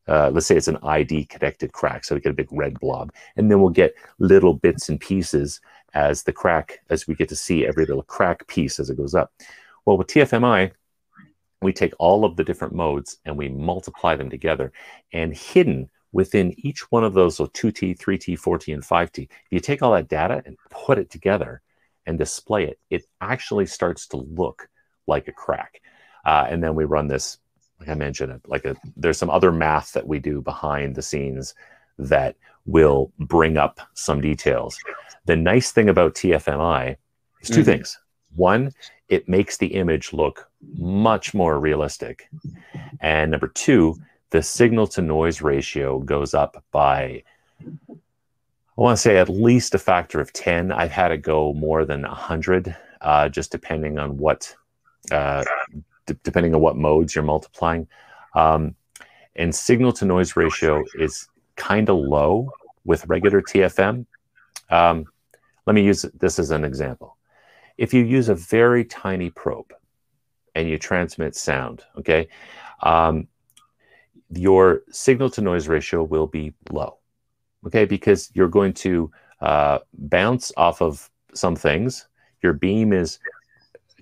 Uh, 0.07 0.31
let's 0.31 0.47
say 0.47 0.57
it's 0.57 0.69
an 0.69 0.79
ID 0.83 1.27
connected 1.27 1.73
crack, 1.73 2.05
so 2.05 2.15
we 2.15 2.21
get 2.21 2.31
a 2.31 2.35
big 2.35 2.53
red 2.53 2.79
blob, 2.81 3.13
and 3.37 3.51
then 3.51 3.61
we'll 3.61 3.71
get 3.71 3.95
little 4.19 4.55
bits 4.55 4.89
and 4.89 5.01
pieces 5.01 5.61
as 5.95 6.23
the 6.23 6.33
crack, 6.33 6.81
as 6.91 7.07
we 7.07 7.15
get 7.15 7.29
to 7.29 7.37
see 7.37 7.67
every 7.67 7.87
little 7.87 8.03
crack 8.03 8.47
piece 8.49 8.79
as 8.79 8.91
it 8.91 8.97
goes 8.97 9.15
up. 9.15 9.33
Well, 9.85 9.97
with 9.97 10.09
TFMI, 10.09 10.73
we 11.63 11.73
take 11.73 11.95
all 11.99 12.25
of 12.25 12.37
the 12.37 12.45
different 12.45 12.75
modes 12.75 13.19
and 13.25 13.39
we 13.39 13.49
multiply 13.49 14.17
them 14.17 14.29
together, 14.29 14.73
and 15.13 15.35
hidden 15.35 15.89
within 16.15 16.55
each 16.59 16.91
one 16.93 17.03
of 17.03 17.13
those, 17.13 17.37
so 17.37 17.47
2T, 17.47 17.99
3T, 17.99 18.39
4T, 18.39 18.73
and 18.73 18.83
5T, 18.83 19.25
if 19.25 19.29
you 19.51 19.59
take 19.61 19.83
all 19.83 19.93
that 19.93 20.09
data 20.09 20.43
and 20.47 20.57
put 20.71 20.97
it 20.97 21.11
together 21.11 21.61
and 22.07 22.17
display 22.17 22.65
it, 22.65 22.79
it 22.89 23.05
actually 23.21 23.67
starts 23.67 24.07
to 24.07 24.19
look 24.19 24.69
like 25.09 25.27
a 25.27 25.33
crack. 25.33 25.81
Uh, 26.25 26.47
and 26.49 26.63
then 26.63 26.77
we 26.77 26.85
run 26.85 27.09
this, 27.09 27.39
like 27.81 27.89
I 27.89 27.95
mentioned, 27.95 28.33
it, 28.33 28.41
like 28.47 28.65
a, 28.65 28.77
there's 28.97 29.19
some 29.19 29.31
other 29.31 29.53
math 29.53 29.93
that 29.93 30.07
we 30.07 30.19
do 30.19 30.41
behind 30.41 30.95
the 30.95 31.03
scenes 31.03 31.55
that 31.99 32.37
will 32.67 33.13
bring 33.19 33.57
up 33.57 33.81
some 33.95 34.21
details. 34.21 34.79
The 35.27 35.37
nice 35.37 35.73
thing 35.73 35.89
about 35.89 36.15
TFMI 36.15 36.97
is 37.41 37.49
2 37.49 37.55
mm-hmm. 37.55 37.63
things. 37.65 37.99
One, 38.37 38.73
it 39.09 39.29
makes 39.29 39.57
the 39.59 39.69
image 39.69 40.13
look 40.13 40.51
much 40.77 41.35
more 41.35 41.61
realistic. 41.61 42.29
And 43.01 43.31
number 43.31 43.49
two, 43.49 43.97
the 44.31 44.43
signal 44.43 44.87
to 44.89 45.03
noise 45.03 45.41
ratio 45.43 46.01
goes 46.01 46.35
up 46.35 46.65
by, 46.73 47.23
I 47.61 47.95
want 48.77 48.97
to 48.97 49.03
say 49.03 49.19
at 49.19 49.29
least 49.29 49.75
a 49.75 49.79
factor 49.79 50.21
of 50.21 50.33
10. 50.33 50.73
I've 50.73 50.91
had 50.91 51.13
it 51.13 51.19
go 51.19 51.53
more 51.53 51.85
than 51.85 52.03
100, 52.03 52.75
uh, 53.01 53.29
just 53.29 53.53
depending 53.53 53.99
on 53.99 54.17
what 54.17 54.55
uh, 55.13 55.45
depending 56.07 56.55
on 56.55 56.61
what 56.61 56.77
modes 56.77 57.15
you're 57.15 57.25
multiplying. 57.25 57.87
Um, 58.35 58.75
and 59.37 59.55
signal 59.55 59.93
to 59.95 60.05
noise 60.05 60.37
ratio 60.37 60.85
is 60.95 61.29
kind 61.57 61.89
of 61.89 61.97
low 61.97 62.51
with 62.85 63.07
regular 63.07 63.43
TFM. 63.43 64.07
Um, 64.71 65.07
let 65.67 65.75
me 65.75 65.83
use 65.83 66.05
this 66.19 66.39
as 66.39 66.51
an 66.51 66.65
example. 66.65 67.17
If 67.79 67.93
you 67.93 68.05
use 68.05 68.29
a 68.29 68.35
very 68.35 68.85
tiny 68.85 69.31
probe 69.31 69.73
and 70.55 70.69
you 70.69 70.79
transmit 70.79 71.35
sound, 71.35 71.85
okay, 71.99 72.29
um, 72.83 73.27
your 74.31 74.83
signal 74.91 75.31
to 75.31 75.41
noise 75.41 75.69
ratio 75.69 76.03
will 76.03 76.27
be 76.27 76.53
low, 76.71 76.99
okay, 77.67 77.85
because 77.85 78.31
you're 78.35 78.49
going 78.49 78.73
to 78.75 79.11
uh, 79.41 79.79
bounce 79.95 80.53
off 80.57 80.81
of 80.81 81.11
some 81.35 81.57
things. 81.57 82.07
Your 82.43 82.53
beam 82.53 82.93
is 82.93 83.19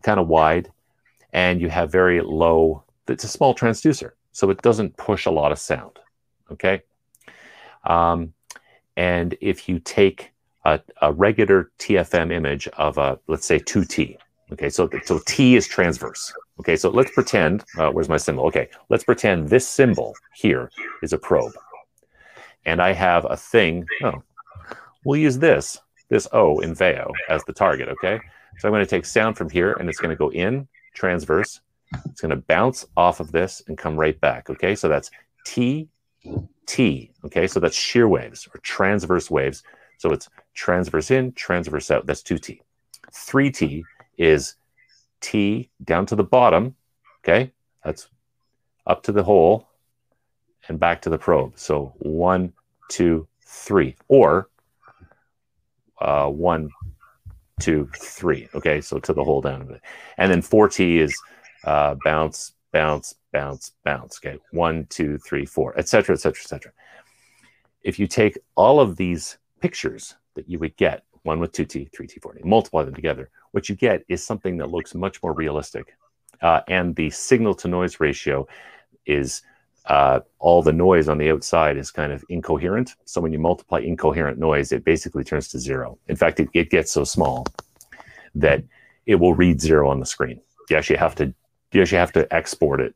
kind 0.03 0.21
of 0.21 0.29
wide 0.29 0.71
and 1.33 1.61
you 1.61 1.69
have 1.69 1.91
very 1.91 2.21
low, 2.21 2.85
it's 3.09 3.25
a 3.25 3.29
small 3.29 3.55
transducer, 3.55 4.13
so 4.33 4.51
it 4.51 4.61
doesn't 4.63 4.97
push 4.97 5.27
a 5.27 5.31
lot 5.31 5.53
of 5.53 5.59
sound. 5.59 5.99
Okay. 6.51 6.83
Um, 7.85 8.35
and 8.97 9.37
if 9.41 9.69
you 9.69 9.79
take 9.81 10.33
a, 10.65 10.81
a, 11.01 11.13
regular 11.13 11.73
TFM 11.79 12.31
image 12.33 12.69
of 12.69 12.99
a, 12.99 13.19
let's 13.27 13.47
say 13.47 13.59
2T, 13.59 14.17
okay, 14.53 14.69
so, 14.69 14.89
so 15.05 15.19
T 15.27 15.57
is 15.57 15.67
transverse. 15.67 16.33
Okay, 16.61 16.77
so 16.77 16.91
let's 16.91 17.11
pretend, 17.11 17.65
uh, 17.79 17.91
where's 17.91 18.09
my 18.09 18.19
symbol? 18.19 18.45
Okay, 18.45 18.69
let's 18.91 19.03
pretend 19.03 19.49
this 19.49 19.67
symbol 19.67 20.15
here 20.35 20.71
is 21.03 21.13
a 21.13 21.19
probe. 21.19 21.55
And 22.65 22.81
I 22.81 22.93
have 22.93 23.27
a 23.29 23.37
thing, 23.37 23.87
oh, 24.05 24.23
we'll 25.05 25.19
use 25.19 25.39
this, 25.39 25.81
this 26.11 26.29
O 26.33 26.61
in 26.61 26.75
Veo 26.75 27.11
as 27.29 27.43
the 27.45 27.53
target, 27.53 27.89
okay? 27.89 28.21
So 28.59 28.69
I'm 28.69 28.73
going 28.73 28.85
to 28.85 28.91
take 28.91 29.07
sound 29.07 29.37
from 29.37 29.51
here 29.51 29.73
and 29.73 29.89
it's 29.89 29.99
going 29.99 30.11
to 30.11 30.17
go 30.17 30.31
in 30.31 30.69
transverse. 30.93 31.61
It's 32.07 32.21
going 32.21 32.31
to 32.31 32.37
bounce 32.37 32.87
off 32.97 33.21
of 33.21 33.33
this 33.33 33.63
and 33.69 33.77
come 33.77 33.97
right 33.97 34.19
back. 34.21 34.49
Okay, 34.51 34.75
so 34.75 34.89
that's 34.89 35.11
T, 35.45 35.89
T. 36.67 37.13
Okay, 37.25 37.47
so 37.47 37.61
that's 37.61 37.77
shear 37.77 38.09
waves 38.09 38.49
or 38.55 38.61
transverse 38.61 39.31
waves. 39.31 39.63
So 39.99 40.11
it's 40.11 40.29
transverse 40.55 41.11
in, 41.11 41.33
transverse 41.33 41.91
out. 41.91 42.07
That's 42.07 42.23
2T. 42.23 42.61
3T 43.13 43.83
is 44.19 44.57
T 45.21 45.71
down 45.85 46.07
to 46.07 46.17
the 46.17 46.25
bottom. 46.25 46.75
Okay, 47.23 47.53
that's 47.85 48.09
up 48.87 49.03
to 49.05 49.13
the 49.13 49.23
hole 49.23 49.69
and 50.69 50.79
back 50.79 51.03
to 51.03 51.11
the 51.11 51.19
probe. 51.19 51.53
So 51.57 51.95
one, 51.99 52.53
two, 52.89 53.27
three, 53.45 53.97
or 54.09 54.49
uh, 56.01 56.29
one, 56.29 56.71
two, 57.63 57.89
three. 57.97 58.49
Okay, 58.55 58.81
so 58.81 58.99
to 58.99 59.13
the 59.13 59.25
whole 59.25 59.41
down 59.41 59.63
of 59.63 59.71
it. 59.71 59.81
And 60.19 60.31
then 60.31 60.43
4T 60.43 60.97
is 60.97 61.15
uh, 61.65 61.95
bounce, 62.05 62.55
bounce, 62.73 63.15
bounce, 63.33 63.73
bounce. 63.85 64.19
Okay, 64.25 64.39
one, 64.51 64.87
two, 64.91 65.19
three, 65.19 65.47
four, 65.47 65.79
etc., 65.79 66.15
etc., 66.15 66.41
etc. 66.43 66.73
If 67.83 67.99
you 67.99 68.07
take 68.07 68.39
all 68.57 68.81
of 68.81 68.97
these 68.97 69.39
pictures 69.61 70.15
that 70.35 70.49
you 70.49 70.59
would 70.59 70.77
get, 70.77 71.05
one 71.23 71.39
with 71.39 71.53
2T, 71.53 71.91
3T, 71.93 72.21
4T, 72.21 72.45
multiply 72.45 72.83
them 72.83 72.95
together, 72.95 73.31
what 73.53 73.69
you 73.69 73.77
get 73.77 74.05
is 74.09 74.25
something 74.25 74.57
that 74.57 74.71
looks 74.71 74.95
much 74.95 75.23
more 75.23 75.33
realistic. 75.33 75.95
Uh, 76.41 76.61
and 76.69 76.97
the 76.97 77.11
signal 77.11 77.55
to 77.55 77.69
noise 77.69 78.01
ratio 78.01 78.47
is 79.07 79.43
uh, 79.87 80.21
all 80.39 80.63
the 80.63 80.73
noise 80.73 81.09
on 81.09 81.19
the 81.19 81.31
outside 81.31 81.77
is 81.77 81.91
kind 81.91 82.13
of 82.13 82.25
incoherent. 82.29 82.95
So 83.05 83.21
when 83.21 83.33
you 83.33 83.39
multiply 83.39 83.81
incoherent 83.81 84.39
noise, 84.39 84.73
it 84.73 84.85
basically 84.85 85.25
turns 85.25 85.49
to 85.49 85.59
zero. 85.59 85.99
In 86.09 86.17
fact, 86.17 86.41
it, 86.41 86.49
it 86.55 86.71
gets 86.71 86.93
so 86.93 87.05
small 87.05 87.47
that 88.35 88.63
it 89.07 89.17
will 89.17 89.35
read 89.35 89.61
zero 89.61 89.89
on 89.89 90.01
the 90.01 90.07
screen. 90.07 90.41
You 90.71 90.77
actually 90.77 90.97
have 90.97 91.15
to 91.17 91.35
you 91.73 91.81
actually 91.81 91.99
have 91.99 92.13
to 92.13 92.33
export 92.33 92.81
it 92.81 92.95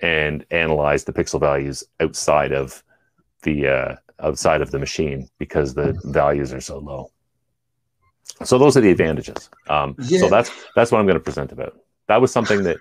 and 0.00 0.44
analyze 0.50 1.04
the 1.04 1.12
pixel 1.12 1.38
values 1.38 1.84
outside 2.00 2.52
of 2.52 2.82
the 3.42 3.68
uh, 3.68 3.96
outside 4.20 4.60
of 4.62 4.70
the 4.70 4.78
machine 4.78 5.28
because 5.38 5.74
the 5.74 5.98
values 6.04 6.52
are 6.52 6.60
so 6.60 6.78
low. 6.78 7.10
So 8.44 8.58
those 8.58 8.76
are 8.76 8.80
the 8.80 8.90
advantages. 8.90 9.50
Um, 9.68 9.94
yeah. 9.98 10.20
So 10.20 10.28
that's 10.28 10.50
that's 10.74 10.90
what 10.90 10.98
I'm 10.98 11.06
going 11.06 11.18
to 11.18 11.24
present 11.24 11.52
about. 11.52 11.78
That 12.08 12.20
was 12.20 12.32
something 12.32 12.64
that 12.64 12.78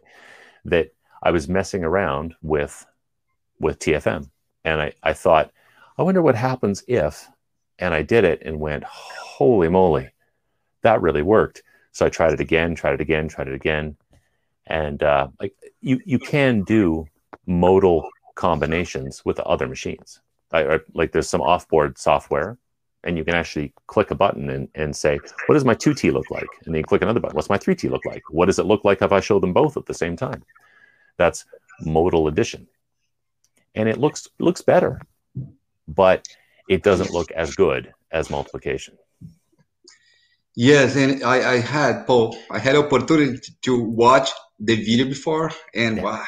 that 0.65 0.93
I 1.21 1.32
was 1.32 1.47
messing 1.47 1.84
around 1.84 2.36
with 2.41 2.86
with 3.60 3.80
TFM. 3.80 4.30
And 4.64 4.82
I, 4.82 4.93
I 5.03 5.14
thought, 5.14 5.51
I 5.97 6.03
wonder 6.03 6.22
what 6.22 6.36
happens 6.36 6.84
if, 6.88 7.30
and 7.78 7.93
I 7.93 8.01
did 8.01 8.24
it 8.24 8.41
and 8.43 8.60
went, 8.60 8.84
holy 8.84 9.70
moly, 9.70 10.10
that 10.82 11.01
really 11.01 11.22
worked. 11.22 11.64
So 11.91 12.05
I 12.05 12.10
tried 12.10 12.34
it 12.34 12.39
again, 12.39 12.76
tried 12.76 12.93
it 12.93 13.01
again, 13.01 13.28
tried 13.28 13.47
it 13.47 13.53
again. 13.53 13.97
And 14.68 15.01
uh, 15.01 15.30
like 15.39 15.55
you, 15.82 15.99
you 16.05 16.20
can 16.20 16.64
do 16.64 17.07
modal 17.45 18.07
combinations 18.36 19.24
with 19.26 19.39
other 19.39 19.68
machines. 19.68 20.22
I, 20.51 20.80
like 20.93 21.12
there's 21.12 21.30
some 21.30 21.41
offboard 21.41 21.97
software 21.97 22.57
and 23.03 23.18
you 23.18 23.24
can 23.24 23.36
actually 23.36 23.74
click 23.88 24.12
a 24.12 24.16
button 24.16 24.49
and, 24.49 24.68
and 24.76 24.95
say, 24.95 25.20
what 25.45 25.53
does 25.53 25.66
my 25.66 25.76
2T 25.76 26.12
look 26.12 26.30
like? 26.32 26.47
And 26.66 26.74
then 26.74 26.80
you 26.80 26.84
click 26.84 27.01
another 27.01 27.20
button. 27.20 27.36
What's 27.36 27.49
my 27.49 27.57
3T 27.57 27.89
look 27.89 28.05
like? 28.05 28.24
What 28.30 28.47
does 28.47 28.60
it 28.60 28.66
look 28.66 28.84
like 28.84 29.01
if 29.01 29.12
I 29.12 29.20
show 29.20 29.39
them 29.39 29.53
both 29.53 29.78
at 29.78 29.86
the 29.86 29.93
same 29.93 30.16
time? 30.16 30.43
That's 31.18 31.45
modal 31.82 32.28
addition. 32.28 32.68
And 33.80 33.88
it 33.88 33.97
looks 33.97 34.27
looks 34.39 34.61
better, 34.61 35.01
but 35.88 36.27
it 36.67 36.84
doesn't 36.84 37.11
look 37.11 37.32
as 37.32 37.55
good 37.55 37.93
as 38.11 38.30
multiplication. 38.30 38.97
Yes, 40.53 40.97
and 40.97 41.23
I, 41.23 41.53
I 41.53 41.57
had 41.59 42.05
Paul, 42.05 42.36
I 42.51 42.59
had 42.59 42.75
opportunity 42.75 43.39
to 43.61 43.82
watch 43.82 44.30
the 44.59 44.75
video 44.75 45.05
before, 45.05 45.51
and 45.73 45.97
yeah. 45.97 46.03
wow, 46.03 46.25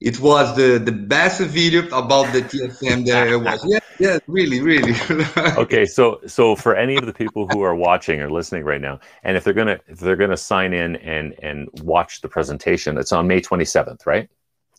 it 0.00 0.18
was 0.18 0.56
the 0.56 0.78
the 0.78 0.90
best 0.90 1.40
video 1.40 1.86
about 2.02 2.32
the 2.32 2.42
TFM 2.42 3.06
that 3.06 3.28
I 3.28 3.36
watched. 3.36 3.64
Yeah, 3.74 3.78
yeah, 4.00 4.18
really, 4.26 4.60
really. 4.60 4.96
okay, 5.64 5.86
so 5.86 6.18
so 6.26 6.56
for 6.56 6.74
any 6.74 6.96
of 6.96 7.06
the 7.06 7.12
people 7.12 7.46
who 7.52 7.62
are 7.62 7.76
watching 7.76 8.20
or 8.20 8.28
listening 8.28 8.64
right 8.64 8.80
now, 8.80 8.98
and 9.22 9.36
if 9.36 9.44
they're 9.44 9.60
gonna 9.62 9.78
if 9.86 10.00
they're 10.00 10.16
gonna 10.24 10.36
sign 10.36 10.72
in 10.72 10.96
and 10.96 11.36
and 11.40 11.68
watch 11.82 12.20
the 12.20 12.28
presentation, 12.28 12.98
it's 12.98 13.12
on 13.12 13.28
May 13.28 13.40
twenty 13.40 13.64
seventh, 13.64 14.04
right? 14.04 14.28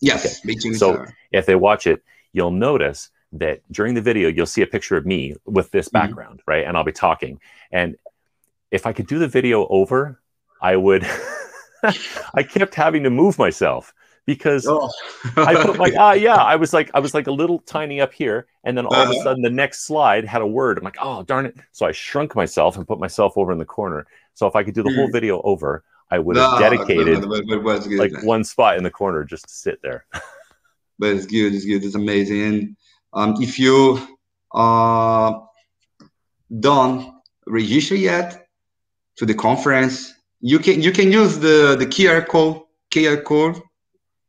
Yes, 0.00 0.24
okay. 0.24 0.34
May 0.44 0.54
27th. 0.54 0.78
So 0.78 1.06
if 1.32 1.46
they 1.46 1.54
watch 1.54 1.86
it, 1.86 2.02
you'll 2.32 2.50
notice 2.50 3.10
that 3.32 3.60
during 3.72 3.94
the 3.94 4.02
video 4.02 4.28
you'll 4.28 4.46
see 4.46 4.62
a 4.62 4.66
picture 4.66 4.96
of 4.96 5.06
me 5.06 5.34
with 5.44 5.70
this 5.70 5.88
mm-hmm. 5.88 5.98
background, 5.98 6.40
mm-hmm. 6.40 6.50
right? 6.50 6.64
And 6.64 6.76
I'll 6.76 6.84
be 6.84 6.92
talking. 6.92 7.40
And 7.70 7.96
if 8.70 8.86
I 8.86 8.92
could 8.92 9.06
do 9.06 9.18
the 9.18 9.28
video 9.28 9.66
over, 9.68 10.20
I 10.60 10.76
would. 10.76 11.06
I 12.34 12.42
kept 12.42 12.74
having 12.74 13.02
to 13.04 13.10
move 13.10 13.38
myself 13.38 13.94
because 14.26 14.66
oh. 14.66 14.90
I 15.36 15.54
put 15.54 15.78
my 15.78 15.92
ah 15.98 16.10
uh, 16.10 16.12
yeah 16.12 16.34
I 16.34 16.56
was 16.56 16.72
like 16.74 16.90
I 16.94 17.00
was 17.00 17.14
like 17.14 17.28
a 17.28 17.32
little 17.32 17.60
tiny 17.60 18.00
up 18.00 18.12
here 18.12 18.46
and 18.64 18.76
then 18.76 18.84
all 18.84 18.94
uh-huh. 18.94 19.02
of 19.04 19.08
a 19.10 19.12
uh-huh. 19.12 19.22
sudden 19.22 19.42
the 19.42 19.50
next 19.50 19.86
slide 19.86 20.24
had 20.24 20.42
a 20.42 20.46
word 20.46 20.78
I'm 20.78 20.84
like 20.84 20.96
oh 21.00 21.22
darn 21.22 21.46
it 21.46 21.56
so 21.72 21.86
I 21.86 21.92
shrunk 21.92 22.34
myself 22.34 22.76
and 22.76 22.86
put 22.86 22.98
myself 22.98 23.34
over 23.36 23.52
in 23.52 23.58
the 23.58 23.64
corner 23.64 24.06
so 24.34 24.46
if 24.46 24.56
I 24.56 24.64
could 24.64 24.74
do 24.74 24.82
the 24.82 24.92
whole 24.92 25.06
hmm. 25.06 25.12
video 25.12 25.40
over 25.42 25.84
I 26.10 26.18
would 26.18 26.36
have 26.36 26.52
no, 26.52 26.58
dedicated 26.58 27.22
no, 27.22 27.40
no, 27.40 27.96
like 27.96 28.22
one 28.22 28.44
spot 28.44 28.76
in 28.76 28.84
the 28.84 28.90
corner 28.90 29.24
just 29.24 29.48
to 29.48 29.54
sit 29.54 29.80
there 29.82 30.06
but 30.98 31.10
it's 31.10 31.26
good 31.26 31.54
it's 31.54 31.64
good 31.64 31.84
it's 31.84 31.94
amazing 31.94 32.42
and 32.42 32.76
um, 33.12 33.34
if 33.40 33.58
you 33.58 34.06
uh, 34.54 35.32
don't 36.60 37.12
register 37.46 37.96
yet 37.96 38.48
to 39.16 39.26
the 39.26 39.34
conference 39.34 40.14
you 40.40 40.58
can 40.58 40.80
you 40.80 40.92
can 40.92 41.10
use 41.10 41.38
the 41.38 41.76
the 41.78 41.86
QR 41.86 42.26
code 42.26 42.62
QR 42.90 43.22
code 43.24 43.60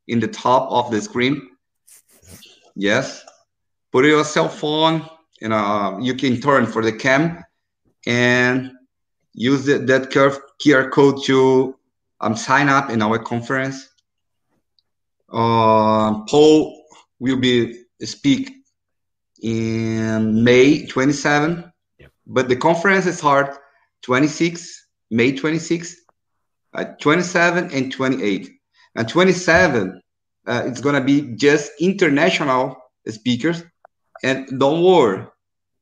in 0.08 0.20
the 0.20 0.28
top 0.28 0.72
of 0.72 0.92
the 0.92 1.02
screen. 1.02 1.50
Yes. 2.76 3.24
Put 3.92 4.06
your 4.06 4.24
cell 4.24 4.50
phone 4.50 5.08
and 5.42 5.54
uh, 5.54 5.98
you 6.02 6.16
can 6.16 6.40
turn 6.40 6.66
for 6.66 6.84
the 6.84 6.92
cam 6.92 7.44
and 8.06 8.72
use 9.34 9.66
the, 9.66 9.80
that 9.80 10.12
curve 10.12 10.40
QR 10.64 10.92
code 10.92 11.24
to 11.26 11.76
um, 12.20 12.36
sign 12.36 12.70
up 12.70 12.90
in 12.90 13.02
our 13.02 13.20
conference. 13.20 13.90
Uh, 15.32 16.24
Paul 16.26 16.84
will 17.20 17.38
be 17.38 17.84
speak 18.04 18.52
in 19.42 20.44
May 20.44 20.86
27, 20.88 21.72
yep. 22.00 22.12
but 22.26 22.50
the 22.50 22.56
conference 22.56 23.06
is 23.06 23.20
hard 23.20 23.56
26, 24.04 24.88
May 25.12 25.36
26, 25.36 25.96
uh, 26.74 26.86
27 27.00 27.72
and 27.72 27.92
28. 27.92 28.52
And 28.96 29.08
27, 29.08 30.02
uh, 30.48 30.64
it's 30.66 30.82
gonna 30.82 31.02
be 31.02 31.36
just 31.36 31.72
international 31.80 32.78
speakers. 33.08 33.64
And 34.24 34.60
don't 34.60 34.82
worry, 34.82 35.28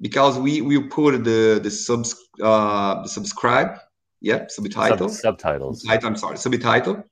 because 0.02 0.38
we 0.38 0.62
will 0.62 0.88
put 0.90 1.24
the 1.24 1.60
the 1.64 1.72
subs 1.72 2.16
uh, 2.42 3.02
the 3.04 3.08
subscribe, 3.08 3.78
yeah, 4.26 4.48
subtitle, 4.50 5.10
Sub- 5.10 5.40
subtitles. 5.40 5.82
Subtitle, 5.82 6.10
I'm 6.10 6.16
sorry, 6.18 6.38
subtitle, 6.38 7.04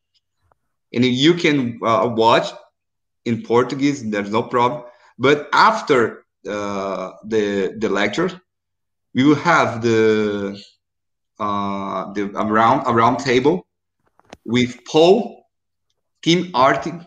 and 0.92 1.06
you 1.06 1.36
can 1.36 1.80
uh, 1.84 2.12
watch 2.12 2.48
in 3.26 3.44
Portuguese. 3.44 4.10
There's 4.10 4.32
no 4.32 4.42
problem. 4.42 4.84
But 5.20 5.48
after 5.54 6.26
uh, 6.50 7.12
the 7.24 7.76
the 7.78 7.90
lecture, 7.90 8.32
we 9.14 9.24
will 9.24 9.42
have 9.54 9.84
the 9.84 10.60
uh, 11.40 12.12
the 12.14 12.32
around 12.36 12.88
a 12.88 12.94
round 13.02 13.20
table 13.20 13.68
with 14.44 14.84
Paul 14.92 15.46
Tim 16.24 16.50
Armitt. 16.56 17.00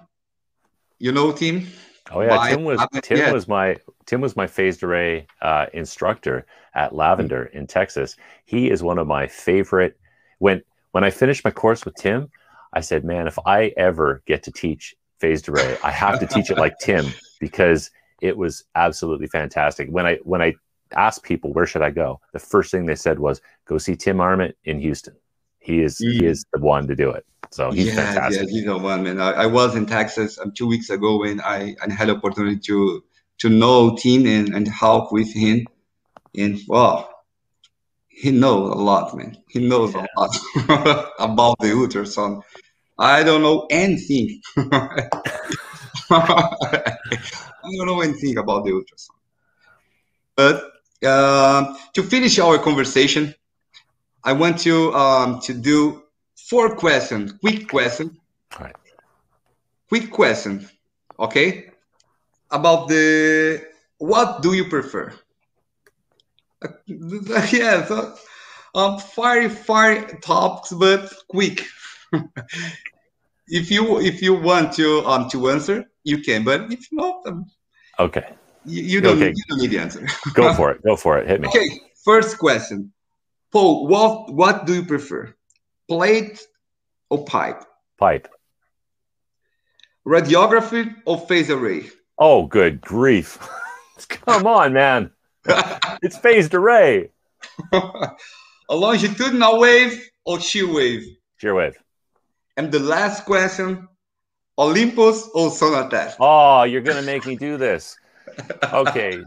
You 1.00 1.10
know 1.10 1.32
Tim? 1.32 1.66
Oh 2.12 2.20
yeah, 2.20 2.48
Tim 2.48 2.62
was 2.62 2.80
Tim 3.02 3.18
yeah. 3.18 3.32
was 3.32 3.48
my 3.48 3.76
Tim 4.06 4.20
was 4.20 4.36
my 4.36 4.46
phased 4.46 4.82
array 4.82 5.26
uh, 5.42 5.66
instructor 5.72 6.46
at 6.74 6.94
Lavender 6.94 7.44
in 7.44 7.66
Texas. 7.66 8.16
He 8.44 8.70
is 8.70 8.82
one 8.82 8.98
of 8.98 9.06
my 9.06 9.26
favorite. 9.26 9.98
When 10.38 10.62
when 10.92 11.04
I 11.04 11.10
finished 11.10 11.44
my 11.44 11.50
course 11.50 11.84
with 11.84 11.94
Tim, 11.96 12.30
I 12.72 12.80
said, 12.80 13.04
"Man, 13.04 13.26
if 13.26 13.38
I 13.44 13.72
ever 13.76 14.22
get 14.26 14.42
to 14.44 14.52
teach 14.52 14.94
phased 15.18 15.48
array, 15.48 15.76
I 15.82 15.90
have 15.90 16.20
to 16.20 16.26
teach 16.26 16.50
it 16.50 16.58
like 16.58 16.78
Tim 16.78 17.06
because 17.40 17.90
it 18.22 18.36
was 18.36 18.64
absolutely 18.74 19.26
fantastic." 19.26 19.88
When 19.88 20.06
I 20.06 20.16
when 20.22 20.40
I 20.40 20.54
asked 20.94 21.24
people 21.24 21.52
where 21.52 21.66
should 21.66 21.82
I 21.82 21.90
go, 21.90 22.20
the 22.32 22.38
first 22.38 22.70
thing 22.70 22.86
they 22.86 22.94
said 22.94 23.18
was, 23.18 23.40
"Go 23.66 23.78
see 23.78 23.96
Tim 23.96 24.20
Armitt 24.20 24.56
in 24.64 24.78
Houston." 24.78 25.16
He 25.58 25.80
is 25.80 25.98
mm. 25.98 26.12
he 26.12 26.26
is 26.26 26.44
the 26.52 26.60
one 26.60 26.86
to 26.86 26.94
do 26.94 27.10
it. 27.10 27.26
So 27.50 27.72
he's 27.72 27.86
yeah, 27.86 27.94
fantastic. 27.94 28.48
Yeah, 28.48 28.52
he's 28.52 28.64
the 28.64 28.78
one, 28.78 29.02
man. 29.02 29.20
I, 29.20 29.32
I 29.32 29.46
was 29.46 29.74
in 29.74 29.86
Texas 29.86 30.38
um, 30.38 30.52
two 30.52 30.66
weeks 30.66 30.90
ago 30.90 31.18
when 31.18 31.40
I, 31.40 31.74
I 31.82 31.92
had 31.92 32.10
opportunity 32.10 32.58
to 32.66 33.02
to 33.38 33.48
know 33.48 33.96
Tim 33.96 34.26
and, 34.26 34.54
and 34.54 34.68
help 34.68 35.12
with 35.12 35.32
him. 35.32 35.66
And 36.36 36.58
wow, 36.66 37.08
he 38.08 38.30
knows 38.30 38.72
a 38.72 38.78
lot, 38.78 39.16
man. 39.16 39.36
He 39.48 39.66
knows 39.66 39.94
yeah. 39.94 40.06
a 40.16 40.20
lot 40.20 41.10
about 41.18 41.58
the 41.60 41.68
ultrasound. 41.68 42.42
I 42.98 43.22
don't 43.22 43.42
know 43.42 43.66
anything. 43.70 44.40
I 44.56 45.08
don't 47.62 47.86
know 47.86 48.00
anything 48.00 48.38
about 48.38 48.64
the 48.64 48.70
ultrasound. 48.72 49.10
But 50.34 50.72
uh, 51.04 51.74
to 51.94 52.02
finish 52.02 52.38
our 52.38 52.58
conversation, 52.58 53.34
I 54.24 54.32
want 54.32 54.58
to 54.60 54.92
um, 54.94 55.40
to 55.42 55.54
do 55.54 56.02
four 56.36 56.74
questions, 56.76 57.32
quick 57.32 57.68
questions. 57.68 58.16
Right. 58.58 58.74
Quick 59.88 60.10
question, 60.10 60.68
okay? 61.18 61.70
About 62.50 62.88
the 62.88 63.64
what 63.98 64.42
do 64.42 64.52
you 64.54 64.64
prefer? 64.68 65.12
Yeah, 66.86 67.84
so, 67.84 68.14
um, 68.74 68.98
fire 68.98 69.48
fire 69.50 70.18
topics, 70.22 70.72
but 70.72 71.12
quick. 71.28 71.66
if 73.48 73.70
you 73.70 74.00
if 74.00 74.22
you 74.22 74.34
want 74.34 74.72
to 74.74 75.04
um 75.06 75.28
to 75.30 75.50
answer, 75.50 75.84
you 76.04 76.18
can, 76.18 76.44
but 76.44 76.72
if 76.72 76.86
not, 76.92 77.26
um, 77.26 77.46
okay. 77.98 78.34
You, 78.64 78.82
you 78.82 79.00
don't 79.00 79.18
okay. 79.18 79.32
you 79.36 79.44
don't 79.48 79.60
need 79.60 79.70
the 79.70 79.78
answer. 79.78 80.06
Go 80.34 80.52
for 80.54 80.72
it. 80.72 80.82
Go 80.82 80.96
for 80.96 81.18
it. 81.18 81.28
Hit 81.28 81.40
me. 81.40 81.48
Okay. 81.48 81.80
First 82.04 82.38
question. 82.38 82.92
Paul, 83.52 83.86
what 83.86 84.32
what 84.32 84.66
do 84.66 84.74
you 84.74 84.84
prefer? 84.84 85.34
Plate 85.88 86.40
or 87.10 87.24
pipe? 87.24 87.62
Pipe. 87.98 88.28
Radiography 90.06 90.94
or 91.04 91.18
phase 91.18 91.50
array? 91.50 91.90
Oh, 92.18 92.46
good 92.46 92.80
grief. 92.80 93.38
Come 94.08 94.46
on, 94.46 94.72
man. 94.72 95.10
it's 96.02 96.16
phased 96.18 96.54
array. 96.54 97.10
a 97.72 98.16
longitudinal 98.70 99.60
wave 99.60 100.08
or 100.24 100.40
shear 100.40 100.72
wave? 100.72 101.04
Shear 101.36 101.54
wave. 101.54 101.76
And 102.56 102.72
the 102.72 102.80
last 102.80 103.24
question 103.24 103.88
Olympus 104.58 105.28
or 105.34 105.50
Sonatest? 105.50 106.16
Oh, 106.18 106.62
you're 106.62 106.80
going 106.80 106.96
to 106.96 107.02
make 107.02 107.26
me 107.26 107.36
do 107.36 107.56
this. 107.56 107.96
Okay. 108.72 109.22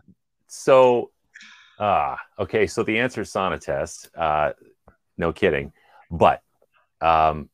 So, 0.47 1.11
ah, 1.79 2.17
uh, 2.37 2.43
okay. 2.43 2.65
So 2.65 2.83
the 2.83 2.97
answer 2.99 3.21
is 3.21 3.31
Sonatest. 3.31 4.09
Uh, 4.17 4.53
no 5.17 5.31
kidding. 5.31 5.71
But 6.09 6.41
um, 7.01 7.49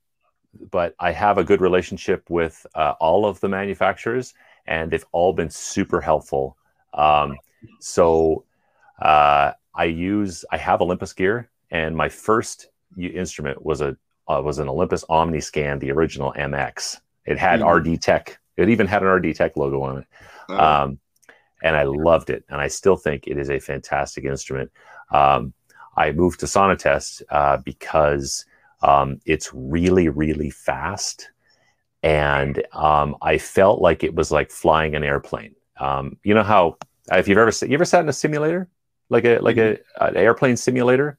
but 0.72 0.96
I 1.00 1.12
have 1.12 1.38
a 1.38 1.44
good 1.44 1.62
relationship 1.62 2.30
with 2.30 2.66
uh, 2.76 2.94
all 3.00 3.26
of 3.26 3.40
the 3.42 3.50
manufacturers, 3.50 4.34
and 4.68 4.92
they've 4.92 5.06
all 5.12 5.34
been 5.34 5.50
super 5.50 6.02
helpful. 6.02 6.58
Um, 6.94 7.38
so 7.80 8.46
uh, 9.02 9.52
I 9.74 9.84
use 9.86 10.46
I 10.52 10.58
have 10.58 10.82
Olympus 10.82 11.14
gear, 11.14 11.50
and 11.72 11.96
my 11.96 12.10
first 12.10 12.70
instrument 12.98 13.66
was 13.66 13.82
a 13.82 13.98
uh, 14.28 14.42
was 14.44 14.60
an 14.60 14.68
Olympus 14.68 15.04
OmniScan, 15.06 15.80
the 15.80 15.92
original 15.92 16.34
MX. 16.34 17.00
It 17.26 17.38
had 17.38 17.60
mm-hmm. 17.60 17.92
RD 17.92 18.02
Tech 18.02 18.40
It 18.58 18.70
even 18.70 18.88
had 18.88 19.04
an 19.04 19.10
RD 19.10 19.36
Tech 19.36 19.58
logo 19.58 19.82
on 19.82 20.00
it. 20.00 20.08
Oh. 20.50 20.58
Um, 20.58 21.00
and 21.64 21.76
I 21.76 21.84
loved 21.84 22.30
it. 22.30 22.44
And 22.50 22.62
I 22.62 22.68
still 22.68 22.96
think 22.96 23.28
it 23.28 23.38
is 23.38 23.50
a 23.50 23.60
fantastic 23.60 24.24
instrument. 24.26 24.72
Um, 25.12 25.54
I 25.98 26.12
moved 26.12 26.40
to 26.42 26.46
Sonatest 26.46 27.24
uh, 27.30 27.58
because 27.58 28.46
um, 28.82 29.20
it's 29.26 29.50
really, 29.54 30.10
really 30.10 30.50
fast. 30.50 31.32
And 32.04 32.64
um, 32.72 33.16
I 33.22 33.38
felt 33.38 33.82
like 33.82 34.04
it 34.04 34.14
was 34.14 34.32
like 34.32 34.52
flying 34.52 34.96
an 34.96 35.04
airplane. 35.04 35.56
Um, 35.80 36.18
you 36.24 36.34
know 36.34 36.44
how, 36.44 36.78
if 37.12 37.28
you've 37.28 37.38
ever, 37.38 37.52
you 37.66 37.74
ever 37.74 37.86
sat 37.86 38.02
in 38.02 38.10
a 38.10 38.14
simulator? 38.14 38.70
Like 39.10 39.26
a, 39.26 39.40
like 39.40 39.56
mm-hmm. 39.56 40.04
a, 40.04 40.08
an 40.08 40.18
airplane 40.18 40.58
simulator? 40.58 41.18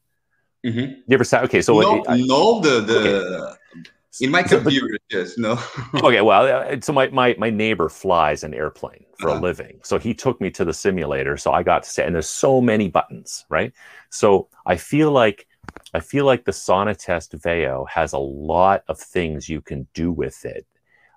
Mm-hmm. 0.65 1.01
You 1.07 1.15
ever 1.15 1.25
sat? 1.25 1.45
Okay, 1.45 1.63
so 1.63 1.79
no, 1.81 2.03
it, 2.03 2.27
no 2.27 2.61
the 2.61 2.81
the 2.81 3.57
okay 3.79 3.91
in 4.21 4.31
my 4.31 4.43
computer, 4.43 4.99
yes, 5.11 5.37
no. 5.37 5.59
okay, 5.95 6.21
well, 6.21 6.47
uh, 6.47 6.81
so 6.81 6.93
my, 6.93 7.09
my 7.09 7.35
my 7.39 7.51
neighbor 7.51 7.89
flies 7.89 8.45
an 8.45 8.55
airplane 8.55 9.05
for 9.19 9.31
uh-huh. 9.31 9.39
a 9.39 9.41
living, 9.41 9.81
so 9.83 9.99
he 9.99 10.15
took 10.15 10.41
me 10.41 10.51
to 10.53 10.65
the 10.65 10.73
simulator, 10.73 11.37
so 11.37 11.53
I 11.53 11.63
got 11.63 11.83
to 11.83 11.91
say, 11.91 12.07
and 12.07 12.15
there's 12.15 12.29
so 12.29 12.61
many 12.61 12.89
buttons, 12.89 13.45
right? 13.49 13.73
So 14.11 14.49
I 14.65 14.77
feel 14.77 15.11
like 15.11 15.47
I 15.95 16.01
feel 16.01 16.25
like 16.25 16.45
the 16.45 16.53
Sonatest 16.53 17.41
Veo 17.43 17.87
has 17.87 18.13
a 18.13 18.19
lot 18.19 18.85
of 18.89 18.99
things 18.99 19.49
you 19.49 19.61
can 19.61 19.87
do 19.95 20.13
with 20.13 20.45
it 20.45 20.67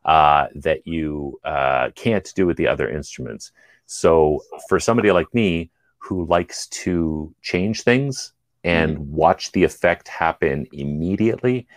uh, 0.06 0.47
that 0.56 0.88
you 0.88 1.39
uh, 1.43 1.89
can't 1.95 2.32
do 2.36 2.45
with 2.45 2.58
the 2.58 2.68
other 2.68 2.89
instruments. 2.89 3.52
So 3.86 4.41
for 4.68 4.80
somebody 4.80 5.12
like 5.12 5.34
me 5.34 5.72
who 5.97 6.26
likes 6.26 6.68
to 6.68 7.34
change 7.41 7.84
things 7.84 8.34
and 8.64 8.97
mm-hmm. 8.97 9.12
watch 9.12 9.52
the 9.52 9.64
effect 9.64 10.08
happen 10.08 10.68
immediately, 10.72 11.68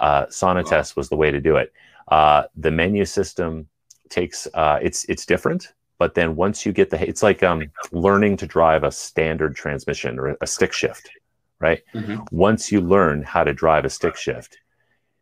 uh, 0.00 0.26
Sonatest 0.26 0.96
was 0.96 1.08
the 1.08 1.16
way 1.16 1.30
to 1.30 1.40
do 1.40 1.56
it. 1.56 1.72
Uh, 2.08 2.44
the 2.56 2.70
menu 2.70 3.04
system 3.04 3.68
takes 4.08 4.46
uh, 4.54 4.78
it's 4.80 5.04
it's 5.06 5.26
different, 5.26 5.72
but 5.98 6.14
then 6.14 6.36
once 6.36 6.64
you 6.64 6.72
get 6.72 6.90
the 6.90 7.08
it's 7.08 7.22
like 7.22 7.42
um, 7.42 7.64
learning 7.90 8.36
to 8.36 8.46
drive 8.46 8.84
a 8.84 8.92
standard 8.92 9.56
transmission 9.56 10.18
or 10.18 10.36
a 10.40 10.46
stick 10.46 10.72
shift, 10.72 11.10
right? 11.60 11.82
Mm-hmm. 11.94 12.22
Once 12.30 12.70
you 12.70 12.80
learn 12.80 13.22
how 13.22 13.44
to 13.44 13.52
drive 13.52 13.84
a 13.84 13.90
stick 13.90 14.16
shift, 14.16 14.58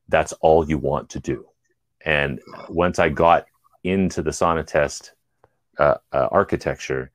that's 0.08 0.32
all 0.34 0.68
you 0.68 0.78
want 0.78 1.08
to 1.10 1.20
do. 1.20 1.46
And 2.04 2.40
once 2.68 2.98
I 2.98 3.08
got 3.08 3.46
into 3.84 4.22
the 4.22 4.30
Sonatest 4.30 5.10
uh, 5.78 5.94
uh, 6.12 6.28
architecture, 6.30 7.10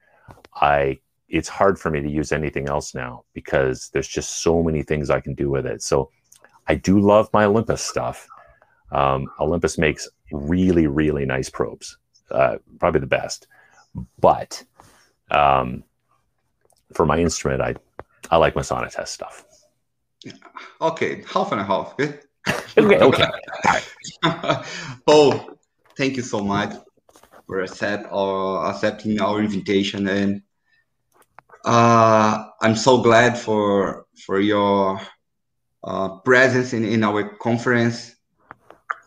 I 0.56 1.00
it's 1.30 1.48
hard 1.48 1.80
for 1.80 1.92
me 1.92 2.02
to 2.02 2.10
use 2.10 2.32
anything 2.32 2.68
else 2.68 2.96
now 2.96 3.24
because 3.34 3.90
there's 3.94 4.08
just 4.08 4.42
so 4.42 4.64
many 4.64 4.82
things 4.82 5.12
I 5.12 5.20
can 5.20 5.36
do 5.36 5.50
with 5.50 5.68
it. 5.68 5.84
So 5.84 6.10
I 6.68 6.76
do 6.76 7.00
love 7.00 7.30
my 7.34 7.46
Olympus 7.46 7.84
stuff. 7.84 8.28
Um, 8.92 9.28
Olympus 9.40 9.78
makes 9.78 10.10
really, 10.32 10.88
really 10.88 11.26
nice 11.26 11.50
probes, 11.50 11.98
uh, 12.32 12.58
probably 12.80 13.02
the 13.02 13.08
best. 13.08 13.48
But 14.20 14.64
um, 15.30 15.84
for 16.94 17.06
my 17.06 17.20
instrument, 17.20 17.62
I 17.62 17.76
I 18.30 18.38
like 18.38 18.56
my 18.56 18.62
Sonatest 18.62 19.08
stuff. 19.08 19.46
Okay, 20.82 21.24
half 21.32 21.52
and 21.52 21.62
a 21.62 21.64
half. 21.64 21.96
Okay. 22.78 23.00
okay. 23.00 23.26
okay. 24.26 24.64
Paul, 25.06 25.60
thank 25.98 26.16
you 26.16 26.24
so 26.24 26.40
much 26.40 26.74
for 27.46 27.62
accept 27.62 28.08
or 28.12 28.66
accepting 28.66 29.20
our 29.20 29.42
invitation, 29.42 30.08
and 30.08 30.42
uh, 31.66 32.46
I'm 32.62 32.76
so 32.76 33.02
glad 33.02 33.38
for 33.38 34.06
for 34.26 34.40
your 34.40 35.02
uh, 35.84 36.20
presence 36.20 36.74
in, 36.74 36.86
in 36.86 37.04
our 37.04 37.36
conference. 37.38 38.16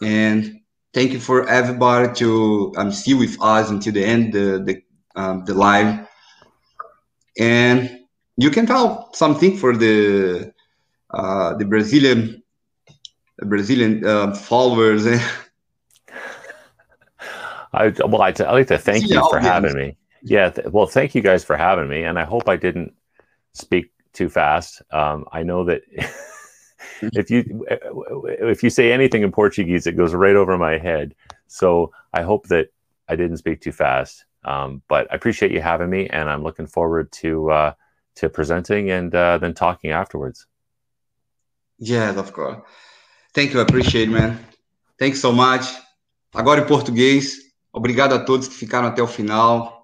And 0.02 0.60
thank 0.92 1.12
you 1.12 1.20
for 1.20 1.48
everybody 1.48 2.12
to 2.16 2.72
um, 2.76 2.92
see 2.92 3.14
with 3.14 3.36
us 3.40 3.70
until 3.70 3.94
the 3.94 4.04
end 4.04 4.32
the 4.34 4.62
the, 4.64 4.82
um, 5.16 5.44
the 5.46 5.54
live. 5.54 6.06
And 7.38 8.01
you 8.36 8.50
can 8.50 8.66
tell 8.66 9.12
something 9.12 9.56
for 9.56 9.76
the 9.76 10.52
uh, 11.10 11.54
the 11.54 11.64
Brazilian 11.64 12.42
Brazilian 13.38 14.04
uh, 14.04 14.34
followers. 14.34 15.06
I 17.74 17.88
well, 18.04 18.20
I 18.22 18.30
would 18.30 18.38
like 18.38 18.66
to 18.68 18.78
thank 18.78 19.08
you 19.08 19.22
for 19.30 19.38
having 19.38 19.74
me. 19.74 19.96
Yeah, 20.22 20.50
th- 20.50 20.68
well, 20.68 20.86
thank 20.86 21.14
you 21.14 21.22
guys 21.22 21.44
for 21.44 21.56
having 21.56 21.88
me, 21.88 22.04
and 22.04 22.18
I 22.18 22.24
hope 22.24 22.48
I 22.48 22.56
didn't 22.56 22.94
speak 23.54 23.90
too 24.12 24.28
fast. 24.28 24.82
Um, 24.90 25.24
I 25.32 25.42
know 25.42 25.64
that 25.64 25.82
if 27.02 27.30
you 27.30 27.66
if 27.68 28.62
you 28.62 28.70
say 28.70 28.92
anything 28.92 29.22
in 29.22 29.32
Portuguese, 29.32 29.86
it 29.86 29.96
goes 29.96 30.14
right 30.14 30.36
over 30.36 30.58
my 30.58 30.78
head. 30.78 31.14
So 31.48 31.92
I 32.12 32.22
hope 32.22 32.48
that 32.48 32.68
I 33.08 33.16
didn't 33.16 33.38
speak 33.38 33.60
too 33.60 33.72
fast. 33.72 34.24
Um, 34.44 34.82
but 34.88 35.10
I 35.10 35.14
appreciate 35.14 35.52
you 35.52 35.60
having 35.60 35.90
me, 35.90 36.08
and 36.08 36.28
I'm 36.28 36.42
looking 36.42 36.66
forward 36.66 37.10
to 37.12 37.50
uh, 37.50 37.72
to 38.16 38.28
presenting 38.28 38.90
and 38.90 39.14
uh, 39.14 39.38
then 39.38 39.54
talking 39.54 39.90
afterwards. 39.90 40.46
Yeah, 41.78 42.18
of 42.18 42.32
course. 42.32 42.58
Thank 43.34 43.52
you, 43.52 43.60
I 43.60 43.62
appreciate, 43.62 44.08
man. 44.08 44.38
Thanks 44.98 45.20
so 45.20 45.32
much. 45.32 45.64
Agora 46.34 46.60
em 46.60 46.66
português. 46.66 47.52
Obrigado 47.72 48.14
a 48.14 48.18
todos 48.18 48.48
que 48.48 48.54
ficaram 48.54 48.88
até 48.88 49.02
o 49.02 49.06
final. 49.06 49.81